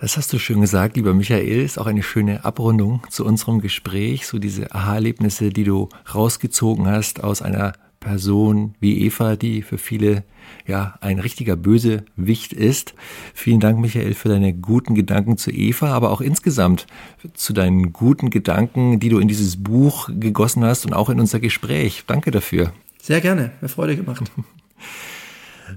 Das 0.03 0.17
hast 0.17 0.33
du 0.33 0.37
schön 0.37 0.59
gesagt, 0.59 0.97
lieber 0.97 1.13
Michael. 1.13 1.61
Ist 1.61 1.79
auch 1.79 1.85
eine 1.85 2.03
schöne 2.03 2.43
Abrundung 2.43 3.07
zu 3.09 3.25
unserem 3.25 3.61
Gespräch. 3.61 4.27
So 4.27 4.37
diese 4.37 4.75
Aha-Erlebnisse, 4.75 5.49
die 5.49 5.63
du 5.63 5.87
rausgezogen 6.13 6.87
hast 6.87 7.23
aus 7.23 7.41
einer 7.41 7.71
Person 8.01 8.75
wie 8.81 9.05
Eva, 9.05 9.37
die 9.37 9.61
für 9.61 9.77
viele 9.77 10.25
ja 10.67 10.95
ein 10.99 11.19
richtiger 11.19 11.55
Bösewicht 11.55 12.51
ist. 12.51 12.95
Vielen 13.33 13.61
Dank, 13.61 13.79
Michael, 13.79 14.13
für 14.13 14.27
deine 14.27 14.53
guten 14.53 14.93
Gedanken 14.93 15.37
zu 15.37 15.51
Eva, 15.51 15.93
aber 15.93 16.11
auch 16.11 16.19
insgesamt 16.19 16.85
zu 17.33 17.53
deinen 17.53 17.93
guten 17.93 18.29
Gedanken, 18.29 18.99
die 18.99 19.07
du 19.07 19.19
in 19.19 19.29
dieses 19.29 19.63
Buch 19.63 20.09
gegossen 20.11 20.65
hast 20.65 20.85
und 20.85 20.91
auch 20.91 21.07
in 21.07 21.21
unser 21.21 21.39
Gespräch. 21.39 22.03
Danke 22.07 22.31
dafür. 22.31 22.73
Sehr 23.01 23.21
gerne, 23.21 23.51
mir 23.61 23.69
Freude 23.69 23.95
gemacht. 23.95 24.29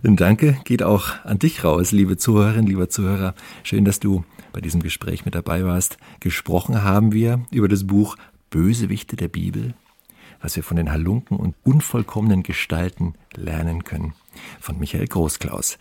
Danke 0.02 0.58
geht 0.64 0.82
auch 0.82 1.24
an 1.24 1.38
dich 1.38 1.64
raus, 1.64 1.92
liebe 1.92 2.16
Zuhörerin, 2.16 2.66
lieber 2.66 2.88
Zuhörer. 2.88 3.34
Schön, 3.62 3.84
dass 3.84 4.00
du 4.00 4.24
bei 4.52 4.60
diesem 4.60 4.82
Gespräch 4.82 5.24
mit 5.24 5.34
dabei 5.34 5.64
warst. 5.64 5.98
Gesprochen 6.20 6.82
haben 6.82 7.12
wir 7.12 7.44
über 7.50 7.68
das 7.68 7.86
Buch 7.86 8.16
Bösewichte 8.50 9.16
der 9.16 9.28
Bibel, 9.28 9.74
was 10.40 10.56
wir 10.56 10.62
von 10.62 10.76
den 10.76 10.90
Halunken 10.90 11.36
und 11.36 11.54
unvollkommenen 11.64 12.42
Gestalten 12.42 13.14
lernen 13.34 13.84
können. 13.84 14.14
Von 14.60 14.78
Michael 14.78 15.06
Großklaus. 15.06 15.78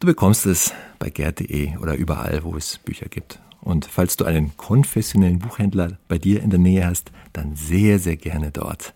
Du 0.00 0.06
bekommst 0.06 0.46
es 0.46 0.74
bei 0.98 1.10
gerd.de 1.10 1.76
oder 1.78 1.94
überall, 1.94 2.44
wo 2.44 2.56
es 2.56 2.78
Bücher 2.78 3.08
gibt. 3.08 3.40
Und 3.60 3.86
falls 3.86 4.16
du 4.16 4.24
einen 4.24 4.56
konfessionellen 4.56 5.38
Buchhändler 5.38 5.98
bei 6.08 6.18
dir 6.18 6.42
in 6.42 6.50
der 6.50 6.58
Nähe 6.58 6.86
hast, 6.86 7.10
dann 7.32 7.56
sehr, 7.56 7.98
sehr 7.98 8.16
gerne 8.16 8.50
dort. 8.50 8.94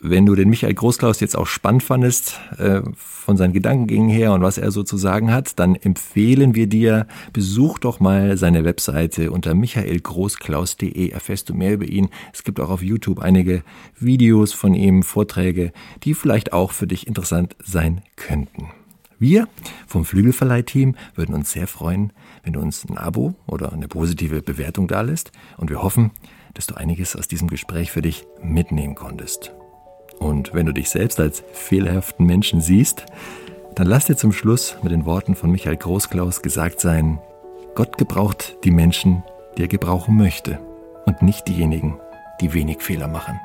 Wenn 0.00 0.26
du 0.26 0.36
den 0.36 0.48
Michael 0.48 0.74
Großklaus 0.74 1.18
jetzt 1.18 1.36
auch 1.36 1.48
spannend 1.48 1.82
fandest, 1.82 2.38
äh, 2.56 2.82
von 2.94 3.36
seinen 3.36 3.52
Gedankengängen 3.52 4.08
her 4.08 4.32
und 4.32 4.42
was 4.42 4.56
er 4.56 4.70
so 4.70 4.84
zu 4.84 4.96
sagen 4.96 5.32
hat, 5.32 5.58
dann 5.58 5.74
empfehlen 5.74 6.54
wir 6.54 6.68
dir, 6.68 7.08
besuch 7.32 7.80
doch 7.80 7.98
mal 7.98 8.36
seine 8.36 8.64
Webseite 8.64 9.32
unter 9.32 9.54
michaelgroßklaus.de, 9.54 11.08
erfährst 11.08 11.48
du 11.48 11.54
mehr 11.54 11.74
über 11.74 11.84
ihn. 11.84 12.10
Es 12.32 12.44
gibt 12.44 12.60
auch 12.60 12.70
auf 12.70 12.80
YouTube 12.80 13.18
einige 13.18 13.64
Videos 13.98 14.52
von 14.52 14.72
ihm, 14.72 15.02
Vorträge, 15.02 15.72
die 16.04 16.14
vielleicht 16.14 16.52
auch 16.52 16.70
für 16.70 16.86
dich 16.86 17.08
interessant 17.08 17.56
sein 17.64 18.02
könnten. 18.14 18.68
Wir 19.18 19.48
vom 19.88 20.04
Flügelverleih-Team 20.04 20.94
würden 21.16 21.34
uns 21.34 21.50
sehr 21.50 21.66
freuen, 21.66 22.12
wenn 22.44 22.52
du 22.52 22.60
uns 22.60 22.88
ein 22.88 22.96
Abo 22.96 23.34
oder 23.48 23.72
eine 23.72 23.88
positive 23.88 24.42
Bewertung 24.42 24.86
dalässt 24.86 25.32
und 25.56 25.70
wir 25.70 25.82
hoffen, 25.82 26.12
dass 26.54 26.68
du 26.68 26.76
einiges 26.76 27.16
aus 27.16 27.26
diesem 27.26 27.48
Gespräch 27.48 27.90
für 27.90 28.02
dich 28.02 28.24
mitnehmen 28.40 28.94
konntest. 28.94 29.52
Und 30.18 30.54
wenn 30.54 30.66
du 30.66 30.72
dich 30.72 30.90
selbst 30.90 31.20
als 31.20 31.42
fehlerhaften 31.52 32.26
Menschen 32.26 32.60
siehst, 32.60 33.06
dann 33.74 33.86
lass 33.86 34.06
dir 34.06 34.16
zum 34.16 34.32
Schluss 34.32 34.76
mit 34.82 34.92
den 34.92 35.06
Worten 35.06 35.34
von 35.34 35.50
Michael 35.50 35.76
Großklaus 35.76 36.42
gesagt 36.42 36.80
sein, 36.80 37.20
Gott 37.74 37.96
gebraucht 37.96 38.56
die 38.64 38.72
Menschen, 38.72 39.22
die 39.56 39.62
er 39.62 39.68
gebrauchen 39.68 40.16
möchte 40.16 40.58
und 41.06 41.22
nicht 41.22 41.46
diejenigen, 41.46 41.98
die 42.40 42.52
wenig 42.52 42.82
Fehler 42.82 43.06
machen. 43.06 43.38